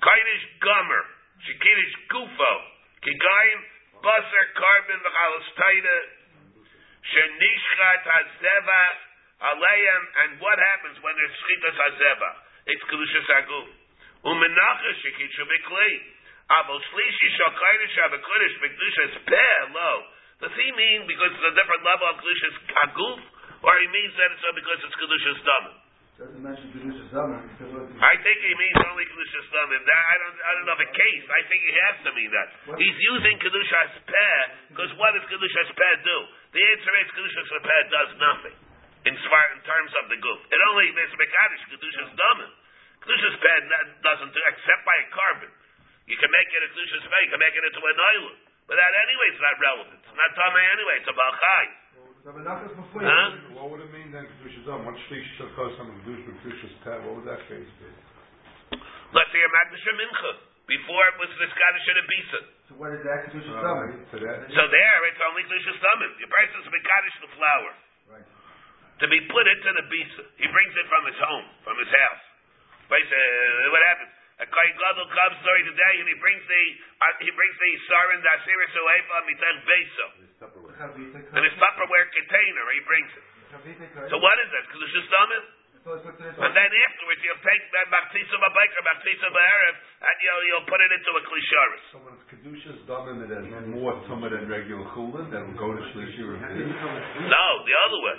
Kainish 0.00 0.44
gomer 0.64 1.04
shekinish 1.44 1.94
gufo 2.08 2.52
kigayim 3.04 3.60
basar 4.00 4.46
korban 4.56 5.00
Shenishchat 7.04 8.02
hazevach 8.08 8.98
aleim, 9.44 10.02
and 10.24 10.30
what 10.40 10.56
happens 10.56 10.96
when 11.04 11.12
there's 11.16 11.36
shchitas 11.36 11.76
hazevach? 11.76 12.36
It's 12.64 12.84
kedushas 12.88 13.28
aguf. 13.44 13.68
Umenacha 14.24 14.90
shekitzu 15.04 15.44
b'klei. 15.44 15.94
Abel 16.48 16.80
shlishi 16.80 17.28
shakaydish 17.36 17.96
abekodesh 18.08 18.56
b'kedushas 18.56 19.14
peh 19.28 19.60
lo. 19.76 19.92
Does 20.40 20.54
he 20.56 20.68
mean 20.72 21.04
because 21.04 21.32
it's 21.32 21.48
a 21.52 21.54
different 21.56 21.84
level 21.84 22.08
of 22.08 22.16
kedushas 22.24 22.56
aguf, 22.88 23.20
or 23.64 23.72
he 23.84 23.88
means 23.92 24.12
that 24.16 24.32
it's 24.32 24.44
because 24.56 24.80
it's 24.80 24.96
kedushas 24.96 25.40
damim? 25.44 25.84
Doesn't 26.14 26.46
mention 26.46 26.70
Kedushas 26.70 27.10
Damim 27.10 27.42
I 27.98 28.14
think 28.22 28.38
he 28.38 28.54
means 28.54 28.78
only 28.86 29.02
kedushas 29.02 29.50
damim. 29.50 29.82
That 29.82 29.98
I 29.98 30.16
don't, 30.22 30.38
I 30.38 30.50
don't 30.54 30.66
know 30.70 30.78
the 30.78 30.92
case. 30.94 31.24
I 31.26 31.42
think 31.50 31.58
he 31.66 31.74
has 31.74 31.96
to 32.06 32.10
mean 32.14 32.30
that. 32.30 32.48
He's 32.78 32.98
using 33.02 33.34
kedushas 33.42 33.98
peh 34.06 34.40
because 34.70 34.94
what 34.94 35.10
does 35.18 35.26
kedushas 35.26 35.74
peh 35.74 35.94
do? 36.06 36.18
The 36.54 36.62
answer 36.62 36.94
is 37.02 37.10
kedushas 37.18 37.50
peh 37.50 37.82
does 37.90 38.10
nothing 38.22 38.56
in, 39.10 39.14
svar, 39.26 39.44
in 39.58 39.60
terms 39.66 39.90
of 39.98 40.06
the 40.06 40.18
goof. 40.22 40.38
It 40.54 40.60
only 40.70 40.86
is 40.86 41.10
mekadosh 41.18 41.64
kedushas 41.66 42.14
damim. 42.14 42.52
Kedushas 43.02 43.36
peh 43.42 43.58
doesn't 44.06 44.30
do 44.30 44.40
except 44.54 44.82
by 44.86 44.96
a 45.02 45.06
korban. 45.10 45.50
You 46.06 46.14
can 46.14 46.30
make 46.30 46.46
it 46.54 46.62
a 46.62 46.68
kedushas 46.70 47.02
peh. 47.10 47.20
You 47.26 47.30
can 47.34 47.42
make 47.42 47.58
it 47.58 47.64
into 47.66 47.82
an 47.82 47.98
island. 47.98 48.38
But 48.70 48.78
that 48.78 48.92
anyway 49.02 49.28
is 49.34 49.42
not 49.42 49.56
relevant. 49.58 49.98
It's 49.98 50.14
not 50.14 50.30
tamei 50.38 50.64
anyway. 50.78 50.94
It's 51.02 51.10
a 51.10 51.16
balchai. 51.18 51.64
So 52.22 52.30
Menachas 52.38 52.72
before 52.78 53.02
Huh? 53.02 53.58
What 53.58 53.74
would 53.74 53.82
it 53.82 53.90
mean 53.90 54.14
then, 54.14 54.30
Kedushas 54.38 54.62
Damim? 54.62 54.86
What 54.86 54.96
shlish 55.10 55.26
shall 55.34 55.50
cause 55.58 55.74
some 55.74 55.90
Kedush 56.06 56.22
Kedushas 56.22 56.74
Peh? 56.86 57.02
What 57.02 57.18
would 57.18 57.26
that 57.26 57.42
case 57.50 57.66
be? 57.82 57.90
Let's 59.10 59.30
say 59.34 59.42
a 59.42 59.50
magdash 59.50 59.86
mincha. 59.90 60.53
Before 60.64 61.02
it 61.12 61.16
was 61.20 61.28
the 61.36 61.48
Scottish 61.52 61.86
and 61.92 61.98
a 62.00 62.06
Bisa. 62.08 62.40
So 62.68 62.72
what 62.80 62.90
is 62.96 63.04
that 63.04 63.28
Kedushas 63.28 63.52
Uh, 63.52 63.60
Damim? 63.60 64.00
To? 64.00 64.16
So 64.56 64.62
there, 64.72 64.98
it's 65.12 65.20
only 65.28 65.44
kedushas 65.44 65.76
damim. 65.76 66.10
The 66.16 66.30
person 66.32 66.56
is 66.64 66.68
mekadosh 66.72 67.16
the 67.20 67.30
flour. 67.36 67.72
Right. 68.08 68.26
to 69.00 69.06
be 69.12 69.20
put 69.28 69.44
into 69.44 69.70
the 69.76 69.84
bisa. 69.92 70.22
He 70.40 70.46
brings 70.48 70.72
it 70.80 70.86
from 70.88 71.02
his 71.04 71.18
home, 71.20 71.46
from 71.68 71.76
his 71.76 71.90
house. 71.92 72.24
But 72.88 73.04
uh, 73.04 73.72
what 73.76 73.82
happens? 73.92 74.12
A 74.40 74.46
kohen 74.50 74.74
gadol 74.80 75.06
comes 75.14 75.36
during 75.46 75.64
the 75.68 75.76
day 75.78 75.94
and 76.00 76.08
he 76.10 76.16
brings 76.18 76.42
the 76.48 76.62
uh, 76.98 77.22
he 77.22 77.30
brings 77.38 77.54
the 77.54 77.70
sarin 77.86 78.18
the 78.24 78.30
asiris 78.34 78.74
uefa 78.74 79.16
mitach 79.30 79.58
beso 79.68 80.06
Chavita 80.74 81.18
in 81.38 81.42
his 81.44 81.54
Tupperware 81.60 82.08
container. 82.10 82.64
He 82.74 82.82
brings 82.88 83.12
it. 83.14 83.24
So 84.10 84.18
what 84.18 84.36
is 84.42 84.48
that? 84.50 84.64
Because 84.66 84.82
it's 84.90 85.12
just 85.84 86.00
damim. 86.00 86.00
So 86.00 86.00
it's 86.00 86.04
what 86.08 86.16
there's 86.16 86.36
And 86.40 86.52
then 86.56 86.70
afterwards 86.72 87.20
you'll 87.20 87.44
take 87.44 87.64
that 87.76 87.86
baptisa 87.92 88.36
b'baker, 88.40 88.82
baptisa 88.88 89.28
b'erev, 89.28 89.74
and 90.00 90.16
you'll 90.24 90.44
you'll 90.48 90.68
put 90.68 90.80
it 90.80 90.90
into 90.96 91.10
a 91.12 91.22
klisharis. 91.28 91.84
So 91.92 91.98
when 92.00 92.16
it's 92.16 92.26
Kedushas 92.32 92.80
Damim, 92.88 93.20
it 93.28 93.30
has 93.30 93.44
more 93.68 93.92
tumah 94.08 94.32
than 94.32 94.48
regular 94.48 94.88
chulin, 94.96 95.28
that 95.28 95.44
will 95.44 95.58
go 95.60 95.76
to 95.76 95.82
Shlishi 95.92 96.24
or 96.24 96.40
No, 96.40 97.46
the 97.68 97.76
other 97.76 98.00
way. 98.00 98.18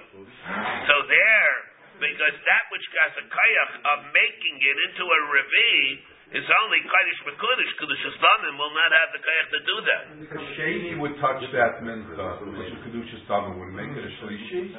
So 0.86 0.96
there, 1.10 1.56
because 1.98 2.36
that 2.46 2.64
which 2.70 2.86
has 3.02 3.14
a 3.18 3.26
kayach 3.26 3.74
of 3.82 3.98
making 4.14 4.56
it 4.62 4.78
into 4.90 5.04
a 5.06 5.20
revi 5.34 6.06
is 6.38 6.46
only 6.66 6.82
kaddish 6.86 7.22
mekudish. 7.26 7.72
Kedushas 7.82 8.18
damim 8.22 8.58
will 8.62 8.74
not 8.78 8.92
have 8.94 9.10
the 9.14 9.22
kayach 9.26 9.50
to 9.50 9.62
do 9.66 9.76
that. 9.90 10.04
A 10.38 10.42
sheni 10.54 10.94
would 11.02 11.18
touch 11.18 11.42
that 11.50 11.82
mincha, 11.82 12.46
which 12.46 12.70
is 12.70 12.78
Kedushas 12.86 13.26
Damim, 13.26 13.58
would 13.58 13.74
make 13.74 13.90
it 13.94 14.06
a 14.06 14.12
Shlishi? 14.22 14.74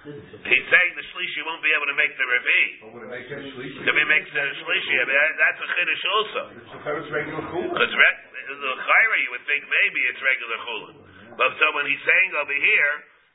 He's 0.00 0.66
saying 0.72 0.90
the 0.96 1.04
shlishi 1.12 1.40
won't 1.44 1.60
be 1.60 1.72
able 1.76 1.84
to 1.92 1.96
make 2.00 2.16
the 2.16 2.24
revi. 2.24 2.62
Or 2.80 2.88
would 2.96 3.04
it 3.04 3.12
make 3.12 3.28
it 3.28 3.52
Shlishi? 3.52 3.84
If 3.84 3.92
he 3.92 4.04
makes 4.08 4.32
the 4.32 4.44
shlishi, 4.64 4.94
I 4.96 5.04
mean, 5.04 5.18
that's 5.36 5.60
a 5.60 5.68
chiddush 5.76 6.04
also. 6.08 6.42
So 6.72 6.76
regular 7.12 7.44
chulin. 7.52 7.68
Because 7.68 7.92
re- 7.92 8.20
the 8.48 8.74
chayra, 8.80 9.16
you 9.20 9.30
would 9.36 9.44
think 9.44 9.68
maybe 9.68 10.00
it's 10.08 10.20
regular 10.24 10.58
chulin. 10.64 10.94
But 11.36 11.52
so 11.60 11.66
when 11.76 11.84
he's 11.84 12.00
saying 12.00 12.30
over 12.32 12.56
here, 12.56 12.92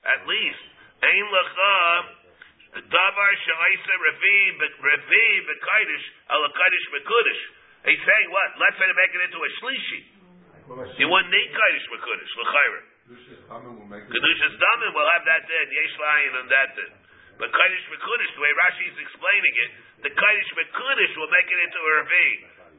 at 0.09 0.22
least, 0.26 0.63
ein 1.05 1.26
lecha 1.30 1.78
davar 2.89 3.32
shalaisa 3.45 3.93
revi 4.01 4.38
revi 4.82 5.26
bekaidish 5.45 6.05
ala 6.34 6.49
kaidish 6.49 6.88
mekudish. 6.97 7.43
He's 7.93 8.01
saying 8.01 8.28
what? 8.34 8.57
Let's 8.57 8.78
say 8.82 8.89
to 8.89 8.97
make 8.97 9.13
it 9.13 9.22
into 9.22 9.38
a 9.38 9.49
shlishi. 9.61 10.01
You 10.97 11.13
wouldn't 11.13 11.30
need 11.30 11.49
kaidish 11.53 11.86
mekudish 11.93 12.34
l'chayra. 12.41 12.82
Kedushas 13.05 13.37
Damim 13.45 13.77
will 13.77 13.85
make 13.85 14.01
it. 14.01 14.09
Kedushas 14.09 14.55
damin 14.57 14.89
will 14.97 15.09
have 15.13 15.23
that 15.29 15.45
din. 15.45 15.67
Yesh 15.69 15.93
layin 15.93 16.33
on 16.41 16.47
that 16.49 16.69
din. 16.73 16.91
But 17.37 17.53
kaidish 17.53 17.85
mekudish, 17.93 18.31
the 18.33 18.41
way 18.41 18.49
Rashi 18.57 18.85
is 18.89 18.97
explaining 18.97 19.53
it, 19.61 19.69
the 20.09 20.11
kaidish 20.15 20.51
mekudish 20.57 21.13
will 21.13 21.29
make 21.29 21.45
it 21.45 21.59
into 21.69 21.77
a 21.77 21.91
revi. 22.01 22.29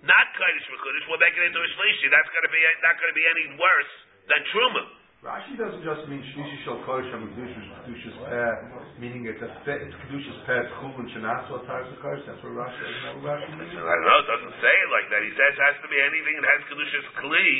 Not 0.02 0.26
kaidish 0.34 0.66
mekudish 0.66 1.06
will 1.06 1.22
make 1.22 1.36
it 1.38 1.44
into 1.46 1.60
a 1.62 1.68
shlishi. 1.78 2.10
That's 2.10 2.26
going 2.34 2.42
to 2.42 2.50
be 2.50 2.58
not 2.82 2.98
going 2.98 3.10
to 3.14 3.18
be 3.22 3.26
any 3.38 3.44
worse 3.54 3.92
than 4.26 4.42
truma. 4.50 4.84
Rashi 5.22 5.54
doesn't 5.54 5.86
just 5.86 6.02
mean 6.10 6.26
shlishi 6.34 6.58
shel 6.66 6.82
kodesh 6.82 7.06
and 7.14 7.30
kedushas 7.30 8.18
peh, 8.26 8.98
meaning 8.98 9.30
it's 9.30 9.42
a 9.46 9.50
fe- 9.62 9.78
it's 9.78 9.94
kedushas 10.10 10.42
peh 10.42 10.58
it's 10.58 10.74
chul 10.82 10.90
and 10.90 11.06
shenas 11.14 11.46
or 11.54 11.62
taras 11.70 11.86
kodesh. 12.02 12.26
That's 12.26 12.42
what 12.42 12.66
Rashi. 12.66 12.82
Isn't 12.82 13.04
that 13.06 13.14
what 13.22 13.46
Rashi 13.46 13.54
means? 13.62 13.78
I 13.78 13.94
don't 13.94 14.02
know. 14.10 14.18
It 14.18 14.28
doesn't 14.34 14.56
say 14.58 14.74
it 14.74 14.90
like 14.90 15.06
that. 15.14 15.22
He 15.22 15.30
says 15.38 15.54
it 15.54 15.62
has 15.70 15.78
to 15.86 15.88
be 15.92 16.02
anything 16.02 16.34
that 16.42 16.50
has 16.50 16.62
kedushas 16.66 17.06
kli. 17.22 17.50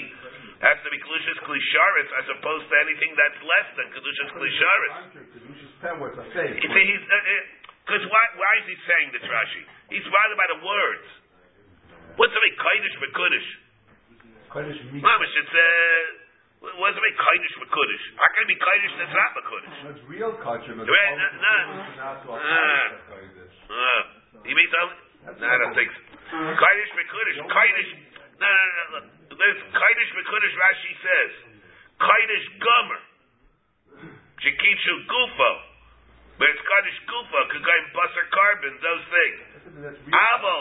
Has 0.56 0.80
to 0.80 0.88
be 0.88 0.96
kedushas 0.96 1.36
kli 1.44 1.60
sharis 1.60 2.08
as 2.16 2.26
opposed 2.32 2.64
to 2.72 2.76
anything 2.80 3.12
that's 3.12 3.40
less 3.44 3.68
than 3.76 3.86
kedushas 3.92 4.28
kli 4.32 4.50
sharis. 4.56 4.96
Kedushas 5.12 5.72
peh, 5.84 5.92
where 6.00 6.08
it's 6.16 6.20
a 6.20 6.26
faith. 6.32 6.56
You 6.56 6.70
see, 6.72 6.84
he's 6.96 7.04
because 7.84 8.04
why? 8.08 8.24
Why 8.40 8.52
is 8.64 8.66
he 8.66 8.76
saying 8.88 9.08
this, 9.12 9.24
Rashi? 9.28 9.62
He's 9.92 10.06
bothered 10.08 10.38
by 10.40 10.48
the 10.56 10.60
words. 10.64 11.06
What's 12.16 12.32
the 12.32 12.40
kodesh 12.56 12.96
v'kodesh? 13.04 13.48
Kodesh 14.48 14.80
means. 14.88 15.04
Mamish, 15.04 15.34
it's 15.36 15.52
uh, 15.52 16.72
what's 16.80 16.96
the 16.96 17.04
mean, 17.04 17.16
kodesh 17.20 17.54
v'kodesh? 17.60 18.04
How 18.16 18.28
can 18.32 18.48
it 18.48 18.50
be 18.50 18.58
kodesh 18.58 18.94
that's 18.96 19.12
not 19.12 19.30
v'kodesh? 19.36 19.76
That's 19.92 20.02
real 20.08 20.32
culture. 20.40 20.72
but 20.72 20.88
Right, 20.88 21.12
all 21.12 21.20
no, 21.20 21.28
no. 21.36 21.56
Ah. 22.32 22.96
Uh, 23.68 24.00
he 24.48 24.56
means. 24.56 24.72
No, 24.72 25.36
I 25.36 25.56
don't 25.60 25.76
think 25.76 25.92
so. 25.92 26.00
Kodesh 26.32 26.90
v'kodesh, 26.96 27.36
kodesh. 27.44 27.90
No, 28.40 28.48
no, 28.48 28.64
no. 28.72 28.84
no. 29.04 29.15
There's 29.36 29.60
kodesh 29.68 30.10
v'kodesh. 30.16 30.56
Rashi 30.56 30.92
says, 31.04 31.32
kodesh 32.00 32.48
gomer, 32.60 33.00
shekitzu 34.40 34.94
gufo. 35.06 35.52
But 36.40 36.48
it's 36.52 36.64
kodesh 36.64 37.00
gufo, 37.04 37.40
kagayim 37.52 37.86
basar 37.92 38.26
korban, 38.32 38.74
those 38.80 39.04
things. 39.12 39.38
Abel, 40.08 40.60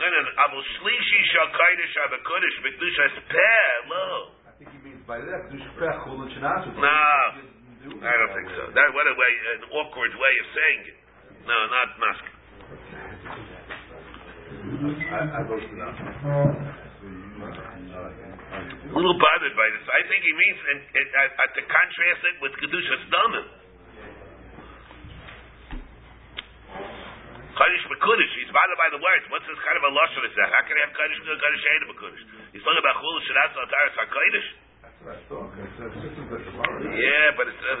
no, 0.00 0.04
no, 0.08 0.18
no. 0.20 0.30
Abel 0.44 0.62
shlishi 0.80 1.20
shal 1.32 1.48
kodesh 1.52 1.94
abakodesh 2.08 2.56
v'kedushas 2.64 3.16
peh 3.28 3.88
lo. 3.92 4.32
I 4.48 4.52
think 4.56 4.72
he 4.72 4.78
means 4.80 5.04
by 5.04 5.20
that 5.20 5.52
kedushas 5.52 5.76
peh 5.76 5.92
chul 6.08 6.24
and. 6.24 6.72
No, 6.80 7.00
I 8.00 8.14
don't 8.16 8.32
think 8.32 8.48
so. 8.56 8.72
That 8.72 8.88
what 8.96 9.06
a 9.06 9.14
way, 9.14 9.32
an 9.60 9.62
awkward 9.76 10.12
way 10.16 10.34
of 10.40 10.46
saying 10.56 10.82
it. 10.90 10.98
No, 11.46 11.54
not 11.70 11.94
mask. 12.02 12.24
I, 14.66 15.38
I 15.38 15.42
that. 15.78 15.94
A 15.94 16.65
little 18.96 19.18
bothered 19.20 19.56
by 19.56 19.68
this. 19.76 19.84
I 19.92 20.02
think 20.08 20.20
he 20.24 20.32
means 20.32 20.58
and, 20.72 20.80
and, 20.88 21.08
uh, 21.12 21.42
uh, 21.42 21.50
to 21.52 21.62
contrast 21.68 22.22
it 22.24 22.36
with 22.40 22.52
kedushas 22.56 23.02
damim. 23.12 23.46
Kaddish 27.56 27.84
b'kudish. 27.88 28.32
He's 28.36 28.52
bothered 28.52 28.80
by 28.80 28.88
the 28.92 29.00
words. 29.00 29.24
What's 29.32 29.48
this 29.48 29.60
kind 29.64 29.76
of 29.80 29.84
a 29.88 29.92
lashon 29.92 30.28
is 30.28 30.34
that? 30.36 30.48
How 30.52 30.62
can 30.68 30.76
he 30.76 30.82
have 30.84 30.92
kaddish 30.92 31.20
good 31.24 31.40
kaddish 31.40 31.64
ain't 31.64 31.84
b'kudish? 31.92 32.24
He's 32.52 32.64
talking 32.64 32.82
about 32.84 32.96
chul 33.00 33.16
shadas 33.24 33.52
ataras 33.56 33.94
hakodesh. 33.96 34.48
That's 34.80 34.98
what 35.00 35.12
I 35.12 35.20
thought. 35.28 35.50
It's 35.56 35.78
a 35.80 35.88
system. 36.04 36.24
Yeah, 36.92 37.26
but 37.36 37.48
it's 37.48 37.64
a 37.64 37.76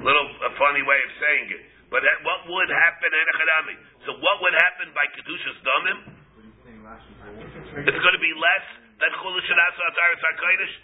little 0.00 0.26
a 0.48 0.52
funny 0.56 0.80
way 0.80 0.98
of 1.00 1.10
saying 1.20 1.46
it. 1.52 1.62
But 1.92 2.02
that, 2.02 2.18
what 2.26 2.48
would 2.50 2.70
happen 2.72 3.10
in 3.14 3.24
Echadami? 3.30 3.76
So 4.08 4.10
what 4.18 4.36
would 4.42 4.56
happen 4.58 4.90
by 4.96 5.06
kedushas 5.12 5.58
damim? 5.60 5.98
It's 7.84 8.00
going 8.00 8.16
to 8.16 8.24
be 8.24 8.32
less 8.32 8.85
than 9.00 9.10
chul 9.20 9.36
shadas 9.36 9.76
ataras 9.76 10.20
hakodesh. 10.24 10.74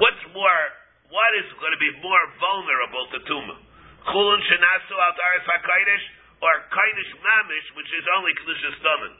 What's 0.00 0.24
more? 0.32 0.62
What 1.06 1.30
is 1.38 1.46
going 1.62 1.70
to 1.70 1.78
be 1.78 1.92
more 2.02 2.24
vulnerable 2.42 3.04
to 3.14 3.18
tumah? 3.30 3.58
Chulun 4.06 4.40
shenasu 4.42 4.94
al 4.94 5.14
taras 5.18 5.46
hakodesh 5.46 6.04
or 6.42 6.54
kodesh 6.70 7.12
mamish, 7.22 7.66
which 7.78 7.90
is 7.90 8.04
only 8.18 8.32
kedushas 8.42 8.78
damim. 8.82 9.14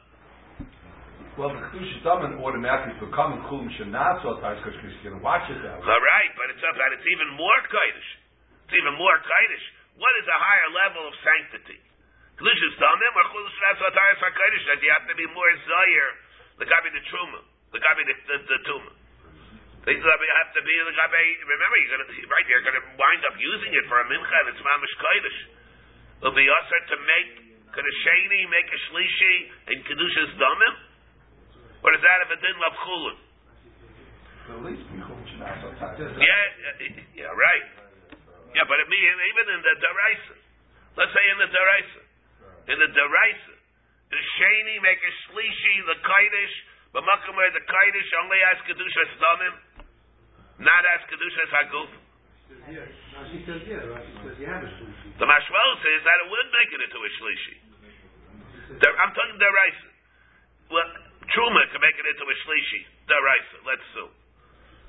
Well, 1.39 1.51
the 1.55 1.63
kedushas 1.75 2.03
damen 2.03 2.43
automatically 2.43 2.99
become 3.03 3.39
chul 3.47 3.67
and 3.67 3.73
shenas 3.79 4.23
or 4.27 4.39
taras 4.43 4.63
kodesh 4.67 4.79
because 4.79 4.95
you're 5.03 5.15
going 5.15 5.19
to 5.19 5.27
watch 5.27 5.47
it 5.47 5.59
that 5.63 5.79
way. 5.79 5.87
All 5.87 6.03
right, 6.03 6.33
but 6.35 6.55
it's 6.55 6.65
up 6.67 6.75
that 6.75 6.91
it's 6.95 7.07
even 7.07 7.35
more 7.39 7.61
kodesh. 7.71 8.11
It's 8.67 8.75
even 8.75 8.95
more 8.99 9.15
kodesh. 9.23 9.67
What 9.99 10.15
is 10.23 10.27
a 10.27 10.39
higher 10.39 10.71
level 10.75 11.03
of 11.07 11.15
sanctity? 11.23 11.79
Kedushas 12.39 12.75
damim 12.83 13.13
or 13.15 13.27
chulun 13.31 13.51
shenasu 13.59 13.83
al 13.91 13.95
taras 13.95 14.19
hakodesh 14.23 14.65
that 14.75 14.79
you 14.83 14.91
have 14.91 15.07
to 15.07 15.15
be 15.15 15.27
more 15.31 15.53
zayir, 15.67 16.09
the 16.63 16.67
gabi 16.67 16.95
the 16.95 17.03
truma, 17.11 17.43
the 17.77 17.81
gabi 17.85 18.03
the, 18.09 18.17
the, 18.25 18.37
the 18.49 18.59
tumah. 18.65 18.95
They 19.85 19.95
have 19.95 20.51
to 20.57 20.63
be 20.67 20.75
the 20.83 20.95
gabi. 20.97 21.25
Remember, 21.45 21.77
you're 21.79 21.93
gonna 21.95 22.09
right. 22.09 22.47
You're 22.49 22.65
gonna 22.65 22.85
wind 22.97 23.23
up 23.29 23.37
using 23.37 23.71
it 23.77 23.85
for 23.87 24.01
a 24.01 24.07
mincha, 24.09 24.37
and 24.43 24.49
it's 24.51 24.63
mamish 24.65 24.97
kodesh. 24.99 25.41
It'll 26.25 26.35
be 26.35 26.49
usher 26.49 26.81
to 26.91 26.97
make 27.05 27.31
kedesheni, 27.71 28.41
make 28.49 28.67
a 28.73 28.79
shlishi, 28.91 29.35
and 29.71 29.77
kedushas 29.85 30.33
damim. 30.41 30.75
What 31.85 31.93
is 31.95 32.03
that 32.03 32.19
if 32.27 32.29
it 32.35 32.41
didn't 32.41 32.61
love 32.65 32.77
chulun? 32.83 33.17
At 34.47 34.61
least 34.65 34.83
be 34.91 34.99
chul 35.05 35.15
and 35.15 35.29
shenas. 35.31 36.19
Yeah, 36.19 37.29
yeah, 37.29 37.31
right. 37.31 37.67
Yeah, 38.57 38.65
but 38.65 38.81
it 38.81 38.89
mean 38.89 39.05
even 39.05 39.47
in 39.55 39.61
the 39.61 39.75
deraisa. 39.85 40.37
Let's 40.97 41.13
say 41.13 41.25
in 41.31 41.39
the 41.45 41.51
deraisa, 41.53 42.03
in 42.73 42.77
the 42.81 42.91
deraisa, 42.91 43.55
the 44.11 44.21
sheni 44.41 44.83
make 44.83 44.99
a 44.99 45.13
shlishi, 45.29 45.75
the 45.95 45.99
kodesh, 46.03 46.55
but 46.97 47.05
makom 47.05 47.37
where 47.37 47.53
the 47.53 47.61
kodesh 47.61 48.11
only 48.25 48.41
has 48.41 48.57
kedushas 48.65 49.13
damim, 49.21 49.55
not 50.65 50.81
as 50.97 51.05
kedushas 51.13 51.53
haguf. 51.53 51.93
Rashi 52.49 53.45
says, 53.45 53.61
yeah, 53.69 53.85
Rashi 53.85 54.17
says 54.25 54.33
you 54.41 54.49
have 54.49 54.65
a 54.65 54.71
shlishi. 54.81 55.13
The 55.21 55.29
mashmal 55.29 55.71
says 55.85 56.01
that 56.09 56.17
it 56.25 56.29
would 56.33 56.49
make 56.57 56.71
it 56.73 56.81
into 56.89 56.97
a 57.05 57.11
shlishi. 57.21 57.55
The, 58.81 58.89
I'm 58.97 59.13
talking 59.13 59.37
deraisa. 59.37 59.89
Well, 60.73 60.89
truma 61.37 61.69
can 61.69 61.85
make 61.85 62.01
it 62.01 62.07
into 62.17 62.25
a 62.33 62.37
shlishi. 62.49 62.81
Deraisa. 63.13 63.57
Let's 63.69 63.85
assume. 63.93 64.17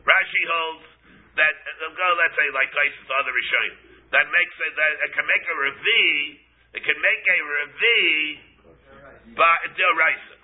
Rashi 0.08 0.44
holds 0.48 0.88
that 1.36 1.60
uh, 1.60 1.92
go. 1.92 2.08
Let's 2.24 2.40
say 2.40 2.48
like 2.56 2.72
Taisus 2.72 3.08
other 3.20 3.36
Rishayim 3.36 3.76
that 4.16 4.32
makes 4.32 4.56
it 4.64 4.72
that 4.80 4.92
it 5.04 5.12
can 5.12 5.28
make 5.28 5.44
a 5.44 5.56
revi. 5.60 6.08
It 6.72 6.82
can 6.88 7.00
make 7.04 7.24
a 7.28 7.38
revi 7.52 8.08
by 9.36 9.56
deraisa. 9.76 10.36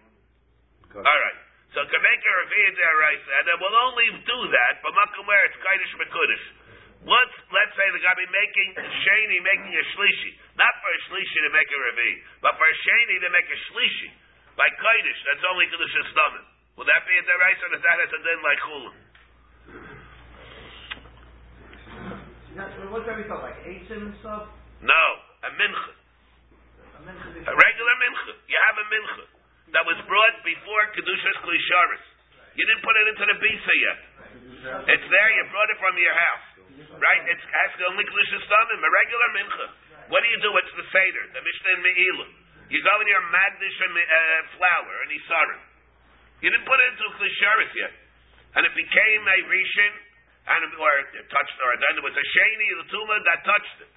All 1.00 1.20
right. 1.24 1.43
So 1.74 1.82
it 1.82 1.90
can 1.90 2.04
make 2.06 2.22
a 2.22 2.34
revi 2.38 2.62
deraisa, 2.78 3.30
and 3.34 3.46
it 3.50 3.58
will 3.58 3.78
only 3.90 4.08
do 4.30 4.40
that 4.54 4.74
but 4.86 4.94
makom 4.94 5.26
where 5.26 5.42
it's 5.50 5.58
kaidish 5.58 5.94
mekudish. 5.98 6.46
What's 7.02 7.34
let's 7.50 7.74
say 7.74 7.90
the 7.90 7.98
guy 7.98 8.14
be 8.14 8.30
making 8.30 8.78
sheni 8.78 9.42
making 9.42 9.74
a 9.74 9.84
shlishi, 9.98 10.38
not 10.54 10.70
for 10.70 10.90
a 10.94 11.00
shlishi 11.10 11.38
to 11.42 11.50
make 11.50 11.66
a 11.66 11.80
revi, 11.82 12.12
but 12.46 12.54
for 12.62 12.70
a 12.70 12.76
sheni 12.78 13.18
to 13.26 13.30
make 13.34 13.50
a 13.50 13.58
shlishi 13.74 14.10
by 14.54 14.70
kaidish. 14.70 15.20
That's 15.26 15.42
only 15.50 15.66
kedusha 15.74 16.02
stomach. 16.14 16.46
Will 16.78 16.86
that 16.86 17.02
be 17.10 17.18
a 17.18 17.24
deraisa, 17.26 17.66
or 17.66 17.70
does 17.74 17.82
that 17.82 17.98
have 18.06 18.10
to 18.14 18.20
din 18.22 18.40
like? 18.46 18.62
That's, 22.54 22.70
what's 22.94 23.10
that 23.10 23.18
we 23.18 23.26
talk 23.26 23.42
like 23.42 23.58
eitzim 23.66 24.14
and 24.14 24.16
stuff? 24.22 24.46
No, 24.78 25.04
a 25.42 25.50
mincha. 25.58 25.94
I 26.94 27.02
mentioned 27.02 27.50
A 27.50 27.54
regular 27.58 27.96
mincha. 27.98 28.34
You 28.46 28.58
have 28.62 28.78
a 28.78 28.86
mincha 28.94 29.23
that 29.84 29.92
was 29.92 30.00
brought 30.08 30.38
before 30.48 30.84
Kedushas 30.96 31.38
Klisharis. 31.44 32.06
You 32.56 32.64
didn't 32.64 32.88
put 32.88 32.96
it 32.96 33.06
into 33.12 33.26
the 33.28 33.36
Bisa 33.36 33.74
yet. 33.84 34.00
It's 34.96 35.08
there, 35.12 35.30
you 35.36 35.44
brought 35.52 35.68
it 35.68 35.76
from 35.84 35.92
your 36.00 36.16
house. 36.16 36.48
Right? 36.96 37.22
It's 37.28 37.44
has 37.44 37.76
only 37.92 38.08
Kedushas 38.08 38.48
Tamim, 38.48 38.80
a 38.80 38.88
regular 38.88 39.28
mincha. 39.36 39.68
What 40.08 40.24
do 40.24 40.32
you 40.32 40.40
do? 40.40 40.56
It's 40.56 40.72
the 40.80 40.88
Seder, 40.88 41.36
the 41.36 41.44
Mishnah 41.44 41.72
and 41.76 41.84
Me'ilah. 41.84 42.30
You 42.72 42.80
go 42.80 42.96
in 43.04 43.08
your 43.12 43.28
Magdish 43.28 43.78
and 43.84 43.92
uh, 43.92 44.56
flour 44.56 44.94
and 45.04 45.10
Isarim. 45.20 45.62
You 46.40 46.48
didn't 46.48 46.64
put 46.64 46.80
it 46.80 46.88
into 46.96 47.04
Klisharis 47.20 47.74
yet. 47.76 47.94
And 48.56 48.64
it 48.64 48.72
became 48.80 49.22
a 49.28 49.38
Rishon, 49.52 49.94
and 50.48 50.64
or 50.80 50.94
it 51.12 51.28
touched, 51.28 51.58
or 51.60 51.76
then 51.76 52.00
there 52.00 52.08
was 52.08 52.16
a 52.16 52.24
Sheni, 52.24 52.68
the 52.72 52.88
Tumah 52.88 53.20
that 53.20 53.40
touched 53.44 53.78
it. 53.84 53.92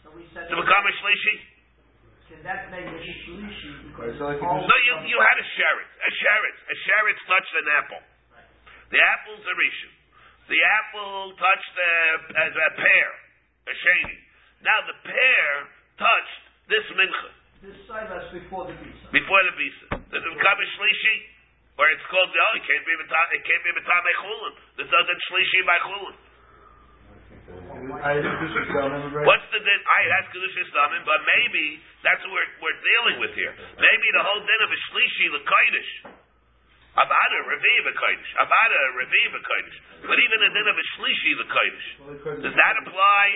So 0.00 0.08
we 0.16 0.24
said 0.32 0.48
To 0.48 0.56
become 0.56 0.84
a 0.88 0.94
Shlishi? 0.96 1.52
can 2.24 2.40
that 2.40 2.72
make 2.72 2.88
a 2.88 2.98
shlishi 2.98 3.83
because 3.94 4.18
It's 4.18 4.22
like 4.22 4.42
a 4.42 4.44
all- 4.44 4.66
No, 4.66 4.76
you, 4.90 4.94
you 5.14 5.18
had 5.22 5.36
a 5.38 5.46
sheretz. 5.54 5.92
A 6.02 6.10
sheretz. 6.10 6.58
A 6.66 6.76
sheretz 6.82 7.20
touched 7.30 7.54
an 7.54 7.68
apple. 7.78 8.02
The 8.90 9.00
apple's 9.00 9.42
a 9.46 9.54
rishon. 9.54 9.92
The 10.50 10.60
apple 10.60 11.32
touched 11.38 11.74
a, 11.78 11.92
as 12.36 12.52
a 12.52 12.68
pear, 12.76 13.08
a 13.70 13.74
sheni. 13.74 14.16
Now 14.60 14.78
the 14.90 14.96
pear 15.06 15.48
touched 15.96 16.42
this 16.68 16.84
mincha 16.98 17.30
this 17.64 17.80
side 17.88 18.12
that's 18.12 18.28
before 18.28 18.68
the 18.68 18.76
visa. 18.76 19.08
before 19.08 19.40
the 19.40 19.54
visa. 19.56 19.86
Does 20.12 20.20
it 20.20 20.32
become 20.36 20.58
a 20.60 20.68
shlishi? 20.76 21.16
Or 21.80 21.88
it's 21.90 22.04
called, 22.12 22.28
oh, 22.28 22.52
it 22.54 22.62
can't 22.62 22.84
be 22.86 22.92
b'tam, 23.02 23.26
it 23.34 23.42
can't 23.42 23.64
be 23.64 23.72
chulin. 23.74 24.54
This 24.78 24.88
doesn't 24.92 25.20
shlishi 25.32 25.60
by 25.64 25.78
chulin. 25.80 26.14
I 26.14 26.20
think 26.20 26.20
this 26.20 26.20
is 26.20 27.32
done, 27.32 27.32
right? 27.32 27.33
What's 27.44 29.46
the 29.52 29.60
din? 29.60 29.80
I 29.84 30.00
ask 30.16 30.32
Kedushas 30.32 30.72
Damim, 30.72 31.04
but 31.04 31.20
maybe 31.28 31.76
that's 32.00 32.24
what 32.24 32.32
we're, 32.32 32.52
we're 32.64 32.80
dealing 32.80 33.20
with 33.20 33.36
here. 33.36 33.52
Maybe 33.76 34.06
the 34.16 34.24
whole 34.24 34.40
din 34.40 34.60
of 34.64 34.72
a 34.72 34.80
shlishi 34.88 35.28
the 35.28 35.44
kodesh. 35.44 35.92
About 36.94 37.30
a 37.36 37.40
reviv 37.44 37.84
a 37.84 37.92
kodesh. 37.92 38.32
About 38.40 38.70
a 38.72 38.82
reviv 38.96 39.30
a 39.36 39.42
kodesh. 39.44 39.76
But 40.08 40.16
even 40.16 40.40
the 40.40 40.50
din 40.56 40.66
of 40.72 40.76
a 40.80 40.86
shlishi 40.96 41.36
the 41.36 41.48
kodesh. 41.52 41.88
Does 42.48 42.56
that 42.56 42.74
apply? 42.80 43.26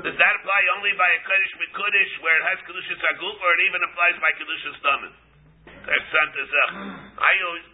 Does 0.00 0.16
that 0.16 0.34
apply 0.40 0.60
only 0.80 0.96
by 0.96 1.10
a 1.12 1.20
kodesh 1.20 1.52
mikodesh 1.60 2.12
where 2.24 2.40
it 2.40 2.48
has 2.48 2.56
Kedushas 2.64 2.96
Aguf, 3.12 3.36
or 3.36 3.50
it 3.60 3.62
even 3.68 3.84
applies 3.92 4.16
by 4.24 4.32
Kedushas 4.40 4.80
Damim? 4.80 5.12
There's 5.84 6.06
Santa. 6.08 6.48
I 7.20 7.32
always, 7.44 7.66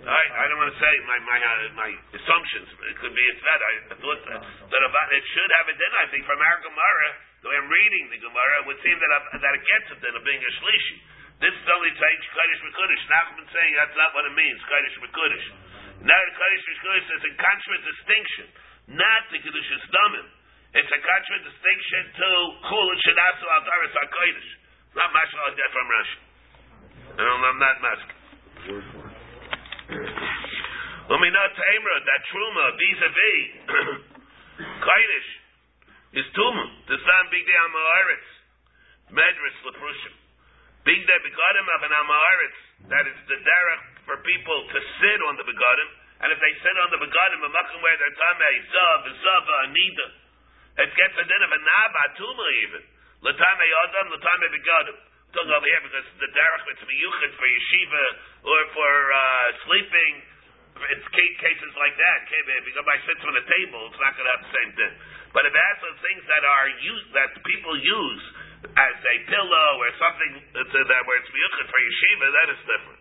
I, 0.00 0.22
I 0.32 0.44
don't 0.48 0.56
want 0.56 0.72
to 0.72 0.80
say 0.80 0.92
my 1.04 1.18
my 1.28 1.36
uh, 1.36 1.76
my 1.76 1.90
assumptions. 2.16 2.72
It 2.88 2.96
could 3.04 3.12
be 3.12 3.24
it's 3.28 3.42
that 3.44 3.60
I, 3.60 3.72
I 3.92 3.96
thought 4.00 4.20
that, 4.32 4.40
that 4.40 4.82
about 4.88 5.08
it 5.12 5.24
should 5.36 5.50
have 5.60 5.68
a 5.68 5.76
din. 5.76 5.92
I 6.00 6.06
think 6.08 6.24
from 6.24 6.40
our 6.40 6.58
Gemara, 6.64 7.08
the 7.44 7.52
way 7.52 7.56
I'm 7.60 7.68
reading 7.68 8.04
the 8.08 8.20
Gemara, 8.24 8.54
it 8.64 8.66
would 8.72 8.80
seem 8.80 8.96
that 8.96 9.12
I, 9.12 9.18
that 9.44 9.52
it 9.60 9.64
gets 9.64 9.86
it 9.92 9.98
then 10.00 10.16
of 10.16 10.24
being 10.24 10.40
a 10.40 10.52
shlishi. 10.56 10.96
This 11.44 11.52
is 11.52 11.66
only 11.68 11.92
saying 11.92 12.18
Kaddish 12.32 12.60
Mekudish. 12.64 13.04
Nachman 13.12 13.44
saying 13.52 13.72
that's 13.76 13.96
not 13.96 14.16
what 14.16 14.24
it 14.24 14.32
means. 14.32 14.56
Kaddish 14.64 14.96
Mekudish. 15.04 15.46
Now 16.00 16.16
Kaddish 16.16 16.64
Mekudish 16.64 17.08
is 17.20 17.22
a 17.28 17.32
contradistinction, 17.36 18.48
distinction, 18.48 18.96
not 18.96 19.22
the 19.28 19.38
Kedushas 19.44 19.84
Damim. 19.92 20.28
It's 20.80 20.92
a 20.96 21.00
contradistinction 21.00 21.60
distinction 21.60 22.02
to 22.24 22.28
Chul 22.72 22.86
and 22.88 23.00
Shadasu 23.04 23.44
Al 23.52 23.62
Taras 23.68 23.94
HaKodesh. 24.00 24.48
Not 24.96 25.12
mashal 25.12 25.38
like 25.44 25.56
that 25.60 25.70
from 25.76 25.86
Rashi. 25.92 26.18
I 27.14 27.22
don't, 27.22 27.44
I'm 27.44 27.60
not 27.60 27.76
masking. 27.84 29.09
Not 31.10 31.50
Tamra, 31.58 31.96
that 32.06 32.22
Truma, 32.30 32.64
vis-a-vis, 32.78 33.42
Kaidish, 34.86 35.30
is 36.22 36.26
Tuma. 36.38 36.64
The 36.86 36.98
son 37.02 37.24
Big 37.34 37.42
Day 37.50 37.58
Amaretz, 37.66 38.28
Medris 39.10 39.58
Leprushim. 39.66 40.14
Big 40.86 41.02
Day 41.02 41.18
Begadim 41.26 41.66
of 41.66 41.80
an 41.82 41.94
Amaretz, 41.98 42.58
that 42.94 43.04
is 43.10 43.18
the 43.26 43.38
derech 43.42 43.84
for 44.06 44.22
people 44.22 44.58
to 44.70 44.78
sit 45.02 45.18
on 45.26 45.34
the 45.34 45.46
Begadim, 45.50 45.90
and 46.22 46.28
if 46.30 46.38
they 46.38 46.54
sit 46.62 46.76
on 46.78 46.94
the 46.94 47.02
Begadim, 47.02 47.42
a 47.42 47.50
makom 47.58 47.82
where 47.82 47.98
they're 47.98 48.14
Tameh, 48.14 48.56
Zav, 48.70 49.02
Zava, 49.10 49.54
Anida, 49.66 50.06
it 50.78 50.94
gets 50.94 51.14
a 51.18 51.26
din 51.26 51.42
of 51.42 51.50
a 51.50 51.58
Naba, 51.58 52.02
Tuma 52.22 52.46
even. 52.62 52.82
Latame 53.26 53.66
Adam, 53.66 54.14
Latame 54.14 54.46
Begadim. 54.54 54.98
Talking 55.30 55.54
over 55.54 55.66
here 55.66 55.82
because 55.86 56.06
the 56.18 56.30
derech 56.34 56.64
it's 56.74 56.82
miyuchid 56.82 57.32
for 57.38 57.46
yeshiva 57.46 58.04
or 58.46 58.60
for 58.74 58.92
uh, 59.14 59.48
sleeping. 59.62 60.14
It's 60.80 61.06
cases 61.12 61.72
like 61.76 61.94
that. 61.96 62.18
If 62.30 62.64
you 62.64 62.72
go 62.72 62.84
by 62.86 62.96
sits 63.04 63.20
on 63.20 63.34
a 63.36 63.44
table, 63.44 63.92
it's 63.92 64.00
not 64.00 64.16
going 64.16 64.24
to 64.24 64.32
have 64.32 64.44
the 64.48 64.54
same 64.56 64.72
thing. 64.76 64.92
But 65.36 65.44
if 65.44 65.52
it 65.52 65.60
has 65.60 65.78
things 66.00 66.24
that 66.26 66.42
are 66.42 66.68
used 66.80 67.08
that 67.12 67.30
people 67.44 67.74
use 67.76 68.24
as 68.64 68.96
a 68.96 69.16
pillow 69.28 69.68
or 69.80 69.88
something 70.00 70.32
uh, 70.56 70.64
that 70.64 71.02
where 71.04 71.18
it's 71.20 71.30
miyuchid 71.32 71.66
for 71.68 71.80
yeshiva, 71.80 72.26
that 72.32 72.48
is 72.50 72.60
different. 72.64 73.00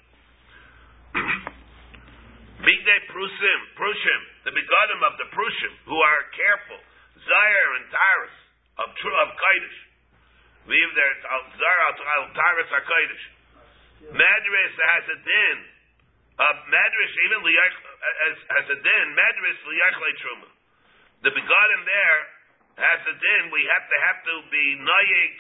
Big 2.70 2.80
day 2.84 3.00
prusim, 3.08 3.60
prushim, 3.80 4.22
the 4.44 4.52
begodim 4.52 5.02
of 5.08 5.16
the 5.16 5.28
prushim 5.32 5.74
who 5.88 5.96
are 5.96 6.22
careful, 6.36 6.80
zayer 7.24 7.70
and 7.80 7.86
taris 7.88 8.38
of 8.84 8.88
true 9.00 9.18
of 9.24 9.32
kaidish. 9.36 9.80
Leave 10.70 10.92
there 10.94 11.16
Zar 11.24 11.78
al 11.90 12.30
Taras 12.36 12.70
HaKodesh. 12.70 13.26
Madras 14.14 14.76
has 14.94 15.04
a 15.12 15.18
din. 15.18 15.58
Uh, 16.40 16.56
Madras 16.72 17.14
even 17.28 17.40
has, 17.44 18.38
has 18.48 18.66
a 18.72 18.78
din. 18.80 19.06
Madras 19.12 19.60
liyachle 19.68 20.12
truma. 20.24 20.50
The 21.28 21.32
begotten 21.36 21.82
there 21.84 22.20
has 22.80 23.02
a 23.12 23.16
din. 23.20 23.42
We 23.52 23.60
have 23.68 23.86
to 23.92 23.98
have 24.08 24.20
to 24.24 24.36
be 24.48 24.66
nayig 24.80 25.34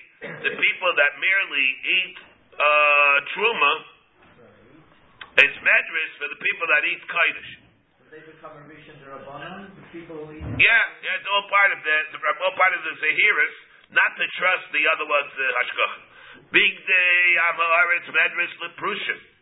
the 0.43 0.53
people 0.59 0.91
that 0.99 1.11
merely 1.23 1.67
eat 1.87 2.15
uh, 2.59 3.15
truma. 3.31 3.73
It's 5.39 5.59
madras 5.63 6.11
for 6.19 6.27
the 6.35 6.39
people 6.43 6.67
that 6.67 6.83
eat 6.83 6.99
kodesh. 7.07 7.51
They 8.11 8.19
become 8.27 8.59
a 8.59 8.63
rishon. 8.67 8.99
The 8.99 9.87
people 9.95 10.27
who 10.27 10.35
eat. 10.35 10.43
Yeah, 10.43 10.83
yeah, 10.99 11.15
it's 11.15 11.29
all 11.31 11.47
part 11.47 11.71
of 11.71 11.79
the, 11.79 11.95
the 12.11 12.19
all 12.19 12.55
part 12.59 12.75
of 12.75 12.81
the 12.83 12.93
zahiris 12.99 13.55
not 13.95 14.11
to 14.19 14.25
trust 14.35 14.67
the 14.75 14.83
other 14.83 15.07
one's 15.07 15.31
uh, 15.31 15.57
hashgacha. 15.63 15.99
Big 16.51 16.73
day 16.83 17.19
amaretz 17.39 18.07
medris 18.11 18.53
leprushim. 18.59 19.38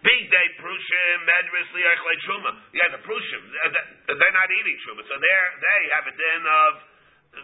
Big 0.00 0.32
day 0.32 0.46
prushim 0.56 1.16
medris 1.28 1.68
liachle 1.76 2.14
truma. 2.24 2.52
Yeah, 2.72 2.88
the 2.96 3.04
prushim 3.04 3.42
uh, 3.44 4.16
they're 4.16 4.36
not 4.36 4.48
eating 4.48 4.78
truma, 4.80 5.04
so 5.04 5.12
they 5.12 5.34
they 5.60 5.80
have 5.92 6.06
a 6.08 6.14
din 6.16 6.42
of 6.48 6.72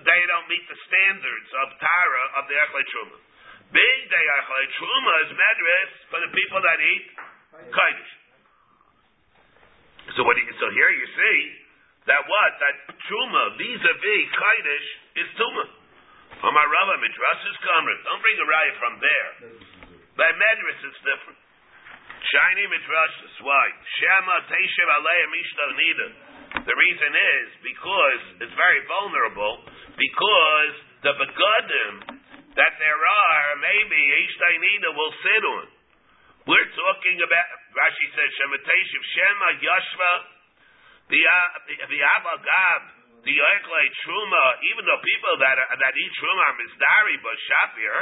they 0.09 0.21
don't 0.25 0.49
meet 0.49 0.65
the 0.65 0.79
standards 0.89 1.51
of 1.53 1.77
tara 1.77 2.25
of 2.41 2.49
the 2.49 2.57
achle 2.57 2.81
truma. 2.89 3.17
Big 3.77 3.99
day 4.09 4.27
achle 4.41 4.63
truma 4.81 5.15
is 5.29 5.31
medris 5.37 5.93
for 6.09 6.19
the 6.25 6.31
people 6.33 6.61
that 6.65 6.79
eat 6.81 7.05
kodesh. 7.77 8.13
So 10.17 10.25
what? 10.25 10.41
You, 10.41 10.49
so 10.57 10.67
here 10.73 10.93
you 10.97 11.07
see 11.13 11.39
that 12.09 12.25
what 12.25 12.53
that 12.57 12.77
truma 13.05 13.43
vis-a-vis 13.61 14.27
kodesh 14.33 14.89
is 15.21 15.29
tuma. 15.37 15.65
Amar 16.41 16.69
Rava 16.69 16.97
Midrash 17.05 17.43
is 17.49 17.57
Kamrit. 17.65 18.01
Don't 18.05 18.21
bring 18.21 18.39
a 18.41 18.47
raya 18.49 18.73
from 18.81 18.95
there. 19.01 19.31
By 20.17 20.33
Medras 20.37 20.81
it's 20.89 21.01
different. 21.05 21.41
Shiny 22.27 22.67
Midrash 22.67 23.17
is 23.31 23.37
why. 23.47 23.67
Shema 24.01 24.37
Teshev 24.51 24.89
Aleim 24.99 25.33
Nida. 25.79 26.09
The 26.67 26.77
reason 26.77 27.13
is 27.15 27.47
because 27.63 28.23
it's 28.43 28.57
very 28.59 28.83
vulnerable, 28.91 29.63
because 29.95 30.75
the 31.07 31.13
begadim 31.15 31.95
that 32.57 32.73
there 32.81 33.03
are, 33.03 33.47
maybe 33.61 34.01
Nida 34.59 34.91
will 34.97 35.15
sit 35.23 35.43
on. 35.45 35.67
We're 36.47 36.71
talking 36.75 37.19
about, 37.23 37.47
Rashi 37.75 38.07
says, 38.15 38.31
Shema 38.39 38.59
Teshev 38.63 39.03
Shema 39.15 39.49
Yashva 39.63 40.13
the 41.07 41.23
Avagab 41.23 42.83
the 43.27 43.35
Yoichle 43.35 43.83
Truma, 44.07 44.45
even 44.71 44.87
though 44.87 45.03
people 45.03 45.35
that 45.43 45.59
are, 45.59 45.71
that 45.75 45.95
eat 45.99 46.13
Truma 46.15 46.43
are 46.47 46.57
Mizdari, 46.63 47.17
but 47.27 47.37
Shapir, 47.43 47.95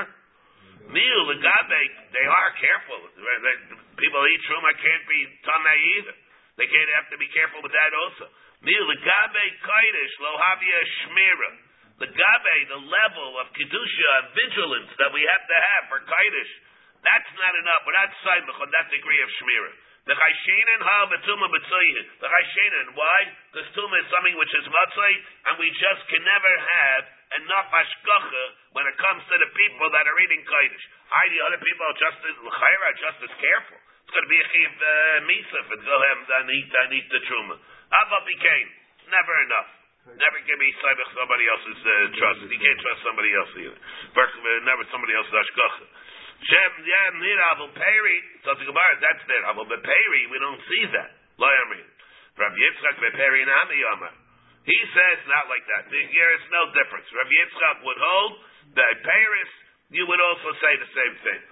Mil, 0.90 1.20
the 1.32 1.38
Gabe, 1.40 1.82
they 2.12 2.26
are 2.26 2.50
careful. 2.60 3.00
People 3.96 4.22
eat 4.28 4.42
Truma 4.44 4.72
can't 4.76 5.06
be 5.08 5.20
Tamei 5.44 5.78
either. 6.00 6.16
They 6.60 6.68
can't 6.68 6.92
have 7.00 7.08
to 7.10 7.18
be 7.18 7.28
careful 7.32 7.64
with 7.64 7.72
that 7.72 7.92
also. 7.94 8.28
Mil, 8.62 8.84
the 8.88 9.00
Gabe 9.00 9.44
Kaidish, 9.64 10.14
Lohavia 10.20 10.80
Shmira. 11.04 11.50
The 12.04 12.10
Gabe, 12.10 12.56
the 12.68 12.82
level 12.84 13.30
of 13.38 13.54
Kedusha 13.54 14.08
and 14.18 14.26
vigilance 14.34 14.90
that 14.98 15.14
we 15.14 15.22
have 15.22 15.44
to 15.46 15.56
have 15.56 15.84
for 15.88 16.00
Kaidish, 16.02 16.52
that's 17.04 17.32
not 17.36 17.54
enough. 17.54 17.80
We're 17.84 18.00
not 18.00 18.10
Saimach 18.24 18.58
on 18.60 18.70
that 18.72 18.88
degree 18.90 19.20
of 19.22 19.30
Shmira. 19.40 19.72
The 20.04 20.12
Chayshenin 20.12 20.80
ha 20.84 21.08
v'tuma 21.08 21.48
b'tzoyin. 21.48 22.06
The 22.20 22.28
Chayshenin, 22.28 22.86
why? 22.92 23.20
Because 23.52 23.68
tuma 23.72 23.96
is 24.04 24.08
something 24.12 24.36
which 24.36 24.52
is 24.52 24.68
matzai, 24.68 25.12
and 25.48 25.54
we 25.56 25.72
just 25.72 26.02
can 26.12 26.20
never 26.20 26.52
have 26.52 27.02
enough 27.42 27.68
ashkacha 27.72 28.44
when 28.76 28.84
it 28.86 28.96
comes 28.98 29.22
to 29.28 29.36
the 29.40 29.50
people 29.54 29.86
that 29.92 30.04
are 30.04 30.18
eating 30.24 30.42
kodesh. 30.44 30.84
I, 31.10 31.22
the 31.30 31.40
other 31.48 31.60
people 31.60 31.84
are 31.86 31.98
just 31.98 32.20
as 32.24 32.36
l'chayra, 32.42 32.88
just 33.00 33.18
as 33.24 33.32
careful. 33.38 33.78
It's 34.04 34.12
going 34.12 34.26
to 34.26 34.32
be 34.32 34.40
a 34.40 34.48
chiv 34.52 34.72
uh, 34.76 35.28
misa 35.28 35.60
for 35.68 35.78
them 35.80 36.18
and 36.28 36.44
eat 36.52 36.68
and 36.68 36.90
eat 36.92 37.08
the 37.08 37.20
truma. 37.24 37.56
Ava 37.56 38.18
became 38.28 38.68
never 39.08 39.34
enough. 39.48 39.70
Never 40.04 40.38
give 40.44 40.58
me 40.60 40.68
somebody 40.84 41.44
else's 41.48 41.80
uh, 41.80 41.92
trust. 42.20 42.44
You 42.44 42.60
can't 42.60 42.80
trust 42.84 43.00
somebody 43.08 43.32
else 43.32 43.52
either. 43.56 43.78
Never 44.68 44.84
somebody 44.92 45.16
else's 45.16 45.32
ashkacha. 45.32 45.84
Shem 46.44 46.72
Yam 46.84 47.14
Nir 47.24 47.40
Avul 47.56 47.72
Peri. 47.72 48.18
So 48.44 48.52
the 48.52 48.68
Gemara, 48.68 48.94
that's 49.00 49.24
there. 49.24 49.48
Avul 49.48 49.64
Peri, 49.64 50.22
we 50.28 50.36
don't 50.36 50.60
see 50.68 50.84
that. 50.92 51.16
Lo 51.40 51.48
Yamrin. 51.48 51.88
Rabbi 52.36 52.52
Yitzchak 52.52 53.00
Beperi 53.00 53.48
Nami 53.48 53.76
Yamar. 53.80 54.14
He 54.64 54.80
says 54.96 55.18
not 55.28 55.48
like 55.52 55.64
that. 55.68 55.92
Here 55.92 56.30
is 56.40 56.44
no 56.48 56.72
difference. 56.72 57.04
Rabbi 57.12 57.34
Yitzchak 57.36 57.76
would 57.84 58.00
hold 58.00 58.32
that 58.80 58.94
Paris, 59.04 59.52
you 59.92 60.08
would 60.08 60.20
also 60.20 60.50
say 60.56 60.72
the 60.80 60.90
same 60.92 61.14
thing. 61.20 61.42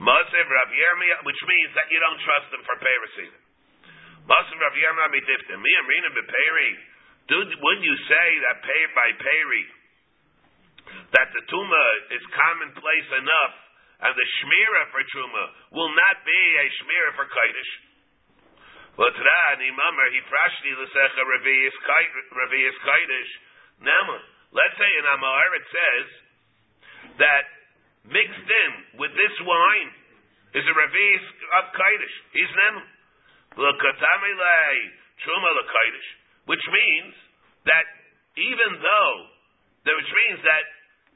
Rabbi 0.00 0.74
Yirmiyah, 0.76 1.24
which 1.24 1.40
means 1.44 1.70
that 1.76 1.88
you 1.92 2.00
don't 2.00 2.20
trust 2.24 2.48
them 2.52 2.64
for 2.64 2.76
Paris 2.80 3.12
either. 3.28 3.40
Rabbi 4.28 4.78
Yirmiyah 4.80 6.12
Beperi. 6.16 6.72
Would 7.28 7.80
you 7.82 7.96
say 8.08 8.26
that 8.48 8.64
pay 8.64 8.82
by 8.96 9.08
Peri 9.20 9.64
that 10.86 11.28
the 11.34 11.42
tuma 11.50 11.86
is 12.14 12.22
commonplace 12.34 13.10
enough, 13.18 13.54
and 14.06 14.12
the 14.14 14.26
shmira 14.38 14.82
for 14.92 15.02
tuma 15.02 15.44
will 15.74 15.92
not 15.96 16.16
be 16.22 16.42
a 16.60 16.66
shmira 16.78 17.10
for 17.16 17.26
kaidish. 17.26 17.72
But 18.96 19.12
Rani 19.12 19.68
Mamar 19.76 20.08
he 20.08 20.20
frashni 20.24 20.72
l'secha 20.72 21.22
revius 21.28 21.76
kaidish. 22.80 23.32
Nama. 23.84 24.18
Let's 24.56 24.76
say 24.80 24.88
in 24.88 25.04
Amar 25.04 25.48
it 25.52 25.66
says 25.68 26.08
that 27.20 27.44
mixed 28.08 28.48
in 28.48 28.72
with 28.96 29.12
this 29.12 29.36
wine 29.44 29.90
is 30.56 30.64
a 30.64 30.74
revius 30.74 31.26
of 31.60 31.64
kaidish. 31.76 32.16
He's 32.32 32.52
nem 32.56 32.76
l'katamilei 33.60 34.76
truma 35.20 35.50
l'kaidish, 35.60 36.08
which 36.48 36.64
means 36.72 37.12
that 37.68 37.86
even 38.40 38.80
though, 38.80 39.16
which 39.84 40.12
means 40.24 40.40
that 40.40 40.64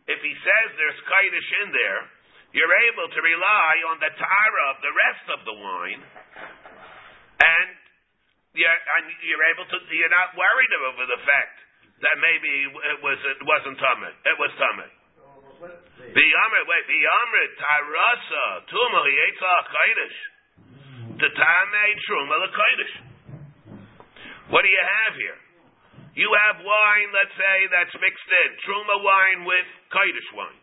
if 0.08 0.20
he 0.20 0.34
says 0.36 0.66
there's 0.76 1.00
kaidish 1.08 1.50
in 1.64 1.68
there, 1.72 2.00
you're 2.52 2.76
able 2.92 3.08
to 3.08 3.20
rely 3.22 3.72
on 3.88 3.96
the 4.02 4.12
tara 4.20 4.62
of 4.74 4.78
the 4.82 4.92
rest 4.92 5.26
of 5.32 5.40
the 5.46 5.54
wine, 5.54 6.02
and 7.40 7.68
you're, 8.52 8.68
and 8.68 9.04
you're 9.24 9.46
able 9.56 9.66
to. 9.68 9.76
You're 9.90 10.12
not 10.12 10.36
worried 10.36 10.72
over 10.92 11.04
the 11.08 11.20
fact 11.24 11.56
that 12.04 12.16
maybe 12.20 12.52
it 12.68 12.98
was 13.00 13.18
it 13.24 13.42
wasn't 13.44 13.76
tummy. 13.80 14.12
It 14.28 14.36
was 14.36 14.52
tummy. 14.60 14.90
The 16.00 16.26
Amrit, 16.48 16.64
wait, 16.64 16.84
the 16.88 17.02
Amrit, 17.04 17.50
Tarasa, 17.60 18.44
Tuma, 18.72 19.02
Yetzah, 19.04 19.60
Kaidish. 19.68 20.18
Tatame 21.20 21.84
Truma 22.08 22.36
Lakoidish. 22.40 22.94
What 24.48 24.64
do 24.64 24.70
you 24.72 24.84
have 25.04 25.14
here? 25.20 25.38
You 26.18 26.26
have 26.26 26.58
wine, 26.64 27.10
let's 27.14 27.36
say, 27.38 27.56
that's 27.70 27.94
mixed 27.94 28.30
in. 28.44 28.48
Truma 28.66 28.96
wine 28.98 29.40
with 29.46 29.68
Kodesh 29.94 30.30
wine. 30.34 30.60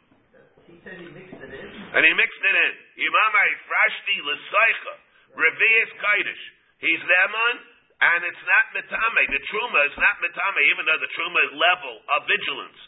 He 0.67 0.75
said 0.83 0.99
he 0.99 1.07
mixed 1.07 1.39
it 1.39 1.53
in. 1.55 1.67
And 1.95 2.03
he 2.03 2.11
mixed 2.11 2.43
it 2.43 2.55
in. 2.57 2.73
Yimamai 2.99 3.49
Frashti 3.63 4.17
L'Saicha. 4.27 4.95
Revius 5.39 5.91
Kodesh. 6.03 6.43
He's 6.77 7.01
Lemon, 7.01 7.55
and 7.97 8.19
it's 8.29 8.43
not 8.45 8.65
Mitame. 8.77 9.23
The 9.33 9.41
Truma 9.49 9.81
is 9.89 9.97
not 9.97 10.15
Mitame, 10.21 10.61
even 10.69 10.85
though 10.85 11.01
the 11.01 11.11
Truma 11.17 11.41
level 11.57 11.95
of 12.13 12.19
vigilance 12.29 12.79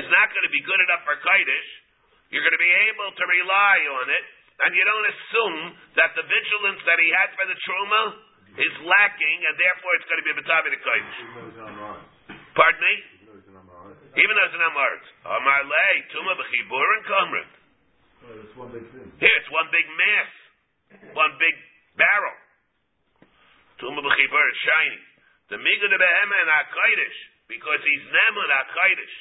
is 0.00 0.06
not 0.08 0.26
going 0.32 0.46
to 0.48 0.54
be 0.54 0.64
good 0.64 0.80
enough 0.88 1.04
for 1.04 1.16
Kodesh. 1.20 1.70
You're 2.32 2.40
going 2.40 2.56
to 2.56 2.64
be 2.64 2.76
able 2.88 3.12
to 3.12 3.24
rely 3.28 3.76
on 4.00 4.06
it, 4.08 4.24
and 4.64 4.70
you 4.72 4.84
don't 4.88 5.08
assume 5.12 5.60
that 6.00 6.16
the 6.16 6.24
vigilance 6.24 6.80
that 6.88 6.98
he 6.98 7.08
had 7.12 7.36
for 7.36 7.44
the 7.44 7.58
Truma 7.68 8.02
is 8.64 8.74
lacking, 8.88 9.38
and 9.44 9.54
therefore 9.60 9.92
it's 10.00 10.08
going 10.08 10.20
to 10.24 10.26
be 10.26 10.34
Mitame 10.40 10.68
to 10.72 10.80
Kodesh. 10.80 11.20
Pardon 12.56 12.80
me? 12.80 12.94
Even 14.14 14.32
though 14.38 14.46
it's 14.46 14.54
an 14.56 14.62
Amaretz. 14.62 15.06
Amar 15.26 15.62
Lei, 15.66 15.94
Tuma 16.14 16.32
B'chibur 16.38 16.88
and 16.96 17.04
Kamrit. 17.04 17.50
It's 18.24 18.56
one 18.56 18.70
big 18.72 18.86
thing. 18.88 19.10
Here, 19.20 19.36
it's 19.36 19.52
one 19.52 19.68
big 19.68 19.84
mass, 20.00 20.32
one 21.12 21.34
big 21.36 21.54
barrel. 21.98 22.36
Tuma 23.82 24.00
b'chibur, 24.00 24.44
it's 24.50 24.62
shiny. 24.62 25.02
The 25.50 25.58
miga 25.58 25.86
de 25.90 25.98
behema 25.98 26.36
and 26.40 26.50
hakaidish, 26.50 27.18
because 27.50 27.82
he's 27.82 28.04
nemun 28.06 28.48
hakaidish. 28.48 29.16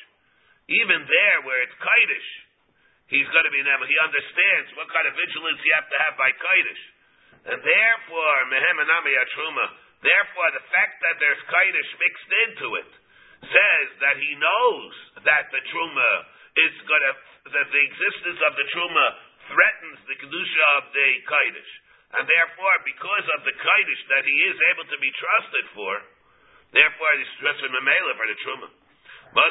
Even 0.69 1.03
there, 1.03 1.37
where 1.43 1.59
it's 1.65 1.75
kaidish, 1.81 2.29
he's 3.11 3.27
going 3.33 3.43
to 3.43 3.53
be 3.53 3.61
nemun. 3.65 3.89
He 3.89 3.99
understands 3.99 4.69
what 4.77 4.87
kind 4.93 5.09
of 5.09 5.17
vigilance 5.17 5.59
you 5.65 5.73
have 5.73 5.89
to 5.89 5.99
have 6.05 6.15
by 6.15 6.31
kaidish, 6.31 6.83
and 7.51 7.59
therefore 7.59 8.37
mehem 8.53 8.77
anami 8.77 9.13
atruma. 9.17 9.67
Therefore, 10.03 10.49
the 10.51 10.65
fact 10.67 10.99
that 11.01 11.15
there's 11.19 11.43
kaidish 11.49 11.91
mixed 11.99 12.31
into 12.47 12.67
it 12.79 12.91
says 13.43 13.87
that 13.99 14.15
he 14.15 14.31
knows 14.39 14.93
that 15.27 15.51
the 15.51 15.61
truma 15.67 16.11
is 16.55 16.73
going 16.87 17.03
to 17.03 17.13
that 17.51 17.67
the 17.67 17.83
existence 17.83 18.39
of 18.47 18.55
the 18.55 18.67
truma 18.71 19.07
threatens 19.51 19.99
the 20.07 20.15
kedusha 20.15 20.63
of 20.79 20.83
the 20.95 21.09
kaidish, 21.27 21.71
and 22.13 22.29
therefore, 22.29 22.75
because 22.85 23.25
of 23.33 23.41
the 23.41 23.53
kaidish 23.57 24.03
that 24.13 24.21
he 24.21 24.37
is 24.45 24.57
able 24.69 24.85
to 24.85 24.97
be 25.01 25.09
trusted 25.17 25.65
for, 25.73 25.93
therefore 26.69 27.11
he's 27.17 27.33
trusted 27.41 27.73
memela 27.73 28.13
for 28.13 28.27
the 28.29 28.37
truma. 28.45 28.69
Bar 29.33 29.49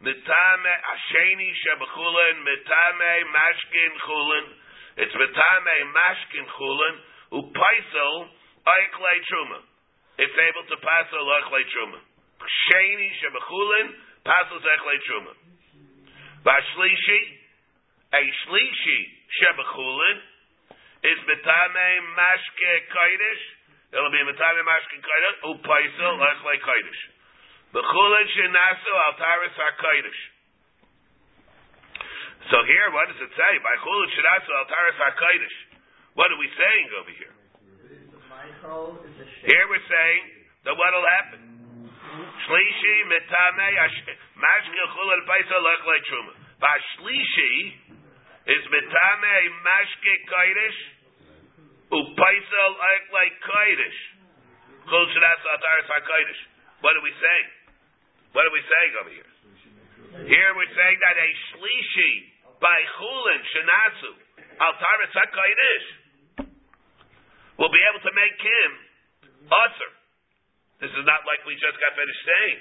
Mitame 0.00 0.72
Mitame 2.48 3.14
Mashkin. 3.28 3.92
It's 4.96 5.12
Mitame 5.12 5.76
Mashkin 5.92 6.44
Chulin 6.56 6.96
Upaisel 7.36 8.32
Truma. 8.64 9.60
It's 10.16 10.32
able 10.32 10.64
to 10.64 10.76
pass 10.80 11.12
a 11.12 11.20
Lachlei 11.20 11.64
Truma. 11.76 12.00
Passes 14.24 14.64
Truma. 15.04 15.32
Vashlishi, 16.40 17.20
a 18.14 18.22
Shlishi 18.24 19.15
Shebechulin 19.26 20.18
is 21.04 21.18
Mashke. 21.26 22.72
It'll 23.92 24.10
be 24.10 24.22
Mashke 24.22 24.98
Upaisel. 25.44 26.14
Bechulin 27.74 28.26
Shinasu 28.36 28.92
Altaris 29.10 29.56
HaKaidish. 29.58 30.22
So 32.50 32.62
here, 32.62 32.90
what 32.94 33.10
does 33.10 33.20
it 33.20 33.32
say? 33.34 33.52
By 33.58 33.74
Chulin 33.82 34.08
Shinasu 34.14 34.50
Altaris 34.54 34.98
HaKaidish. 35.02 35.56
What 36.14 36.30
are 36.32 36.38
we 36.38 36.48
saying 36.56 36.86
over 36.96 37.10
here? 37.10 37.34
Here 39.46 39.64
we're 39.68 39.88
saying 39.90 40.22
that 40.64 40.74
what'll 40.74 41.10
happen. 41.20 41.40
Shlishi 42.46 42.96
mashke 43.10 44.82
chulin 44.96 45.20
paisa 45.28 45.56
lechle 45.60 45.98
truma. 46.08 46.32
Vashlishi 46.62 47.52
is 48.46 48.62
mitame 48.70 49.36
mashke 49.66 50.14
kaidish 50.30 50.80
upaisa 51.90 52.62
lechle 52.78 53.24
kaidish. 53.42 54.00
Chul 54.86 55.04
shadas 55.10 55.42
ataris 55.54 55.88
hakaidish. 55.90 56.42
What 56.80 56.94
are 56.94 57.02
we 57.02 57.10
saying? 57.10 57.48
What 58.32 58.46
are 58.46 58.54
we 58.54 58.62
saying 58.62 58.92
over 59.02 59.10
here? 59.10 59.30
Here 60.30 60.50
we're 60.54 60.74
saying 60.74 60.98
that 61.02 61.16
a 61.18 61.28
shlishi 61.50 62.12
by 62.62 62.78
chulin 62.96 63.40
shenasu 63.50 64.12
altaris 64.62 65.12
hakaidish 65.12 65.86
will 67.58 67.72
be 67.72 67.82
able 67.90 68.02
to 68.04 68.12
make 68.14 68.38
him 68.38 68.70
usher. 69.50 69.92
This 70.80 70.92
is 70.92 71.04
not 71.08 71.24
like 71.24 71.40
we 71.48 71.56
just 71.56 71.80
got 71.80 71.96
finished 71.96 72.24
saying. 72.28 72.60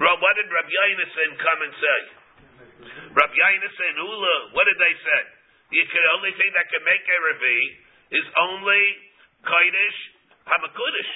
What 0.00 0.34
did 0.38 0.48
Rabbi 0.48 0.70
Yonason 0.72 1.30
come 1.36 1.60
and 1.66 1.74
say? 1.76 2.00
Rabbi 3.10 3.34
Yonason, 3.34 3.94
Ula, 3.98 4.36
what 4.54 4.64
did 4.70 4.78
they 4.78 4.94
say? 5.02 5.22
The 5.70 6.04
only 6.18 6.34
thing 6.34 6.50
that 6.54 6.66
can 6.66 6.82
make 6.82 7.04
a 7.06 7.18
Revi 7.30 7.60
is 8.18 8.26
only 8.42 8.82
Kaidish 9.46 9.98
Hamakudish. 10.46 11.12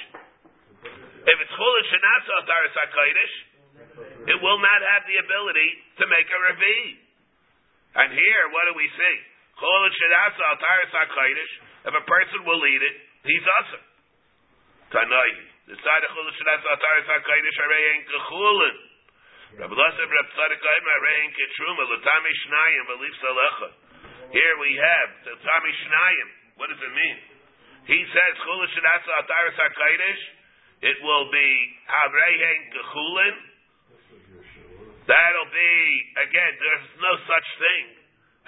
If 1.25 1.37
it's 1.41 1.53
Chulish 1.57 1.91
and 1.91 2.05
Ataris 2.05 2.75
HaKaidish, 2.77 3.35
it 4.31 4.37
will 4.39 4.59
not 4.61 4.79
have 4.95 5.03
the 5.09 5.17
ability 5.19 5.69
to 5.99 6.03
make 6.07 6.27
a 6.29 6.39
Revi. 6.51 6.79
And 7.95 8.09
here, 8.15 8.43
what 8.51 8.67
do 8.71 8.79
we 8.79 8.87
see? 8.87 9.15
Chulish 9.59 9.99
and 10.07 10.13
Ataris 10.15 10.91
HaKaidish, 10.93 11.53
if 11.91 11.93
a 11.95 12.05
person 12.07 12.39
will 12.47 12.63
eat 12.63 12.83
it, 12.83 12.95
he's 13.27 13.45
usher. 13.59 13.83
Tanai. 14.95 15.29
The 15.67 15.75
side 15.81 16.03
of 16.05 16.11
Chulish 16.15 16.39
and 16.39 16.49
Ataris 16.63 17.07
HaKaidish 17.11 17.57
are 17.59 17.73
ein 17.75 18.01
kechulin. 18.07 18.94
Here 24.35 24.55
we 24.59 24.71
have, 24.75 25.09
the 25.23 25.35
tami 25.39 25.71
shnayim. 25.71 26.27
What 26.59 26.67
does 26.67 26.81
it 26.83 26.91
mean? 26.91 27.17
He 27.87 27.99
says, 28.03 28.33
Chulish 28.43 28.75
and 28.75 28.83
Ataris 28.83 29.55
HaKaidish, 29.55 30.21
it 30.91 30.97
will 30.99 31.31
be 31.31 31.49
Havrei 31.87 32.35
ein 32.35 32.61
kechulin. 32.75 33.35
That'll 35.07 35.51
be, 35.53 35.73
again, 36.19 36.53
there's 36.59 36.87
no 36.99 37.13
such 37.23 37.47
thing 37.61 37.85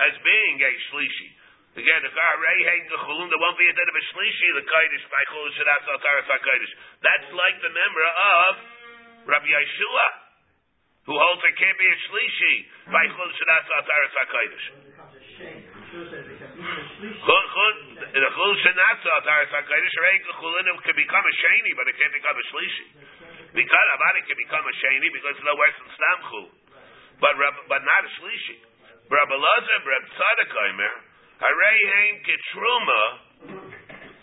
as 0.03 0.13
being 0.25 0.59
a 0.59 0.71
shlishi. 0.91 1.29
Again, 1.77 2.01
the 2.01 2.09
the 2.09 2.99
chulun, 3.05 3.29
there 3.29 3.37
won't 3.37 3.55
be 3.61 3.69
a 3.69 3.75
dead 3.77 3.87
of 3.87 3.93
a 3.93 4.03
shlishi, 4.11 4.47
the 4.59 4.65
kaidish 4.65 5.05
by 5.07 5.23
chulun 5.29 5.53
shadas 5.55 5.87
al 5.87 5.99
taras 6.01 6.25
kaidish. 6.25 6.73
That's 6.99 7.29
like 7.31 7.61
the 7.61 7.69
member 7.69 8.03
of 8.03 8.51
Rabbi 9.29 9.45
Yeshua, 9.45 10.26
who 11.07 11.15
holds 11.15 11.39
there 11.39 11.55
can't 11.55 11.79
be 11.79 11.87
a 11.87 11.97
shlishi 12.11 12.55
by 12.91 12.99
chulun 13.07 13.31
shadas 13.39 13.63
al 13.71 13.83
taras 13.87 14.11
kaidish. 14.27 14.67
becomes 14.91 15.15
a 15.15 15.23
shame. 15.39 15.63
Yeshua 15.63 16.03
says 16.11 16.25
it 16.27 16.35
can 16.35 16.51
be 16.51 16.67
a 16.67 16.83
shlishi. 16.99 17.23
The 18.11 18.27
al 18.27 19.23
taras 19.23 19.51
kaidish 19.55 19.95
reheng 20.03 20.23
the 20.27 20.35
chulun 20.35 20.67
can 20.83 20.95
become 20.99 21.23
a 21.23 21.33
sheni, 21.39 21.71
but 21.79 21.87
it 21.87 21.95
can't 21.95 22.11
become 22.11 22.35
a 22.35 22.45
shlishi. 22.51 22.85
Because 23.55 23.87
it 24.19 24.25
can 24.27 24.35
become 24.35 24.65
a 24.67 24.73
sheni 24.83 25.07
because 25.15 25.33
it's 25.39 25.47
no 25.47 25.55
worse 25.55 25.77
than 25.79 25.89
stam 25.95 26.19
chul, 26.27 26.47
but 27.23 27.33
but 27.71 27.81
not 27.87 28.01
a 28.03 28.11
shlishi. 28.19 28.59
Rabbi 29.07 29.35
Lazar, 29.39 29.79
Rabbi 29.87 30.07
Tzadok 30.11 30.51
Omer. 30.67 30.95
Harei 31.39 31.79
hein 31.87 32.13
ketruma 32.27 33.01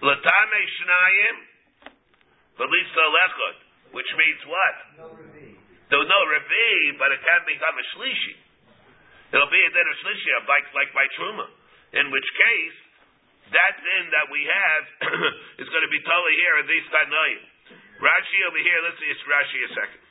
latame 0.04 0.60
shnayim 0.76 1.36
v'lisa 2.60 3.04
lechot, 3.16 3.56
which 3.96 4.10
means 4.20 4.40
what? 4.44 4.76
There's 5.94 6.10
no 6.10 6.26
revi, 6.26 6.98
but 6.98 7.14
it 7.14 7.22
can 7.22 7.46
become 7.46 7.78
a 7.78 7.86
shlishi. 7.94 8.34
It'll 9.30 9.46
be 9.46 9.62
a 9.62 9.70
din 9.70 9.86
of 9.86 9.94
shlishi, 10.02 10.26
like 10.42 10.66
like 10.74 10.90
by 10.90 11.06
truma. 11.14 11.46
In 11.94 12.10
which 12.10 12.26
case, 12.34 12.74
that 13.54 13.78
din 13.78 14.10
that 14.10 14.26
we 14.26 14.42
have 14.42 14.82
is 15.62 15.70
going 15.70 15.86
to 15.86 15.92
be 15.94 16.02
totally 16.02 16.34
here 16.34 16.58
in 16.58 16.66
these 16.66 16.82
tanoim. 16.90 17.46
Rashi 18.02 18.38
over 18.50 18.58
here. 18.58 18.74
Let's 18.82 18.98
see, 18.98 19.06
it's 19.06 19.22
Rashi 19.22 19.62
a 19.62 19.70
second. 19.70 20.02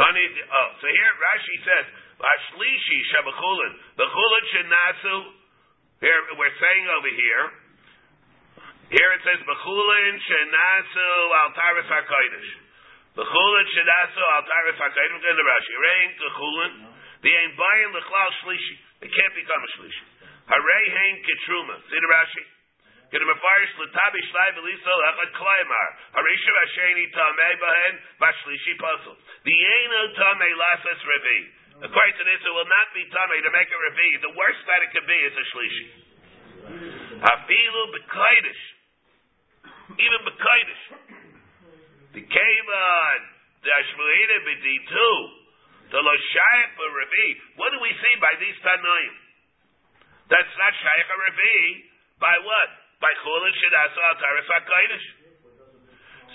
Tani, 0.00 0.24
oh, 0.48 0.68
so 0.80 0.86
here 0.88 1.12
Rashi 1.12 1.60
says, 1.60 2.07
Ashlishi 2.18 2.98
Shabachulin, 3.14 3.72
the 3.94 4.06
Chulin 4.10 4.44
Shenasu, 4.50 5.16
here 6.02 6.20
we're 6.34 6.58
saying 6.58 6.84
over 6.98 7.12
here, 7.14 7.44
here 8.90 9.10
it 9.14 9.22
says, 9.22 9.38
Bechulin 9.46 10.14
Shenasu 10.18 11.08
Al 11.38 11.50
Taris 11.54 11.86
HaKadosh. 11.86 12.50
Bechulin 13.22 13.66
Shenasu 13.70 14.22
Al 14.34 14.44
Taris 14.50 14.78
look 14.82 15.24
at 15.30 15.36
the 15.38 15.46
Rashi, 15.46 15.74
Rein 15.78 16.10
Kechulin, 16.18 16.72
the 17.22 17.30
Ein 17.30 17.52
Bayin 17.54 17.90
Lechlal 17.94 18.30
Shlishi, 18.42 18.76
it 19.06 19.10
can't 19.14 19.34
become 19.38 19.62
a 19.62 19.70
Shlishi. 19.78 20.04
Harei 20.50 20.86
Hein 20.90 21.22
Ketruma, 21.22 21.76
see 21.86 22.00
the 22.02 22.10
Rashi? 22.10 22.44
Get 23.08 23.22
a 23.22 23.28
mafarish 23.30 23.72
letabi 23.80 24.20
shlai 24.20 24.52
beliso 24.52 24.94
echad 25.08 25.32
klaimar. 25.32 25.88
Harisha 26.12 26.52
vasheni 26.52 27.08
tamei 27.16 27.54
bahen 27.56 27.94
vashlishi 28.20 28.76
puzzle. 28.76 29.16
The 29.48 29.56
eno 29.56 30.12
tamei 30.12 30.52
lasas 30.52 31.00
revi. 31.08 31.57
According 31.78 32.16
to 32.18 32.24
this, 32.26 32.42
it 32.42 32.50
will 32.50 32.66
not 32.66 32.90
be 32.90 33.06
tamei 33.06 33.38
to 33.38 33.50
make 33.54 33.70
a 33.70 33.78
revi. 33.78 34.08
The 34.18 34.34
worst 34.34 34.62
that 34.66 34.82
it 34.82 34.90
could 34.90 35.06
be 35.06 35.14
is 35.14 35.34
a 35.38 35.44
shlishi. 35.54 35.86
Afilu 37.22 37.82
b'koidish. 37.94 38.62
Even 39.94 40.20
b'koidish. 40.26 40.84
The 42.18 42.22
kevon 42.26 43.20
the 43.62 43.70
ashmuina 43.70 44.36
b'ditu. 44.42 45.10
The 45.94 46.02
lo 46.02 46.14
shayach 46.18 46.82
revi. 46.82 47.28
What 47.62 47.70
do 47.70 47.78
we 47.78 47.94
see 47.94 48.14
by 48.18 48.34
these 48.42 48.58
tanoim? 48.66 49.14
That's 50.34 50.54
not 50.58 50.74
shayach 50.82 51.10
revi. 51.14 51.58
By 52.18 52.34
what? 52.42 52.70
By 52.98 53.14
chulin 53.22 53.54
shedasa 53.54 54.02
ataris 54.18 54.50
hakodesh. 54.50 55.06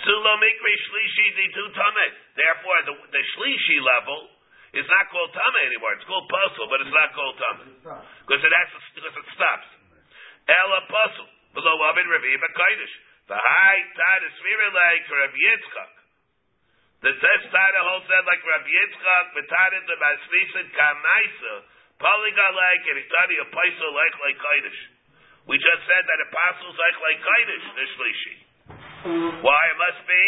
Sulo 0.07 0.39
mikri 0.39 0.73
shlishi 0.87 1.27
ditu 1.35 1.63
tameh. 1.75 2.11
Therefore, 2.39 2.79
the, 2.87 2.93
the 3.11 3.23
shlishi 3.35 3.83
level 3.83 4.31
is 4.73 4.87
not 4.89 5.05
called 5.13 5.29
tameh 5.33 5.63
anymore. 5.69 5.93
It's 5.93 6.07
called 6.09 6.25
puzzle, 6.25 6.65
but 6.69 6.81
it's 6.81 6.95
not 6.95 7.13
called 7.13 7.37
tameh 7.37 7.69
because 8.25 8.41
it 8.41 8.53
has 8.53 8.67
to, 8.73 8.79
because 8.97 9.15
it 9.15 9.27
stops. 9.37 9.69
Ela 10.49 10.79
puzzle 10.89 11.29
below 11.53 11.77
oven 11.77 12.07
revi 12.09 12.33
b'kodesh. 12.41 12.93
The 13.29 13.39
high 13.39 13.81
tide 13.95 14.23
is 14.27 14.35
like 14.35 15.05
Rabbi 15.07 15.39
Yitzchak. 15.39 15.91
The 17.07 17.13
test 17.15 17.45
tide 17.53 17.75
holds 17.87 18.07
that 18.09 18.25
like 18.27 18.43
Rabbi 18.43 18.67
Yitzchak, 18.67 19.25
but 19.37 19.45
Betadid 19.47 19.83
the 19.87 19.97
Maslisin 20.01 20.67
Kamaisa, 20.75 21.55
Polygalek, 22.01 22.81
and 22.83 22.97
Itadi 22.99 23.35
a 23.39 23.47
Paisa 23.47 23.87
like 23.93 24.15
like 24.19 24.37
Kodesh. 24.41 24.81
We 25.47 25.55
just 25.59 25.83
said 25.87 26.03
that 26.03 26.19
apostles 26.27 26.75
like 26.75 26.97
like 26.99 27.19
Kodesh, 27.21 27.65
the 27.77 27.85
Shlishi. 27.93 28.35
Why 29.43 29.61
it 29.71 29.77
must 29.77 30.01
be? 30.07 30.23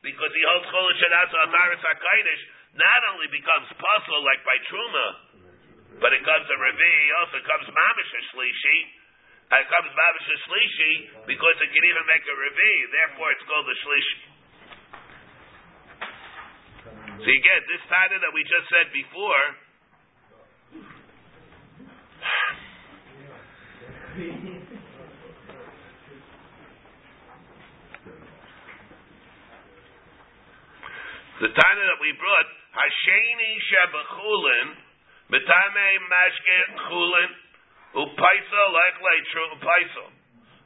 Because 0.00 0.32
he 0.32 0.42
holds 0.48 0.66
Chol 0.70 0.86
Shadas 0.96 1.30
Ataris 1.34 1.82
HaKodesh, 1.82 2.42
not 2.74 3.00
only 3.14 3.26
becomes 3.34 3.66
puzzle 3.74 4.22
like 4.22 4.42
by 4.46 4.56
Truma, 4.70 5.06
but 5.98 6.14
it 6.14 6.22
comes 6.22 6.46
a 6.46 6.56
Revi, 6.56 6.94
also 7.18 7.42
comes 7.42 7.66
Mamish 7.66 8.12
Shlishi, 8.30 8.78
it 9.50 9.66
comes 9.66 9.90
Mamish 9.90 10.30
Shlishi, 10.46 10.92
because 11.26 11.56
it 11.58 11.70
can 11.74 11.84
even 11.84 12.04
make 12.06 12.22
a 12.22 12.36
Revi, 12.36 12.72
therefore 12.94 13.34
it's 13.34 13.42
called 13.50 13.66
a 13.66 13.76
Shlishi. 13.82 14.18
So 17.20 17.26
you 17.28 17.42
get 17.44 17.60
this 17.68 17.82
Tana 17.90 18.16
that 18.22 18.32
we 18.32 18.46
just 18.48 18.64
said 18.70 18.88
before. 18.94 19.44
the 31.40 31.48
Tana 31.48 31.82
that 31.88 32.00
we 32.00 32.12
brought, 32.20 32.59
Hasheni 32.70 33.50
Shebachulin, 33.66 34.68
Betame 35.30 35.88
Mashke 36.06 36.58
Chulin, 36.86 37.30
Upaisa 37.98 38.62
Lekle 38.70 39.14
Truma, 39.30 39.54
Upaisa, 39.58 40.04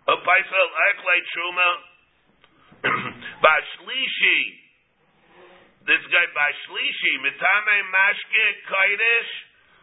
Upaisa 0.09 0.61
Lekle 0.77 1.17
Truma, 1.33 1.71
Bashlishi, 3.45 4.65
this 5.85 6.01
guy 6.09 6.25
by 6.33 6.49
Shlishi, 6.65 7.13
Mitame 7.21 7.77
Mashke 7.93 8.45
Kodesh. 8.73 9.31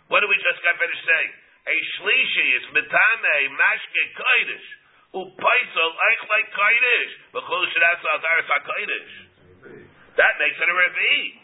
What 0.09 0.25
did 0.25 0.33
we 0.33 0.37
just 0.41 0.57
got 0.65 0.73
finished 0.81 1.05
saying? 1.05 1.33
A 1.69 1.75
Shlishi 1.97 2.45
is 2.57 2.63
Mitame 2.73 3.37
Mashke 3.53 4.03
Kodesh. 4.17 4.67
Upaisel 5.13 5.91
Eich 5.93 6.23
like 6.25 6.49
Kodesh. 6.57 7.11
B'chol 7.37 7.63
Shadas 7.69 8.01
Altaris 8.01 8.49
HaKodesh. 8.49 9.13
That 10.17 10.33
makes 10.41 10.57
it 10.57 10.65
a 10.65 10.73
Revi. 10.73 11.40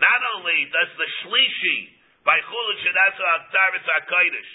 Not 0.00 0.20
only 0.36 0.58
does 0.72 0.90
the 0.96 1.08
Shlishi 1.22 1.78
by 2.24 2.40
Chul 2.40 2.68
Shadas 2.80 3.16
Altaris 3.20 3.84
HaKodesh 3.84 4.50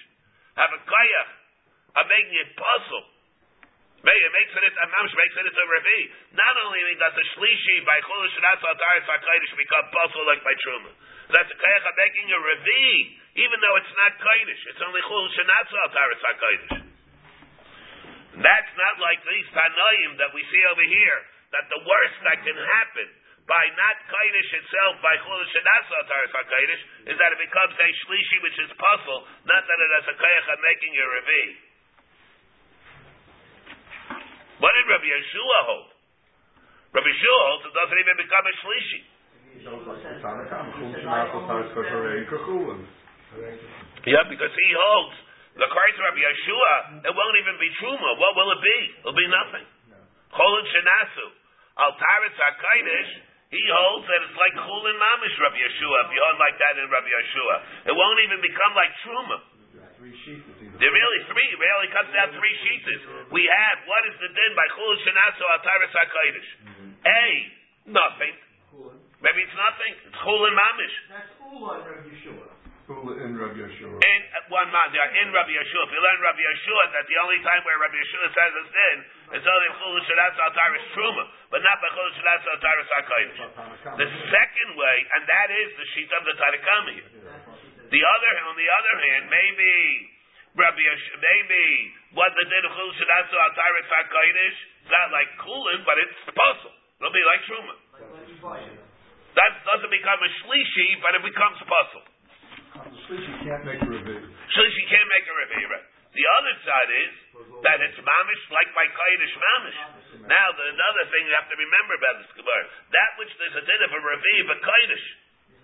have 0.57 0.71
a 0.73 0.81
Kayach 0.81 1.31
of 2.01 2.03
making 2.09 2.37
it 2.41 2.49
puzzle 2.57 3.15
it 4.05 4.33
makes 4.37 4.53
it, 4.53 4.73
Mamish 4.85 5.15
makes 5.17 5.33
it 5.33 5.49
a 5.49 5.65
Revi. 5.65 5.99
Not 6.37 6.53
only 6.61 6.93
does 7.01 7.15
the 7.17 7.25
Shlishi 7.33 7.81
by 7.89 7.97
Chol 8.05 8.21
Shanatz 8.37 8.61
Ataris 8.61 9.05
HaKadosh 9.09 9.53
become 9.57 9.85
possible 9.89 10.25
like 10.29 10.45
by 10.45 10.53
Truma. 10.61 10.93
That's 11.33 11.49
a 11.49 11.57
Kayach 11.57 11.85
making 11.97 12.29
a 12.29 12.37
Revi, 12.37 12.89
even 13.41 13.57
though 13.57 13.75
it's 13.81 13.95
not 13.97 14.13
Kaidish. 14.21 14.61
It's 14.69 14.81
only 14.85 15.01
Chol 15.01 15.25
Shanatz 15.33 15.71
Ataris 15.73 16.21
HaKadosh. 16.21 16.73
That's 18.45 18.73
not 18.77 18.95
like 19.01 19.25
these 19.25 19.49
Tanoim 19.49 20.21
that 20.21 20.29
we 20.37 20.45
see 20.53 20.63
over 20.69 20.85
here, 20.85 21.19
that 21.57 21.65
the 21.73 21.81
worst 21.81 22.17
that 22.29 22.45
can 22.45 22.57
happen 22.61 23.07
by 23.45 23.63
not 23.77 23.95
Kaidish 24.09 24.51
itself, 24.57 24.97
by 25.05 25.13
Chol 25.21 25.41
Shanatz 25.53 25.89
Ataris 25.93 26.33
HaKadosh, 26.33 27.13
is 27.13 27.15
that 27.17 27.29
it 27.29 27.39
becomes 27.45 27.73
a 27.77 27.87
Shlishi 28.05 28.37
which 28.41 28.57
is 28.57 28.69
puzzle, 28.73 29.21
not 29.45 29.61
that 29.69 29.79
it 29.85 29.91
has 30.01 30.05
a 30.09 30.15
Kayach 30.17 30.49
making 30.65 30.93
a 30.97 31.05
Revi. 31.05 31.43
What 34.57 34.71
did 34.71 34.87
Rabbi 34.87 35.09
Yeshua 35.13 35.59
hold? 35.67 35.93
Rabbi 36.95 37.11
Yeshua 37.11 37.41
holds 37.51 37.63
it 37.67 37.75
doesn't 37.75 37.99
even 37.99 38.17
become 38.23 38.45
a 38.47 38.55
shlishi. 38.63 39.01
Yeah, 44.05 44.23
because 44.31 44.53
he 44.55 44.69
holds 44.73 45.15
the 45.55 45.67
to 45.67 46.01
Rabbi 46.03 46.21
Yeshua, 46.23 46.73
it 47.03 47.13
won't 47.15 47.37
even 47.39 47.55
be 47.59 47.69
truma. 47.79 48.09
What 48.19 48.31
will 48.35 48.51
it 48.55 48.61
be? 48.63 48.79
It'll 48.99 49.15
be 49.15 49.27
nothing. 49.27 49.65
Cholin 50.35 50.65
shenasu 50.71 51.25
al 51.79 51.91
taritz 51.95 52.35
hakaidish. 52.39 53.34
He 53.55 53.63
holds 53.71 54.03
that 54.11 54.19
it's 54.27 54.35
like 54.35 54.51
chulin 54.59 54.97
mamish 54.99 55.35
Rabbi 55.39 55.55
Yeshua. 55.55 55.97
If 56.03 56.09
you 56.11 56.19
hold 56.19 56.39
like 56.43 56.59
that 56.59 56.75
in 56.75 56.91
Rabbi 56.91 57.07
Yeshua, 57.07 57.55
it 57.87 57.95
won't 57.95 58.19
even 58.27 58.43
become 58.43 58.75
like 58.75 58.91
truma. 59.07 59.39
There 60.75 60.91
really 60.91 61.21
three. 61.31 61.47
It 61.55 61.59
really 61.59 61.89
comes 61.95 62.11
down 62.11 62.35
three 62.35 62.55
sheets. 62.67 62.83
We 63.31 63.47
have 63.47 63.87
what 63.87 64.03
is 64.11 64.15
the 64.19 64.27
din 64.27 64.51
by 64.59 64.67
chul 64.75 64.91
shenasu 65.07 65.43
ataris 65.55 65.93
hakodesh? 65.95 66.49
A 67.07 67.23
nothing. 67.95 68.35
Maybe 69.23 69.39
it's 69.47 69.55
nothing. 69.55 69.93
It's 70.03 70.19
chul 70.19 70.41
and 70.51 70.55
mamish. 70.59 70.95
That's 71.15 71.31
Ula 71.39 71.79
Rabbi 71.79 72.11
Yeshua. 72.11 72.51
In 72.85 73.33
Rabbi 73.33 73.57
Yeshua. 73.57 73.97
In 73.97 74.21
uh, 74.29 74.45
one 74.53 74.69
man, 74.69 74.93
in 74.93 75.33
Rabbi 75.33 75.57
Yeshua. 75.57 75.81
If 75.89 75.91
you 75.97 76.01
learn 76.05 76.21
Rabbi 76.21 76.37
Yeshua, 76.37 76.83
that 76.93 77.09
the 77.09 77.17
only 77.17 77.41
time 77.41 77.65
where 77.65 77.81
Rabbi 77.81 77.97
Yeshua 77.97 78.29
says 78.29 78.51
it's 78.61 78.69
din 78.69 78.97
is 79.41 79.41
only 79.41 79.69
chul 79.81 79.97
shenasu 80.05 80.37
ataris 80.45 80.85
truma, 80.93 81.25
but 81.49 81.65
not 81.65 81.81
by 81.81 81.89
chul 81.97 82.09
shenasu 82.13 82.45
ataris 82.45 82.89
hakodesh. 82.93 83.41
The 83.97 84.09
second 84.29 84.69
way, 84.77 84.97
and 85.17 85.21
that 85.25 85.49
is 85.49 85.69
the 85.81 85.87
sheet 85.97 86.13
of 86.13 86.29
the 86.29 86.33
Tanakami. 86.37 86.97
The 87.89 88.01
other, 88.05 88.31
on 88.53 88.53
the 88.53 88.69
other 88.69 88.95
hand, 89.01 89.33
maybe 89.33 89.69
Rabbi 90.53 90.77
Yesh, 90.77 91.05
maybe 91.17 91.65
what 92.13 92.37
the 92.37 92.45
din 92.45 92.69
of 92.69 92.73
chul 92.77 92.89
shedatzu 93.01 93.33
ataris 93.33 93.89
hakodesh. 93.89 94.57
It's 94.85 94.93
not 94.93 95.09
like 95.09 95.33
kulin, 95.41 95.81
but 95.89 95.97
it's 96.05 96.13
puzzle. 96.29 96.75
It'll 97.01 97.09
be 97.09 97.25
like 97.33 97.41
truma. 97.49 97.75
That 99.41 99.51
doesn't 99.65 99.89
become 99.89 100.21
a 100.21 100.29
shlishi, 100.45 101.01
but 101.01 101.17
it 101.17 101.25
becomes 101.25 101.57
puzzle. 101.65 102.13
Shlishi 102.75 103.33
can't 103.47 103.63
make 103.63 103.79
a 103.79 103.87
review. 103.87 104.19
Shlishi 104.51 104.83
can't 104.91 105.07
make 105.07 105.25
a 105.27 105.35
review. 105.47 105.67
The 106.15 106.25
other 106.39 106.55
side 106.63 106.91
is 106.95 107.13
that 107.63 107.77
it's 107.83 107.99
mamish 107.99 108.43
like 108.51 108.71
by 108.71 108.87
kodesh 108.87 109.35
mamish. 109.35 109.79
Now, 110.27 110.47
the, 110.55 110.63
another 110.71 111.03
thing 111.11 111.27
you 111.27 111.35
have 111.35 111.51
to 111.51 111.57
remember 111.59 111.93
about 111.99 112.23
this 112.23 112.31
gemara: 112.39 112.65
that 112.95 113.09
which 113.19 113.31
there's 113.35 113.55
a 113.59 113.63
din 113.67 113.81
of 113.83 113.91
a 113.91 113.99
review, 113.99 114.41
but 114.47 114.59
kodesh. 114.63 115.07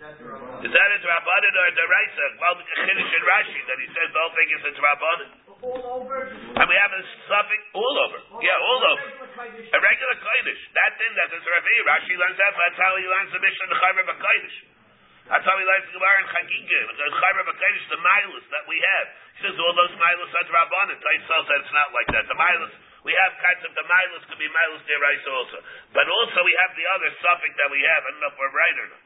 Is 0.02 0.72
that 0.74 0.88
it's 0.98 1.06
Rabbanan 1.06 1.54
or 1.62 1.70
Deraisa? 1.78 2.26
Well, 2.42 2.58
the 2.58 2.66
Chiddush 2.66 3.06
in 3.06 3.22
Rashi 3.22 3.62
that 3.70 3.78
he 3.78 3.88
says 3.94 4.10
the 4.10 4.18
whole 4.18 4.34
thing 4.34 4.50
is 4.50 4.62
it's 4.66 4.82
Rabbanan. 4.82 5.30
All 5.62 5.84
over. 6.02 6.26
And 6.26 6.66
we 6.66 6.74
have 6.74 6.90
a 6.90 7.02
suffix 7.30 7.62
all 7.78 7.96
over. 8.10 8.18
Yeah, 8.42 8.58
all 8.66 8.82
over. 8.82 9.08
A 9.46 9.78
regular 9.78 10.16
Kodesh. 10.18 10.62
That 10.74 10.98
thing 10.98 11.12
that 11.22 11.30
is 11.38 11.46
Ravi. 11.46 11.76
Rashi 11.86 12.18
learns 12.18 12.34
that. 12.42 12.50
That's 12.58 12.82
how 12.82 12.98
he 12.98 13.06
learns 13.06 13.30
the 13.30 13.46
Mishnah 13.46 13.62
in 13.62 13.70
the 13.70 13.78
Chaymer. 13.78 14.10
That's 15.32 15.48
how 15.48 15.56
he 15.56 15.64
learns 15.64 15.88
the 15.88 15.96
Gemara 15.96 16.18
in 16.20 16.28
Chagigah. 16.28 16.84
The 16.92 17.08
Chaymer 17.08 17.44
B'Kodesh, 17.48 17.84
the 17.88 18.00
Milas 18.04 18.46
that 18.52 18.68
we 18.68 18.76
have. 18.84 19.08
He 19.40 19.48
says 19.48 19.56
all 19.56 19.72
those 19.80 19.96
Milas 19.96 20.28
are 20.28 20.44
Rabbanan. 20.44 21.00
Taisel 21.00 21.42
said 21.48 21.60
it's 21.64 21.72
not 21.72 21.88
like 21.96 22.10
that. 22.12 22.28
The 22.28 22.36
Milas, 22.36 22.74
we 23.08 23.16
have 23.16 23.32
kinds 23.40 23.64
of 23.64 23.72
the 23.72 23.86
Milas 23.88 24.28
could 24.28 24.44
be 24.44 24.52
Milas 24.52 24.84
Deraisa 24.84 25.30
also. 25.32 25.64
But 25.96 26.04
also 26.04 26.44
we 26.44 26.52
have 26.60 26.76
the 26.76 26.84
other 26.84 27.10
suffix 27.24 27.48
that 27.64 27.72
we 27.72 27.80
have. 27.80 28.02
I 28.04 28.10
don't 28.12 28.20
know 28.28 28.32
if 28.36 28.40
we're 28.44 28.52
right 28.60 28.76
or 28.76 28.88
not. 28.92 29.04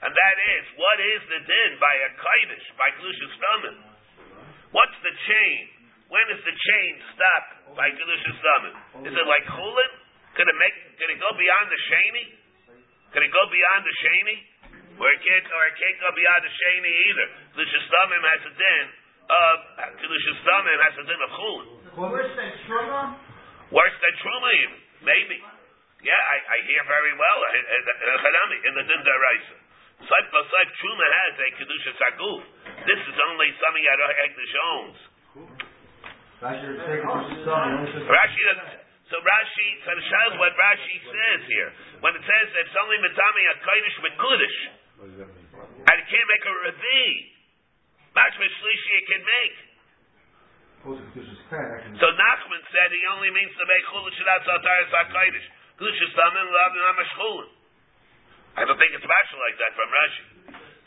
And 0.00 0.10
that 0.10 0.36
is, 0.58 0.64
what 0.74 0.98
is 0.98 1.20
the 1.30 1.40
din 1.46 1.70
by 1.78 1.94
a 2.02 2.10
kaidish, 2.18 2.66
by 2.74 2.90
Kedushas 2.98 3.34
Damin? 3.38 3.76
What's 4.74 4.98
the 5.06 5.14
chain? 5.30 5.70
When 6.10 6.26
does 6.34 6.42
the 6.42 6.56
chain 6.66 6.90
stop 7.14 7.78
by 7.78 7.94
Kedushas 7.94 8.38
Damin? 8.42 9.06
Is 9.06 9.14
it 9.14 9.26
like 9.30 9.46
chulin? 9.54 9.92
Could 10.34 10.50
it 10.50 10.58
make, 10.58 10.74
could 10.98 11.14
it 11.14 11.20
go 11.22 11.30
beyond 11.38 11.70
the 11.70 11.80
sheni? 11.86 12.24
Could 13.14 13.22
it 13.22 13.30
go 13.30 13.46
beyond 13.54 13.86
the 13.86 13.94
sheni? 14.02 14.49
Or 15.00 15.08
it 15.08 15.20
can't, 15.24 15.46
or 15.48 15.62
it 15.64 15.76
can't 15.80 15.96
go 15.96 16.08
beyond 16.12 16.40
the 16.44 16.52
sheni 16.52 16.92
either. 17.08 17.26
Damin 17.88 18.20
has 18.20 18.42
a 18.44 18.52
din 18.52 18.84
of, 19.32 19.56
Damin 20.44 20.78
has 20.84 20.94
a 21.00 21.04
din 21.08 21.20
of 21.24 21.30
chulin. 21.32 21.68
Worse 21.96 22.32
than 22.36 22.52
Truma? 22.68 23.16
Worse 23.72 23.96
than 24.04 24.14
truma 24.20 24.50
even, 24.60 24.80
maybe. 25.00 25.38
Yeah, 26.04 26.16
I, 26.16 26.36
I 26.52 26.56
hear 26.68 26.84
very 26.84 27.14
well. 27.16 27.40
In 28.68 28.72
the 28.76 28.84
din 28.84 29.00
daraisa. 29.08 29.56
Side 30.04 30.28
by 30.32 30.42
side, 30.52 30.70
truma 30.80 31.06
has 31.08 31.32
a 31.40 31.48
kedusha 31.60 31.92
saguf. 31.96 32.40
This 32.84 33.00
is 33.00 33.16
only 33.24 33.48
something 33.56 33.84
that 33.84 34.00
Hekdesh 34.20 34.54
owns. 34.68 34.98
Rashi 36.40 36.66
is 36.72 36.80
taking 36.88 37.04
Kedusha 37.04 37.44
Son, 37.44 37.64
he 37.68 37.72
only 37.76 37.92
says- 37.92 38.08
Rashi 38.08 38.40
doesn't. 38.48 38.72
So 39.12 39.16
Rashi, 39.20 39.66
so 39.84 39.90
the 39.92 40.04
what 40.40 40.56
Rashi 40.56 40.96
says 41.04 41.40
here. 41.50 41.70
When 42.00 42.16
it 42.16 42.24
says 42.24 42.46
it's 42.64 42.76
only 42.80 42.96
mitami 43.04 43.42
a 43.44 43.54
kodesh 43.60 43.96
with 44.06 44.14
kudish, 44.16 44.58
What 45.00 45.16
and 45.16 45.96
it 45.96 46.06
can't 46.12 46.28
make 46.28 46.44
a 46.44 46.52
revi. 46.60 47.08
Mashma 48.12 48.44
shlishi 48.52 48.90
it 49.00 49.06
can 49.08 49.22
make. 49.24 49.56
So 51.96 52.06
Nachman 52.20 52.62
said 52.68 52.92
he 52.92 53.00
only 53.16 53.32
means 53.32 53.48
to 53.56 53.64
make 53.64 53.84
chulin 53.88 54.12
shadat 54.12 54.44
sataris 54.44 54.92
hakodesh. 54.92 55.48
Kedusha 55.80 56.04
stamin 56.12 56.46
lav 56.52 56.72
namash 56.76 57.12
chulin. 57.16 57.48
I 58.60 58.68
don't 58.68 58.76
think 58.76 58.92
it's 58.92 59.08
mashal 59.08 59.40
like 59.40 59.56
that 59.56 59.72
from 59.72 59.88
Rashi. 59.88 60.24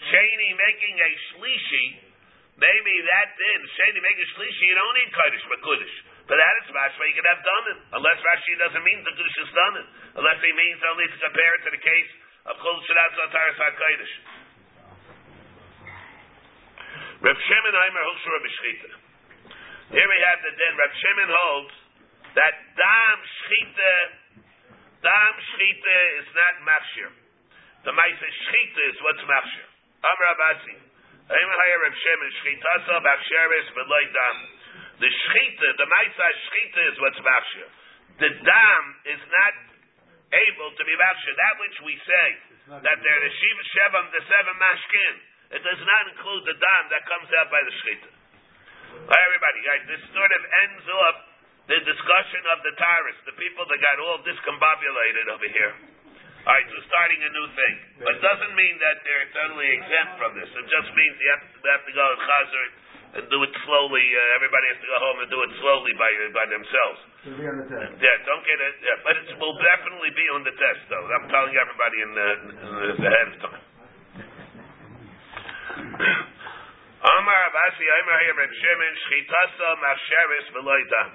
Shani 0.05 0.49
making 0.61 0.95
a 1.01 1.09
shlishi, 1.33 1.85
maybe 2.61 2.93
that 3.09 3.33
then 3.33 3.61
Shani 3.65 3.97
making 3.97 4.21
a 4.21 4.29
shlishi, 4.37 4.61
you 4.61 4.77
don't 4.77 4.93
need 4.93 5.09
kodesh 5.09 5.45
but 5.49 5.61
kudish. 5.65 5.95
But 6.29 6.37
that 6.37 6.53
is 6.61 6.69
mashma 6.69 7.01
you 7.09 7.17
can 7.17 7.25
have 7.33 7.41
it, 7.41 7.79
unless 7.97 8.21
Rashi 8.21 8.61
doesn't 8.61 8.85
mean 8.85 9.01
the 9.01 9.13
kudish 9.17 9.37
is 9.41 9.49
it, 9.49 9.87
unless 10.21 10.37
he 10.37 10.53
means 10.53 10.77
only 10.85 11.09
to 11.09 11.17
compare 11.17 11.53
it 11.57 11.61
to 11.65 11.71
the 11.73 11.81
case 11.81 12.13
of 12.43 12.55
chulin 12.59 12.83
shadat 12.83 13.11
sataris 13.15 13.55
hakodesh. 13.55 14.15
Reb 17.23 17.39
Shimon 17.39 17.71
Aimer 17.71 18.03
Hulshur 18.03 18.31
Reb 18.35 18.45
Shchita. 18.51 18.89
Here 19.95 20.09
we 20.11 20.19
have 20.27 20.39
the 20.43 20.51
din. 20.59 20.73
Reb 20.75 20.93
Shimon 20.99 21.31
holds 21.31 21.75
that 22.35 22.55
dam 22.75 23.17
shchita, 23.23 23.95
dam 25.07 25.33
shchita 25.39 25.97
is 26.19 26.27
not 26.35 26.53
machshir. 26.67 27.11
The 27.87 27.95
ma'isa 27.95 28.27
shchita 28.27 28.81
is 28.91 28.97
what's 29.07 29.23
machshir. 29.23 29.67
Amr 30.03 30.25
Abasi. 30.35 30.75
Aimer 31.31 31.57
Hayar 31.63 31.79
Reb 31.87 31.95
Shimon 31.95 32.29
shchitasa 32.43 32.95
machsheris 33.07 33.67
beloy 33.71 34.03
dam. 34.11 34.37
The 34.99 35.07
shchita, 35.07 35.67
the 35.79 35.87
ma'isa 35.87 36.27
shchita 36.27 36.81
is 36.91 36.95
what's 36.99 37.21
machshir. 37.23 37.67
The 38.19 38.29
dam 38.43 38.83
is 39.15 39.21
not 39.31 39.72
able 40.33 40.69
to 40.73 40.83
be 40.83 40.93
machshir. 40.97 41.33
That 41.37 41.55
which 41.61 41.77
we 41.85 41.93
say 42.01 42.27
that 42.81 42.97
they're 42.97 43.23
the 43.23 43.33
shiva 43.37 43.63
shevam, 43.77 44.05
the 44.09 44.23
seven 44.25 44.55
mashkin. 44.57 45.15
It 45.53 45.61
does 45.61 45.81
not 45.85 46.03
include 46.09 46.43
the 46.49 46.57
dam 46.57 46.83
that 46.89 47.05
comes 47.05 47.29
out 47.37 47.47
by 47.53 47.61
the 47.61 47.73
shchita. 47.77 48.09
All 48.93 49.09
right, 49.09 49.25
everybody, 49.29 49.59
right, 49.65 49.85
this 49.89 50.03
sort 50.13 50.31
of 50.33 50.41
ends 50.65 50.85
up 51.09 51.17
the 51.69 51.79
discussion 51.81 52.43
of 52.53 52.59
the 52.65 52.73
Taurus, 52.75 53.17
the 53.29 53.37
people 53.39 53.63
that 53.69 53.79
got 53.79 53.97
all 54.01 54.19
discombobulated 54.25 55.25
over 55.31 55.47
here. 55.47 55.73
All 56.43 56.51
right, 56.51 56.67
so 56.67 56.77
starting 56.91 57.23
a 57.23 57.31
new 57.31 57.47
thing. 57.55 57.75
But 58.03 58.19
it 58.19 58.21
doesn't 58.21 58.53
mean 58.53 58.75
that 58.83 58.99
they're 59.07 59.31
totally 59.31 59.69
exempt 59.79 60.13
from 60.19 60.31
this. 60.35 60.49
It 60.51 60.67
just 60.67 60.89
means 60.91 61.15
you 61.15 61.29
have 61.31 61.39
to, 61.39 61.55
they 61.63 61.71
have 61.71 61.85
to 61.87 61.95
go 61.95 62.03
to 62.03 62.17
Chazer 62.19 62.65
and 63.15 63.23
do 63.31 63.39
it 63.47 63.53
slowly. 63.63 64.03
Uh, 64.03 64.35
everybody 64.35 64.65
has 64.75 64.79
to 64.83 64.89
go 64.91 64.97
home 64.99 65.17
and 65.23 65.29
do 65.31 65.39
it 65.39 65.51
slowly 65.63 65.93
by 65.95 66.11
by 66.35 66.45
themselves. 66.51 66.99
It'll 67.23 67.39
be 67.39 67.47
on 67.47 67.55
the 67.55 67.67
test. 67.71 67.95
Yeah, 68.03 68.15
don't 68.27 68.43
get 68.43 68.59
it. 68.59 68.75
Yeah, 68.83 68.97
but 69.07 69.15
it 69.15 69.31
will 69.39 69.55
definitely 69.55 70.11
be 70.11 70.27
on 70.35 70.43
the 70.43 70.51
test, 70.59 70.81
though. 70.91 71.07
I'm 71.07 71.31
telling 71.31 71.55
everybody 71.55 71.97
in 72.03 72.11
the, 72.11 72.27
in 72.35 72.71
the 72.99 73.07
ahead 73.07 73.27
of 73.31 73.37
time. 73.47 73.63
Amar 77.03 77.39
Abasi, 77.47 77.85
Amar 77.87 78.17
here, 78.27 78.35
Reb 78.35 78.51
Shimon, 78.51 78.93
Shchitasa 79.07 79.69
Machsheris 79.79 80.47
Veloidam. 80.51 81.09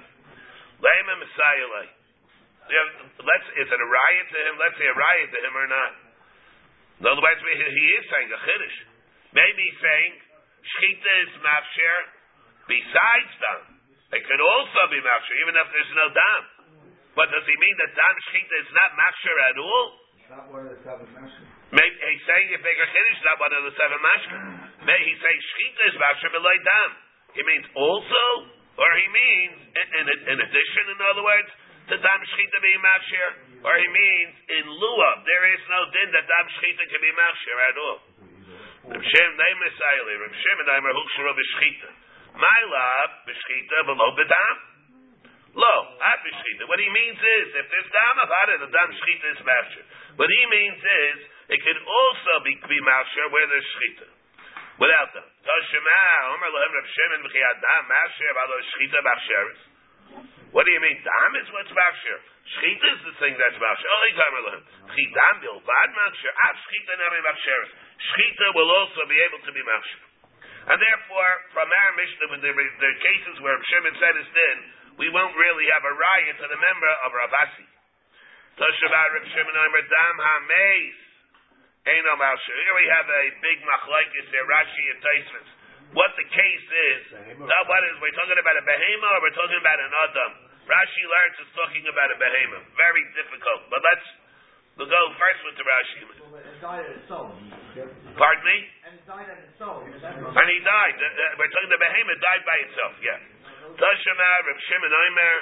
Lema 0.81 1.13
Messiah 1.21 1.93
Let's, 2.69 3.47
is 3.57 3.69
it 3.69 3.79
a 3.81 3.89
riot 3.89 4.27
to 4.29 4.39
him? 4.49 4.53
Let's 4.61 4.77
say 4.77 4.85
a 4.85 4.93
riot 4.93 5.29
to 5.33 5.39
him 5.41 5.53
or 5.57 5.67
not. 5.69 5.91
In 7.01 7.05
other 7.09 7.21
words, 7.23 7.41
he 7.41 7.53
he 7.57 7.85
is 7.97 8.05
saying 8.11 8.29
a 8.29 8.37
chiddush. 8.37 8.77
Maybe 9.33 9.61
he's 9.65 9.81
saying 9.81 10.11
Shchita 10.61 11.13
is 11.25 11.31
Machsher 11.41 11.97
besides 12.69 13.31
Dam. 13.41 13.78
It 14.09 14.21
could 14.25 14.41
also 14.41 14.81
be 14.89 14.99
Machsher, 15.05 15.35
even 15.45 15.53
if 15.53 15.67
there's 15.69 15.93
no 15.93 16.07
Dam. 16.09 16.43
But 17.13 17.29
does 17.29 17.45
he 17.45 17.55
mean 17.61 17.75
that 17.77 17.91
Dam 17.93 18.15
Shchita 18.29 18.55
is 18.65 18.71
not 18.73 18.89
Machsher 18.97 19.35
at 19.53 19.57
all? 19.61 19.87
It's 20.29 20.37
not 20.37 20.45
one 20.53 20.61
of 20.65 20.77
the 20.77 20.81
seven 20.85 21.09
mashkin. 21.17 21.45
Maybe 21.73 21.93
he's 21.97 22.25
saying 22.29 22.53
if 22.53 22.61
bigger 22.61 22.85
chiddush, 22.85 23.21
not 23.25 23.41
one 23.41 23.49
of 23.49 23.65
the 23.65 23.73
seven 23.73 23.97
mashkin. 23.97 24.41
Maybe 24.85 25.09
he's 25.09 25.21
saying 25.21 25.41
shchita 25.41 25.81
is 25.89 25.95
masher 25.97 26.29
below 26.29 26.53
dam. 26.53 26.91
He 27.33 27.41
means 27.45 27.65
also, 27.73 28.53
or 28.77 28.89
he 28.93 29.07
means 29.09 29.57
in, 29.73 29.87
in, 30.01 30.05
in 30.05 30.37
addition, 30.37 30.83
in 30.93 30.97
other 31.01 31.25
words, 31.25 31.49
to 31.89 31.97
dam 31.97 32.19
shchita 32.29 32.57
being 32.61 32.81
masher, 32.81 33.27
or 33.65 33.73
he 33.73 33.89
means 33.89 34.33
in 34.53 34.65
lieu 34.69 34.97
of. 35.13 35.25
There 35.25 35.45
is 35.49 35.61
no 35.65 35.79
din 35.97 36.09
that 36.13 36.25
dam 36.29 36.45
shchita 36.57 36.83
can 36.93 37.01
be 37.01 37.11
masher 37.17 37.57
at 37.65 37.75
all. 37.81 37.99
Reb 38.93 39.01
Shem 39.01 39.31
name 39.33 39.59
is 39.65 39.77
Eili. 39.81 40.13
Reb 40.29 40.33
Shem 40.33 40.57
and 40.61 40.69
Aimer 40.77 40.93
Hulshur 40.93 41.25
b'shchita. 41.33 41.89
My 42.39 42.59
love 42.71 43.11
b'shchita 43.27 43.77
below 43.83 44.15
bedam. 44.15 44.55
Lo, 45.59 45.75
at 45.99 46.23
b'shchita. 46.23 46.63
What 46.71 46.79
he 46.79 46.87
means 46.87 47.19
is, 47.19 47.45
if 47.59 47.67
there's 47.67 47.89
dam 47.91 48.15
of 48.23 48.31
the 48.63 48.71
dam 48.71 48.89
shchita 48.95 49.27
is 49.35 49.41
masher. 49.43 49.83
What 50.15 50.31
he 50.31 50.41
means 50.47 50.79
is, 50.79 51.17
it 51.51 51.59
can 51.59 51.77
also 51.83 52.33
be, 52.47 52.55
be 52.63 52.79
masher 52.79 53.25
where 53.29 53.47
there's 53.51 53.67
shchita. 53.75 54.07
Without 54.79 55.11
them. 55.11 55.27
Toshema, 55.43 56.03
Omer 56.31 56.49
Lohem 56.55 56.71
Reb 56.71 56.87
Shimon 56.87 57.19
B'chiyat 57.27 57.57
Dam, 57.59 57.83
Masher, 57.91 58.31
Valo 58.31 58.57
Shchita 58.63 58.99
Bachsheris. 59.03 59.61
What 60.55 60.63
do 60.63 60.71
you 60.71 60.79
mean? 60.79 60.95
Dam 61.03 61.31
is 61.35 61.51
what's 61.51 61.67
Bachsher. 61.75 62.19
Shchita 62.47 62.87
is 62.95 63.01
the 63.11 63.15
thing 63.19 63.35
that's 63.35 63.59
Bachsher. 63.59 63.87
Oh, 63.91 64.07
Omer 64.07 64.41
Lohem. 64.47 64.63
Chitam 64.95 65.35
Bilvad 65.43 65.89
Masher, 65.91 66.31
Av 66.47 66.55
Shchita 66.63 66.95
Nami 66.95 67.19
Bachsheris. 67.27 67.71
Shchita 67.99 68.47
will 68.55 68.71
also 68.71 69.03
be 69.11 69.19
able 69.19 69.43
to 69.43 69.51
be 69.51 69.59
Masher. 69.67 70.08
And 70.67 70.75
therefore, 70.75 71.31
from 71.55 71.71
our 71.71 71.91
Mishnah, 71.95 72.27
when 72.35 72.41
the, 72.43 72.51
the 72.51 72.91
cases 72.99 73.35
where 73.39 73.55
Shimon 73.71 73.95
said 73.95 74.15
his 74.19 74.29
din, 74.35 74.57
we 74.99 75.07
won't 75.15 75.31
really 75.39 75.67
have 75.71 75.87
a 75.87 75.93
riot 75.95 76.35
to 76.43 76.47
the 76.51 76.59
member 76.59 76.91
of 77.07 77.15
Ravasi. 77.15 77.67
Here 81.79 82.75
we 82.75 82.85
have 82.91 83.07
a 83.07 83.23
big 83.39 83.57
machlaikis 83.63 84.27
here, 84.27 84.43
Rashi 84.43 84.83
and 84.91 84.99
Taisvitz. 84.99 85.49
What 85.95 86.11
the 86.19 86.27
case 86.27 86.67
is, 86.93 87.01
now 87.39 87.61
what 87.65 87.81
is, 87.87 87.97
we're 87.97 88.13
talking 88.13 88.37
about 88.37 88.59
a 88.59 88.65
behemoth 88.67 89.09
or 89.09 89.19
we're 89.25 89.33
talking 89.33 89.57
about 89.57 89.79
an 89.79 89.89
Adam? 89.89 90.31
Rashi 90.69 91.01
learns 91.01 91.37
is 91.41 91.49
talking 91.57 91.81
about 91.89 92.13
a 92.13 92.17
behemoth. 92.19 92.67
Very 92.77 93.01
difficult. 93.17 93.73
But 93.73 93.81
let's, 93.81 94.05
we'll 94.77 94.91
go 94.91 95.01
first 95.17 95.39
with 95.49 95.55
the 95.57 95.65
Rashi. 95.65 96.05
Well, 96.29 97.33
it 97.75 97.85
died 97.85 97.89
on 97.89 97.95
its 97.95 98.05
own. 98.09 98.15
Pardon 98.17 98.43
me? 98.45 98.57
And 98.85 98.91
it 98.97 99.05
died 99.05 99.27
on 99.29 99.39
its 99.39 99.59
own. 99.61 99.83
And 100.33 100.47
he 100.49 100.59
died. 100.65 100.95
We're 101.37 101.51
talking 101.53 101.71
the 101.71 101.81
behemoth 101.81 102.21
died 102.21 102.43
by 102.45 102.57
itself, 102.65 102.93
yeah. 103.03 103.19
Tashema, 103.79 104.29
Reb 104.49 104.59
Shimon 104.65 104.93
Omer, 104.93 105.35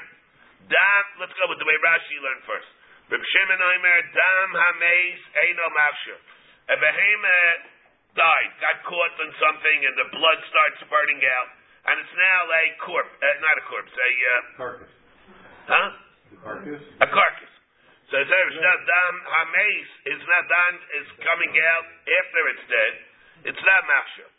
Dam, 0.68 1.04
let's 1.24 1.32
go 1.40 1.48
with 1.48 1.58
the 1.64 1.68
way 1.68 1.78
Rashi 1.80 2.18
learned 2.20 2.44
first. 2.44 2.68
Reb 3.08 3.24
Shimon 3.24 3.62
Omer, 3.62 3.98
Dam 4.12 4.50
Hameis 4.52 5.20
Eino 5.48 5.66
Mafshir. 5.74 6.20
A 6.68 6.76
behemoth 6.76 7.64
died, 8.20 8.52
got 8.60 8.78
caught 8.84 9.14
in 9.24 9.32
something, 9.40 9.80
and 9.88 9.96
the 9.96 10.08
blood 10.12 10.40
starts 10.52 10.78
spurting 10.84 11.22
out, 11.24 11.50
and 11.88 11.96
it's 12.04 12.16
now 12.20 12.42
a 12.52 12.64
corpse, 12.84 13.14
uh, 13.24 13.28
not 13.40 13.56
a 13.56 13.64
corpse, 13.72 13.94
a, 13.96 14.10
uh, 14.12 14.42
Carcass. 14.60 14.92
huh? 15.72 15.88
The 16.28 16.38
carcass? 16.44 16.82
A 17.00 17.08
carcass. 17.08 17.54
So 18.08 18.16
it's 18.16 18.32
it's 18.32 18.64
not 18.64 18.80
dam 18.88 19.16
hameis 19.20 19.90
is 20.16 20.22
not 20.24 20.44
done 20.48 20.76
is 20.96 21.08
coming 21.20 21.54
out 21.76 21.86
after 22.08 22.42
it's 22.56 22.66
dead. 22.72 22.94
It's 23.52 23.64
not 23.68 23.82
machshir. 23.84 24.30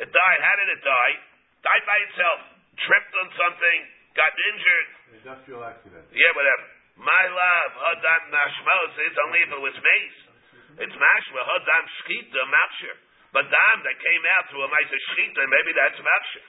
It 0.00 0.08
died. 0.08 0.40
How 0.40 0.54
did 0.56 0.68
it 0.72 0.80
die? 0.80 1.14
Died 1.60 1.84
by 1.84 1.98
itself. 2.08 2.40
Tripped 2.80 3.14
on 3.20 3.28
something. 3.36 3.80
Got 4.16 4.32
injured. 4.32 4.88
Industrial 5.12 5.60
accident. 5.60 6.08
Yeah, 6.16 6.32
whatever. 6.32 6.64
My 6.96 7.24
love, 7.28 7.70
hadam 7.76 8.32
nashmos 8.32 8.92
is 9.04 9.14
only 9.28 9.40
if 9.44 9.50
it 9.52 9.60
was 9.60 9.76
mace. 9.76 10.20
It's 10.88 10.96
mashma 10.96 11.40
hadam 11.44 11.84
shchita 12.00 12.40
machshir. 12.48 12.96
But 13.36 13.52
dam 13.52 13.76
that 13.84 13.96
came 14.00 14.24
out 14.40 14.48
through 14.48 14.64
a 14.64 14.68
ma'isa 14.72 14.96
shchita, 15.12 15.40
maybe 15.44 15.76
that's 15.76 16.00
machshir. 16.00 16.46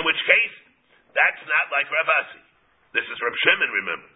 In 0.00 0.02
which 0.08 0.20
case, 0.24 0.56
that's 1.12 1.44
not 1.44 1.68
like 1.68 1.92
Ravasi. 1.92 2.40
This 2.96 3.04
is 3.04 3.16
Reb 3.20 3.36
Shimon, 3.44 3.70
remember. 3.70 4.08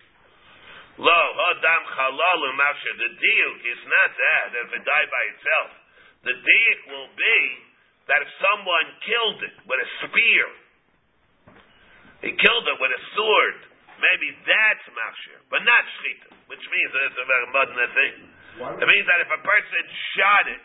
Lo, 0.99 1.21
hadam 1.39 1.83
chalalu 1.95 2.49
machshir. 2.59 2.95
The 2.99 3.11
diuk 3.15 3.59
is 3.71 3.81
not 3.87 4.11
that, 4.19 4.47
if 4.67 4.69
it 4.75 4.83
died 4.83 5.09
by 5.09 5.25
itself. 5.31 5.71
The 6.27 6.35
diuk 6.35 6.81
will 6.91 7.11
be 7.15 7.39
that 8.11 8.19
if 8.19 8.31
someone 8.43 8.87
killed 9.07 9.41
it 9.47 9.55
with 9.63 9.79
a 9.79 9.89
spear, 10.03 10.47
he 12.27 12.35
killed 12.35 12.67
it 12.67 12.79
with 12.83 12.91
a 12.91 13.03
sword, 13.15 13.59
maybe 14.03 14.35
that's 14.43 14.87
machshir, 14.91 15.39
but 15.55 15.63
not 15.63 15.83
shchita, 16.03 16.35
which 16.51 16.65
means 16.67 16.91
that 16.91 17.03
it's 17.15 17.21
a 17.23 17.29
very 17.31 17.47
modern 17.55 17.79
thing. 17.95 18.15
It 18.83 18.87
means 18.91 19.07
that 19.07 19.23
if 19.23 19.31
a 19.31 19.43
person 19.47 19.83
shot 20.19 20.45
it, 20.51 20.63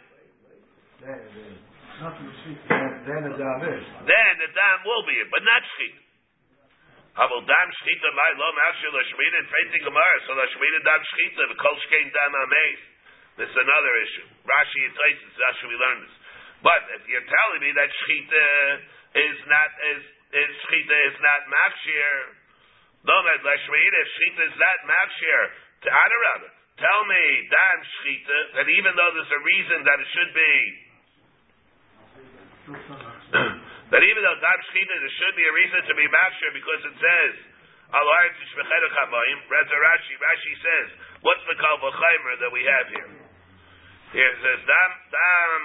Then, 1.03 1.19
then, 1.29 1.53
nothing 2.01 2.25
to. 2.25 2.49
Then, 2.73 2.89
then 3.05 3.21
the 3.29 3.34
dam 3.38 3.59
is. 3.69 3.86
then 4.07 4.34
the 4.41 4.49
dam 4.49 4.77
will 4.88 5.05
be 5.05 5.13
it, 5.19 5.29
but 5.29 5.45
not 5.45 5.61
shchita. 5.77 6.01
Aval 7.14 7.45
dam 7.45 7.70
shchita 7.78 8.09
my 8.09 8.32
lo 8.41 8.49
mafshir 8.57 8.89
lashmida 8.89 9.45
freiti 9.45 9.86
gemara. 9.86 10.18
So 10.26 10.34
lashmida 10.34 10.82
dam 10.82 10.97
shchita 10.97 11.45
the 11.45 11.57
kol 11.61 11.78
shkein 11.86 12.09
dam 12.09 12.34
ameis. 12.34 12.82
This 13.38 13.49
is 13.49 13.57
another 13.57 13.93
issue. 14.01 14.26
Rashi 14.49 14.82
and 14.82 14.93
Taisus, 14.97 15.38
how 15.38 15.70
we 15.70 15.78
learn 15.78 16.01
this. 16.05 16.16
But 16.66 16.82
if 16.97 17.05
you're 17.05 17.26
telling 17.26 17.61
me 17.61 17.70
that 17.78 17.89
shchita 17.93 18.45
is 19.14 19.38
not 19.45 19.70
is 19.93 20.01
is 20.41 20.57
shchita 20.66 20.97
is 21.14 21.18
not 21.22 21.45
mafshir, 21.53 22.34
no, 23.05 23.14
that 23.30 23.45
lashmida 23.45 24.01
shchita 24.09 24.49
is 24.49 24.57
not 24.57 24.78
mafshir 24.89 25.41
to 25.86 25.93
Adarabah. 25.93 26.49
Tell 26.82 27.05
me, 27.05 27.24
dam 27.53 27.78
shchita, 27.93 28.57
that 28.57 28.66
even 28.74 28.97
though 28.97 29.11
there's 29.14 29.30
a 29.38 29.43
reason 29.45 29.86
that 29.86 30.01
it 30.01 30.09
should 30.18 30.34
be 30.34 30.53
that 33.93 34.01
even 34.01 34.25
though 34.25 34.39
dam 34.41 34.59
shchita 34.73 34.89
there 34.89 35.15
should 35.21 35.35
be 35.37 35.45
a 35.45 35.53
reason 35.53 35.85
to 35.85 35.93
be 35.93 36.05
mafshir 36.09 36.49
because 36.57 36.81
it 36.81 36.97
says 36.97 37.33
al 37.93 38.01
haaretz 38.01 38.41
yishmecheru 38.41 38.89
chamayim. 38.89 39.39
Rashi 39.53 40.17
Rashi 40.17 40.53
says, 40.65 40.87
what's 41.21 41.45
the 41.45 41.53
kal 41.61 41.77
that 41.77 42.49
we 42.49 42.65
have 42.65 42.89
here? 42.89 43.09
Here 44.17 44.29
it 44.33 44.39
says 44.41 44.59
dam 44.65 44.91
dam 45.13 45.61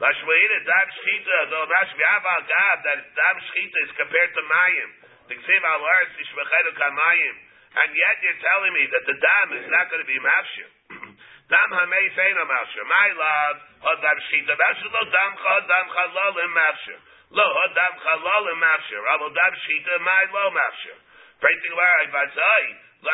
lashmeida 0.00 0.58
dam 0.64 0.86
shchita 0.88 1.36
though 1.52 1.68
Rashi 1.68 2.00
v'aval 2.00 2.42
gad 2.48 2.76
that 2.88 2.98
dam 3.12 3.36
shchita 3.44 3.78
is 3.84 3.92
compared 3.92 4.32
to 4.32 4.40
mayim. 4.40 4.90
The 5.28 5.36
ksiv 5.36 5.60
al 5.60 5.84
haaretz 5.84 6.16
yishmecheru 6.16 6.72
chamayim. 6.80 7.36
And 7.70 7.90
yet 7.92 8.16
you're 8.24 8.40
telling 8.40 8.72
me 8.72 8.88
that 8.88 9.04
the 9.04 9.16
dam 9.20 9.46
is 9.60 9.68
not 9.68 9.84
going 9.92 10.00
to 10.00 10.08
be 10.08 10.16
mafshir. 10.16 10.70
Dam 11.50 11.70
hamei 11.70 12.06
seino 12.18 12.42
mafshir. 12.46 12.82
My 12.82 13.08
love, 13.14 13.56
dam 14.00 14.18
shchita. 14.26 14.58
Mafshir 14.58 14.90
lo 14.90 15.02
dam 15.12 15.32
cha 15.38 15.54
dam 15.68 15.86
chalalim 15.92 16.50
mafshir. 16.56 16.98
Lo 17.30 17.46
dam 17.46 17.94
chalalim 18.02 18.58
mafshir. 18.58 19.02
Avo 19.14 19.30
dam 19.30 19.52
shchita 19.54 19.94
my 20.02 20.24
lo 20.34 20.50
mafshir. 20.50 20.98
Prating 21.38 21.74
where 21.78 21.94
I 22.02 22.06
vazai. 22.10 22.64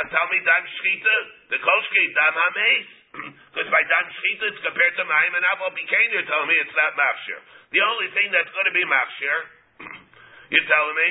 Tell 0.08 0.26
me 0.32 0.40
dam 0.40 0.64
shchita. 0.64 1.16
The 1.52 1.58
kolshki 1.60 2.14
dam 2.16 2.34
hameis. 2.34 2.88
Because 3.52 3.68
by 3.72 3.82
dam 3.84 4.06
shchita 4.16 4.44
it's 4.52 4.62
compared 4.64 4.94
to 4.96 5.04
ma'im 5.04 5.36
and 5.36 5.44
avo 5.52 5.68
bikain. 5.76 6.08
You're 6.16 6.24
telling 6.24 6.48
me 6.48 6.56
it's 6.56 6.72
not 6.72 6.96
mafshir. 6.96 7.40
The 7.72 7.80
only 7.84 8.08
thing 8.16 8.32
that's 8.32 8.48
going 8.56 8.68
to 8.68 8.76
be 8.76 8.84
mafshir, 8.88 9.36
you're 10.52 10.68
telling 10.68 10.96
me, 10.96 11.08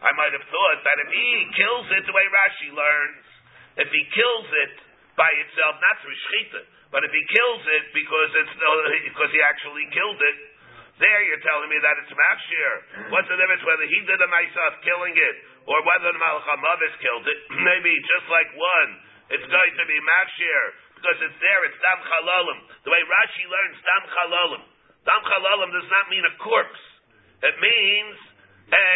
I 0.00 0.10
might 0.16 0.32
have 0.32 0.46
thought 0.48 0.78
that 0.80 0.96
if 1.04 1.10
he 1.12 1.28
kills 1.60 1.86
it 1.92 2.02
the 2.08 2.14
way 2.16 2.24
Rashi 2.24 2.72
learns, 2.72 3.24
if 3.84 3.88
he 3.92 4.02
kills 4.16 4.48
it 4.64 4.74
by 5.14 5.28
itself, 5.44 5.76
not 5.76 5.96
through 6.00 6.16
shchita, 6.16 6.62
but 6.90 7.04
if 7.04 7.12
he 7.12 7.22
kills 7.30 7.62
it 7.68 7.84
because 7.92 8.30
it's 8.34 8.54
because 8.56 9.30
he 9.30 9.40
actually 9.44 9.86
killed 9.92 10.18
it, 10.18 10.36
there 10.98 11.20
you're 11.28 11.44
telling 11.44 11.70
me 11.72 11.78
that 11.80 11.96
it's 12.00 12.12
mafshir. 12.12 12.72
What's 13.12 13.28
the 13.28 13.36
difference 13.36 13.64
whether 13.64 13.86
he 13.88 13.98
did 14.04 14.20
it 14.20 14.30
myself 14.32 14.80
killing 14.84 15.16
it 15.16 15.36
or 15.64 15.78
whether 15.84 16.12
the 16.12 16.20
malchamavis 16.20 16.94
killed 17.00 17.24
it? 17.24 17.38
Maybe 17.68 17.92
just 18.04 18.26
like 18.28 18.50
one, 18.56 18.90
it's 19.32 19.48
going 19.48 19.74
to 19.80 19.84
be 19.88 19.96
mafshir 19.96 20.60
because 21.00 21.16
it's 21.24 21.38
there. 21.40 21.60
It's 21.64 21.80
dam 21.80 21.98
chalalim. 22.04 22.58
The 22.84 22.92
way 22.92 23.00
Rashi 23.08 23.44
learns 23.48 23.76
dam 23.80 24.04
chalalim. 24.12 24.62
Dam 25.08 25.22
chalalim 25.24 25.72
does 25.72 25.88
not 25.88 26.04
mean 26.12 26.24
a 26.28 26.34
corpse. 26.36 26.84
It 27.40 27.56
means 27.56 28.16
a. 28.68 28.92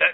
a 0.00 0.08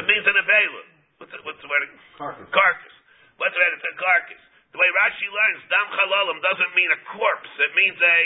it 0.00 0.04
means 0.08 0.24
an 0.24 0.36
avela. 0.40 0.82
What's 1.20 1.32
the, 1.32 1.40
what's 1.44 1.60
the 1.60 1.68
word? 1.68 1.84
Carcass. 2.16 2.48
Carcass. 2.48 2.96
What's 3.36 3.52
the 3.52 3.60
word? 3.60 3.76
It's 3.76 3.84
a 3.84 3.96
carcass. 4.00 4.42
The 4.72 4.80
way 4.80 4.88
Rashi 5.04 5.28
learns 5.28 5.60
dam 5.68 5.86
chalalim 5.92 6.40
doesn't 6.40 6.72
mean 6.72 6.90
a 6.96 7.00
corpse. 7.12 7.52
It 7.60 7.72
means 7.76 7.98
a. 8.00 8.18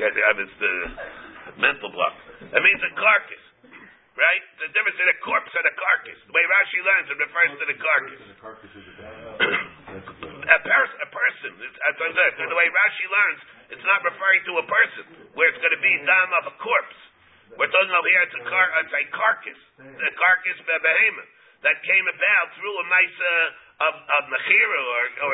Yeah, 0.00 0.08
it's 0.08 0.56
the 0.56 0.74
mental 1.60 1.92
block. 1.92 2.16
It 2.48 2.62
means 2.64 2.80
a 2.80 2.92
carcass. 2.96 3.41
Right? 4.12 4.44
The 4.60 4.68
difference 4.76 5.00
in 5.00 5.08
a 5.08 5.16
corpse 5.24 5.48
and 5.56 5.64
a 5.64 5.72
carcass. 5.72 6.20
The 6.28 6.36
way 6.36 6.44
Rashi 6.44 6.78
learns, 6.84 7.08
it 7.08 7.16
refers 7.16 7.50
to 7.56 7.64
the 7.64 7.78
carcass. 7.80 8.20
The 8.20 8.36
a 8.36 8.44
a, 10.56 10.58
pers- 10.60 10.98
a 11.00 11.08
person. 11.08 11.50
It's, 11.64 11.78
as 11.80 11.96
I 11.96 12.12
said, 12.36 12.44
the 12.44 12.52
way 12.58 12.68
Rashi 12.68 13.06
learns, 13.08 13.40
it's 13.72 13.86
not 13.88 14.04
referring 14.04 14.44
to 14.52 14.60
a 14.60 14.66
person, 14.68 15.04
where 15.32 15.48
it's 15.48 15.56
going 15.64 15.72
to 15.72 15.80
be 15.80 15.92
dam 16.04 16.28
of 16.44 16.52
a 16.52 16.54
corpse. 16.60 17.00
We're 17.56 17.72
talking 17.72 17.92
over 17.92 18.08
here, 18.12 18.24
it's 18.28 18.36
a, 18.36 18.44
car- 18.48 18.72
it's 18.84 18.92
a 18.96 19.04
carcass, 19.12 19.60
a 19.80 20.12
carcass 20.16 20.56
of 20.60 20.68
a 20.72 20.78
behemoth 20.80 21.30
that 21.62 21.76
came 21.84 22.06
about 22.08 22.46
through 22.58 22.74
a 22.74 22.86
nice 22.90 23.16
uh, 23.16 23.86
of, 23.86 23.94
of 23.96 24.22
mechira 24.28 24.80
or, 24.82 25.02
or 25.24 25.32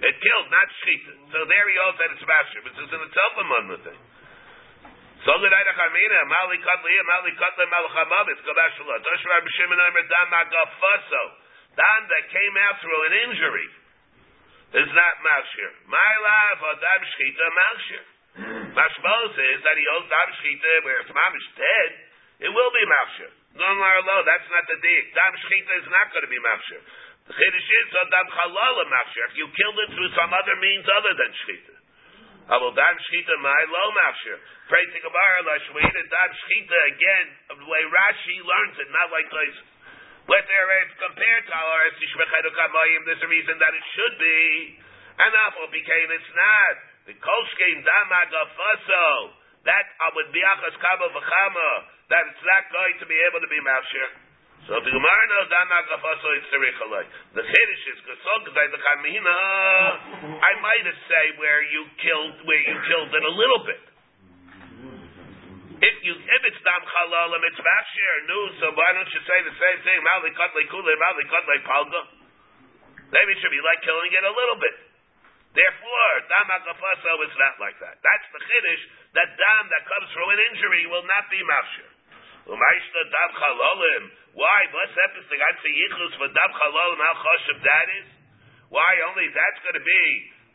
it 0.00 0.14
killed, 0.20 0.48
not 0.52 0.66
shchita. 0.80 1.12
So 1.34 1.38
there 1.48 1.64
he 1.68 1.76
also 1.82 1.98
said 1.98 2.08
it's 2.14 2.24
master, 2.26 2.60
which 2.68 2.78
is 2.78 2.88
in 2.88 3.00
itself 3.00 3.32
a 3.36 3.44
monmouth 3.44 3.84
thing. 3.84 4.00
So 5.26 5.34
the 5.34 5.48
Reida 5.50 5.72
Chamina, 5.74 6.20
Mali 6.30 6.58
Katli, 6.62 6.94
Mali 7.10 7.32
Katli, 7.34 7.64
Malchamavis, 7.66 8.38
Kabashula, 8.46 8.94
Toshra 9.02 9.42
B'Shimon 9.42 9.80
Omer 9.82 10.04
Dan 10.06 10.26
Magafaso, 10.30 11.22
Dan 11.74 12.00
that 12.06 12.24
came 12.30 12.54
out 12.68 12.78
through 12.78 13.02
an 13.10 13.14
injury 13.26 13.68
is 14.68 14.90
not 14.92 15.14
Mashir. 15.24 15.70
My 15.88 16.12
love, 16.20 16.60
Adam 16.76 17.02
Shchita, 17.02 17.46
Mashir. 17.56 18.04
Mashmos 18.76 19.34
is 19.56 19.58
that 19.64 19.74
he 19.80 19.84
owes 19.96 20.06
Dam 20.06 20.28
Shchita, 20.38 20.72
where 20.84 21.00
it's 21.00 21.10
Mamish 21.10 21.48
dead, 21.56 21.90
it 22.44 22.50
will 22.52 22.70
be 22.70 22.84
Mashir. 22.84 23.30
No, 23.56 23.64
no, 23.64 23.90
no, 24.04 24.16
that's 24.28 24.46
not 24.52 24.68
the 24.68 24.76
dig. 24.78 25.02
Dam 25.16 25.32
Shchita 25.34 25.72
is 25.82 25.88
not 25.88 26.12
going 26.12 26.24
to 26.28 26.30
be 26.30 26.38
Mashir. 26.38 26.80
The 27.26 27.32
Chiddush 27.32 27.70
is 27.80 27.86
Dam 27.96 28.26
Chalala 28.28 28.84
Mashir. 28.92 29.24
If 29.32 29.34
you 29.40 29.46
killed 29.56 29.78
it 29.82 29.90
through 29.96 30.10
some 30.14 30.30
other 30.36 30.56
means 30.60 30.84
other 30.84 31.16
than 31.16 31.30
Shchita. 31.32 31.77
Avol 32.48 32.72
dam 32.72 32.96
shchita 32.96 33.34
my 33.44 33.62
lo 33.68 33.84
mafshir. 33.92 34.40
Pray 34.72 34.80
to 34.80 34.98
Gemara 35.04 35.40
la 35.44 35.54
shweita 35.68 36.00
dam 36.08 36.30
shchita 36.32 36.78
again 36.96 37.26
the 37.60 37.66
way 37.68 37.82
Rashi 37.84 38.36
learns 38.40 38.76
it, 38.80 38.88
not 38.88 39.12
like 39.12 39.28
Tosis. 39.28 39.68
But 40.24 40.44
there 40.48 40.68
it's 40.84 40.96
compared 40.96 41.44
to 41.48 41.54
our 41.56 41.82
Tishmechedu 42.00 42.52
Kamayim, 42.52 43.00
there's 43.08 43.24
a 43.24 43.28
reason 43.32 43.56
that 43.60 43.72
it 43.72 43.84
should 43.96 44.16
be. 44.20 44.40
And 45.20 45.32
Afal 45.48 45.68
became 45.72 46.08
it's 46.12 46.32
not. 46.32 46.76
The 47.08 47.14
Kolshkein 47.16 47.84
dam 47.84 48.08
agafaso. 48.12 49.36
That 49.64 49.84
would 50.16 50.32
be 50.32 50.40
achas 50.40 50.76
kama 50.80 51.08
v'chama. 51.12 51.70
That 52.08 52.32
it's 52.32 52.44
not 52.44 52.64
going 52.72 52.96
to 53.00 53.06
be 53.08 53.16
able 53.28 53.40
to 53.44 53.50
be 53.52 53.60
mafshir. 53.60 54.27
So 54.68 54.76
the 54.84 54.92
Gemara 54.92 55.24
knows 55.32 55.48
dam 55.48 55.72
agafaso 55.72 56.28
it's 56.36 56.44
tzarichalei. 56.52 57.08
The 57.32 57.40
Chiddush 57.40 57.84
is 57.88 57.98
Gesog 58.04 58.52
the 58.52 58.80
Kamina. 58.84 59.36
I 60.44 60.52
might 60.60 60.84
have 60.84 61.00
say 61.08 61.24
where 61.40 61.64
you 61.72 61.88
killed 61.96 62.36
where 62.44 62.60
you 62.60 62.76
killed 62.84 63.08
it 63.08 63.24
a 63.24 63.32
little 63.32 63.64
bit. 63.64 63.80
If 65.80 65.96
you 66.04 66.12
if 66.20 66.42
it's 66.52 66.60
dam 66.68 66.84
chalalim, 66.84 67.40
it's 67.48 67.56
mafshir 67.64 68.14
nu. 68.28 68.40
So 68.60 68.64
why 68.76 68.92
don't 68.92 69.08
you 69.08 69.22
say 69.24 69.38
the 69.48 69.56
same 69.56 69.78
thing? 69.88 69.98
Mali 70.04 70.36
katlei 70.36 70.68
kule, 70.68 70.92
mali 71.00 71.24
katlei 71.32 71.64
palga. 71.64 72.02
Maybe 73.08 73.28
it 73.32 73.40
should 73.40 73.56
be 73.56 73.64
like 73.64 73.80
killing 73.88 74.12
it 74.12 74.20
a 74.20 74.34
little 74.36 74.60
bit. 74.60 74.76
Therefore, 75.56 76.12
dam 76.28 76.44
agafaso 76.60 77.24
is 77.24 77.32
not 77.40 77.56
like 77.56 77.80
that. 77.80 78.04
That's 78.04 78.28
the 78.36 78.40
chiddush 78.44 78.84
that 79.16 79.32
dam 79.32 79.64
that 79.72 79.88
comes 79.88 80.12
from 80.12 80.28
an 80.28 80.40
injury 80.52 80.84
will 80.92 81.08
not 81.08 81.24
be 81.32 81.40
mafshir. 81.40 81.87
Umayshta 82.48 83.00
dam 83.12 83.30
chalalim. 83.36 84.02
Why? 84.32 84.60
What's 84.72 84.96
happens 84.96 85.28
to 85.28 85.36
God 85.36 85.54
say 85.60 85.68
yichus 85.68 86.12
for 86.16 86.28
dam 86.32 86.50
chalalim? 86.56 86.96
How 86.96 87.14
chashav 87.20 87.58
that 87.60 87.88
is? 88.00 88.08
Why 88.72 88.88
only 89.12 89.28
that's 89.36 89.60
going 89.68 89.76
to 89.76 89.84
be 89.84 90.04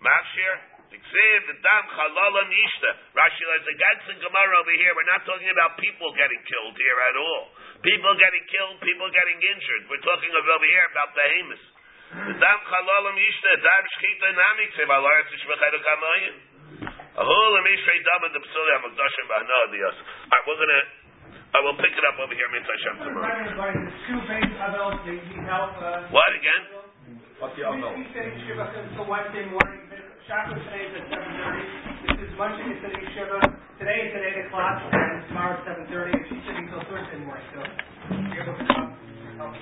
mafshir? 0.01 0.73
Ksiv 0.89 1.41
dam 1.61 1.83
chalalam 1.93 2.49
yishta. 2.49 2.89
Rashi 3.13 3.45
says 3.45 3.65
the 3.65 3.77
Gads 3.77 4.05
and 4.09 4.19
Gemara 4.25 4.53
over 4.57 4.73
here. 4.73 4.93
We're 4.97 5.09
not 5.09 5.21
talking 5.29 5.49
about 5.53 5.77
people 5.77 6.09
getting 6.17 6.41
killed 6.49 6.77
here 6.81 6.99
at 7.13 7.15
all. 7.17 7.43
People 7.85 8.13
getting 8.17 8.45
killed, 8.49 8.77
people 8.81 9.09
getting 9.13 9.37
injured. 9.37 9.89
We're 9.89 10.01
talking 10.01 10.33
over 10.33 10.65
here 10.65 10.85
about 10.97 11.13
behemoths. 11.13 11.65
Dam 12.41 12.59
chalalam 12.73 13.15
yishta. 13.21 13.49
Dam 13.61 13.83
shchita 14.01 14.27
nami 14.33 14.65
ksiv 14.73 14.89
alaretz 14.89 15.29
yishmechedu 15.29 15.77
kamayim. 15.77 16.35
Ahul 17.21 17.53
emishrei 17.61 18.01
dam 18.01 18.21
and 18.25 18.33
the 18.33 18.41
psuli 18.41 18.71
hamagdashim 18.81 19.25
b'hana 19.29 19.55
adiyas. 19.69 19.97
All 20.01 20.33
right, 20.33 20.45
we're 20.49 20.57
gonna. 20.57 21.02
I 21.53 21.61
will 21.61 21.77
pick 21.77 21.93
it 21.93 22.01
up 22.01 22.17
over 22.17 22.33
here, 22.33 22.49
Mitzvah 22.49 22.73
Hashem, 22.73 22.95
tomorrow. 23.13 23.85
Two 24.09 24.19
base 24.25 24.53
adults, 24.57 25.05
they 25.05 25.21
need 25.21 25.45
uh, 25.45 26.09
What 26.09 26.25
again? 26.33 26.61
What's 27.37 27.53
the 27.53 27.69
other? 27.69 27.93
we 27.93 28.09
said 28.09 28.25
Shiva 28.41 28.73
until 28.73 29.05
Wednesday 29.05 29.45
morning. 29.53 29.85
Shabbos 30.25 30.57
today 30.65 30.87
is 30.89 30.97
at 30.97 31.05
seven 31.13 31.29
thirty. 31.29 31.65
This 32.09 32.25
is 32.25 32.33
Monday, 32.41 32.65
it's 32.73 32.81
at 32.81 32.95
Shiva. 33.13 33.37
Today 33.77 33.97
it's 34.09 34.15
at 34.17 34.23
eight 34.25 34.39
o'clock, 34.49 34.81
and 34.97 35.27
tomorrow 35.29 35.53
at 35.59 35.67
seven 35.67 35.85
thirty, 35.93 36.17
and 36.17 36.25
she's 36.25 36.41
sitting 36.41 36.65
until 36.65 36.81
Thursday 36.89 37.21
morning, 37.21 37.45
so. 37.53 37.61
you're 38.33 38.49
able 38.49 38.57
to 38.57 38.65
come, 38.73 38.89
help. 39.37 39.53